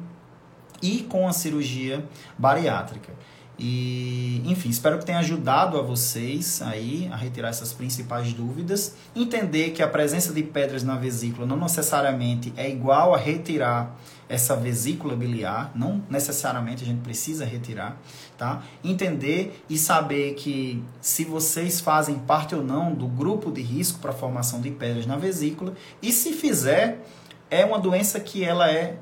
e 0.82 1.00
com 1.04 1.28
a 1.28 1.34
cirurgia 1.34 2.06
bariátrica. 2.38 3.14
E, 3.60 4.41
enfim, 4.45 4.70
espero 4.70 4.97
que 4.97 5.05
tenha 5.05 5.20
ajudado 5.20 5.78
a 5.78 5.82
vocês 5.82 6.62
aí 6.62 7.10
a 7.12 7.18
retirar 7.18 7.49
essas 7.49 7.74
principais 7.74 8.32
dúvidas. 8.32 8.95
Entender 9.14 9.72
que 9.72 9.84
a 9.84 9.88
presença 9.88 10.32
de 10.32 10.41
pedras 10.41 10.82
na 10.82 10.95
vesícula 10.95 11.45
não 11.45 11.57
necessariamente 11.57 12.53
é 12.55 12.70
igual 12.70 13.14
a 13.14 13.18
retirar 13.18 13.99
essa 14.30 14.55
vesícula 14.55 15.16
biliar, 15.16 15.72
não 15.76 16.03
necessariamente 16.07 16.84
a 16.84 16.86
gente 16.86 17.01
precisa 17.01 17.43
retirar, 17.43 17.99
tá? 18.38 18.64
Entender 18.84 19.64
e 19.68 19.78
saber 19.78 20.36
que 20.36 20.82
se 21.01 21.26
vocês 21.26 21.82
fazem 21.82 22.20
parte 22.20 22.53
ou 22.53 22.64
não 22.64 22.93
do 22.93 23.07
grupo 23.07 23.51
de 23.51 23.62
risco 23.62 23.99
para 23.99 24.14
formação 24.14 24.62
de 24.62 24.70
pedras 24.70 25.07
na 25.07 25.18
vesícula 25.18 25.74
e 25.99 26.12
se 26.12 26.32
fizer, 26.32 27.03
é 27.49 27.66
uma 27.66 27.80
doença 27.80 28.20
que 28.20 28.43
ela 28.43 28.72
é 28.72 28.99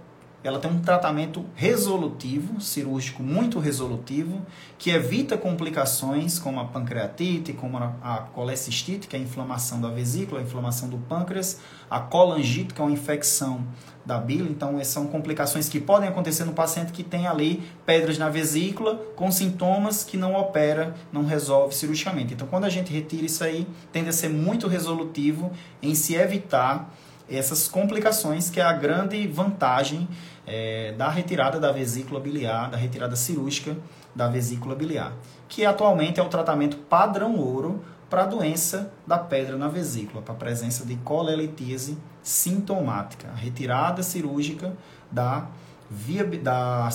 ela 0.48 0.60
tem 0.60 0.72
um 0.72 0.80
tratamento 0.80 1.46
resolutivo, 1.56 2.62
cirúrgico 2.62 3.22
muito 3.22 3.60
resolutivo, 3.60 4.42
que 4.78 4.90
evita 4.90 5.38
complicações 5.38 6.40
como 6.40 6.62
a 6.62 6.66
pancreatite, 6.66 7.52
como 7.52 7.78
a 7.78 8.30
colecistite, 8.34 9.10
que 9.10 9.16
é 9.18 9.20
a 9.20 9.22
inflamação 9.22 9.82
da 9.82 9.90
vesícula, 9.90 10.40
a 10.40 10.44
inflamação 10.44 10.88
do 10.88 10.98
pâncreas, 11.00 11.60
a 11.90 12.00
colangite, 12.00 12.74
que 12.74 12.80
é 12.80 12.84
uma 12.86 12.94
infecção 12.94 13.68
da 14.06 14.18
bile. 14.18 14.50
Então, 14.50 14.82
são 14.86 15.08
complicações 15.08 15.68
que 15.68 15.82
podem 15.82 16.08
acontecer 16.08 16.46
no 16.46 16.54
paciente 16.54 16.94
que 16.94 17.04
tem 17.04 17.28
ali 17.28 17.62
pedras 17.86 18.18
na 18.18 18.30
vesícula 18.30 18.96
com 19.18 19.30
sintomas 19.30 20.06
que 20.06 20.16
não 20.16 20.34
opera, 20.34 20.96
não 21.12 21.26
resolve 21.26 21.76
cirurgicamente. 21.76 22.34
Então, 22.34 22.48
quando 22.48 22.64
a 22.64 22.70
gente 22.70 22.92
retira 22.94 23.26
isso 23.26 23.44
aí, 23.44 23.68
tende 23.92 24.08
a 24.08 24.14
ser 24.14 24.30
muito 24.30 24.66
resolutivo 24.70 25.52
em 25.84 25.94
se 25.94 26.16
evitar 26.16 26.90
essas 27.30 27.68
complicações, 27.68 28.50
que 28.50 28.60
é 28.60 28.64
a 28.64 28.74
grande 28.74 29.28
vantagem 29.28 30.08
é, 30.46 30.94
da 30.94 31.10
retirada 31.10 31.60
da 31.60 31.72
vesícula 31.72 32.20
biliar, 32.20 32.70
da 32.70 32.78
retirada 32.78 33.16
cirúrgica 33.16 33.76
da 34.16 34.28
vesícula 34.28 34.76
biliar, 34.76 35.14
que 35.48 35.66
atualmente 35.66 36.20
é 36.20 36.24
o 36.24 36.30
tratamento 36.30 36.78
padrão 36.78 37.36
ouro 37.36 37.84
para 38.10 38.24
a 38.24 38.26
doença 38.26 38.92
da 39.06 39.18
pedra 39.18 39.58
na 39.58 39.68
vesícula, 39.68 40.22
para 40.22 40.34
a 40.34 40.38
presença 40.38 40.86
de 40.86 40.96
colelitíase 40.98 41.98
sintomática, 42.24 43.28
a 43.30 43.36
retirada 43.36 44.02
cirúrgica 44.02 44.74
da, 45.12 45.48
via, 45.90 46.26
da, 46.26 46.90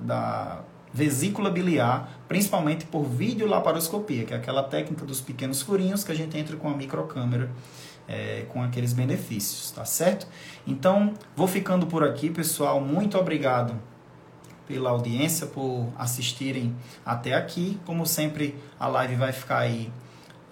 da 0.00 0.60
vesícula 0.92 1.50
biliar, 1.50 2.20
principalmente 2.26 2.84
por 2.84 3.04
videolaparoscopia, 3.04 4.24
que 4.24 4.34
é 4.34 4.36
aquela 4.36 4.62
técnica 4.62 5.04
dos 5.06 5.20
pequenos 5.20 5.62
furinhos 5.62 6.02
que 6.02 6.12
a 6.12 6.14
gente 6.14 6.36
entra 6.36 6.56
com 6.56 6.68
a 6.68 6.76
microcâmera 6.76 7.50
é, 8.10 8.44
com 8.48 8.60
aqueles 8.62 8.92
benefícios, 8.92 9.70
tá 9.70 9.84
certo? 9.84 10.26
Então, 10.66 11.14
vou 11.36 11.46
ficando 11.46 11.86
por 11.86 12.02
aqui, 12.02 12.28
pessoal. 12.28 12.80
Muito 12.80 13.16
obrigado 13.16 13.80
pela 14.66 14.90
audiência, 14.90 15.46
por 15.46 15.88
assistirem 15.96 16.74
até 17.06 17.34
aqui. 17.34 17.78
Como 17.86 18.04
sempre, 18.04 18.56
a 18.78 18.88
live 18.88 19.14
vai 19.14 19.32
ficar 19.32 19.58
aí 19.58 19.92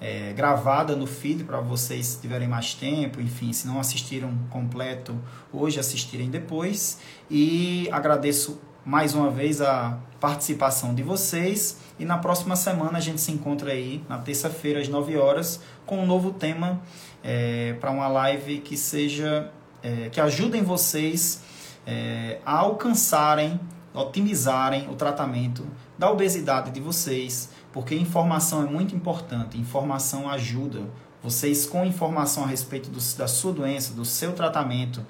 é, 0.01 0.33
gravada 0.33 0.95
no 0.95 1.07
feed 1.07 1.43
para 1.43 1.61
vocês 1.61 2.17
tiverem 2.21 2.47
mais 2.47 2.75
tempo, 2.75 3.21
enfim, 3.21 3.53
se 3.53 3.67
não 3.67 3.81
assistiram 3.81 4.33
completo 4.51 5.19
hoje, 5.53 5.81
assistirem 5.81 6.31
depois. 6.31 7.01
E 7.29 7.89
agradeço 7.91 8.61
mais 8.89 9.15
uma 9.15 9.31
vez 9.31 9.61
a 9.61 9.99
participação 10.19 10.95
de 10.95 11.03
vocês. 11.03 11.77
E 11.99 12.07
na 12.07 12.17
próxima 12.17 12.57
semana 12.57 12.97
a 12.97 13.01
gente 13.03 13.21
se 13.21 13.31
encontra 13.31 13.71
aí, 13.71 14.03
na 14.09 14.17
terça-feira, 14.17 14.81
às 14.81 14.89
9 14.89 15.15
horas, 15.19 15.61
com 15.85 15.99
um 15.99 16.07
novo 16.07 16.33
tema 16.33 16.81
é, 17.23 17.75
para 17.75 17.91
uma 17.91 18.09
live 18.09 18.61
que 18.61 18.79
seja 18.79 19.53
é, 19.83 20.09
que 20.09 20.19
ajudem 20.19 20.63
vocês 20.63 21.43
é, 21.87 22.39
a 22.47 22.61
alcançarem, 22.61 23.61
otimizarem 23.93 24.89
o 24.89 24.95
tratamento 24.95 25.67
da 25.99 26.11
obesidade 26.11 26.71
de 26.71 26.81
vocês, 26.81 27.51
porque 27.71 27.95
informação 27.95 28.63
é 28.63 28.71
muito 28.71 28.97
importante, 28.97 29.59
informação 29.59 30.31
ajuda. 30.31 30.81
Vocês 31.23 31.67
com 31.67 31.85
informação 31.85 32.45
a 32.45 32.47
respeito 32.47 32.89
do, 32.89 33.01
da 33.19 33.29
sua 33.29 33.53
doença, 33.53 33.93
do 33.93 34.07
seu 34.07 34.33
tratamento, 34.33 35.05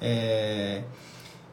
é, 0.00 0.84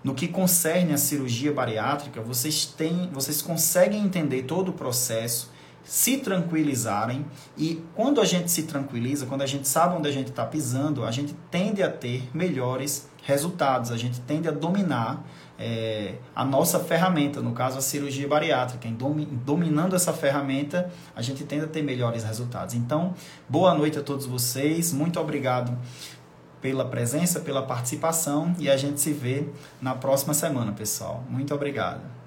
no 0.03 0.15
que 0.15 0.27
concerne 0.27 0.93
a 0.93 0.97
cirurgia 0.97 1.51
bariátrica, 1.51 2.21
vocês 2.21 2.65
têm, 2.65 3.09
vocês 3.13 3.41
conseguem 3.41 4.01
entender 4.01 4.43
todo 4.43 4.69
o 4.69 4.73
processo 4.73 5.51
se 5.83 6.17
tranquilizarem 6.17 7.25
e 7.57 7.83
quando 7.95 8.21
a 8.21 8.25
gente 8.25 8.51
se 8.51 8.63
tranquiliza, 8.63 9.25
quando 9.25 9.41
a 9.41 9.47
gente 9.47 9.67
sabe 9.67 9.95
onde 9.95 10.07
a 10.07 10.11
gente 10.11 10.29
está 10.29 10.45
pisando, 10.45 11.03
a 11.03 11.11
gente 11.11 11.35
tende 11.49 11.81
a 11.81 11.89
ter 11.89 12.29
melhores 12.33 13.09
resultados, 13.23 13.91
a 13.91 13.97
gente 13.97 14.19
tende 14.21 14.47
a 14.47 14.51
dominar 14.51 15.23
é, 15.57 16.15
a 16.35 16.43
nossa 16.43 16.79
ferramenta, 16.79 17.39
no 17.39 17.51
caso 17.53 17.77
a 17.77 17.81
cirurgia 17.81 18.27
bariátrica. 18.27 18.87
Em 18.87 18.95
dominando 18.95 19.95
essa 19.95 20.11
ferramenta, 20.11 20.91
a 21.15 21.21
gente 21.21 21.43
tende 21.43 21.65
a 21.65 21.67
ter 21.67 21.83
melhores 21.83 22.23
resultados. 22.23 22.73
Então, 22.73 23.13
boa 23.47 23.73
noite 23.73 23.99
a 23.99 24.01
todos 24.01 24.25
vocês, 24.25 24.91
muito 24.91 25.19
obrigado 25.19 25.77
pela 26.61 26.85
presença, 26.85 27.39
pela 27.39 27.63
participação 27.63 28.55
e 28.59 28.69
a 28.69 28.77
gente 28.77 29.01
se 29.01 29.11
vê 29.11 29.47
na 29.81 29.95
próxima 29.95 30.33
semana, 30.33 30.71
pessoal. 30.71 31.23
Muito 31.29 31.53
obrigado. 31.53 32.20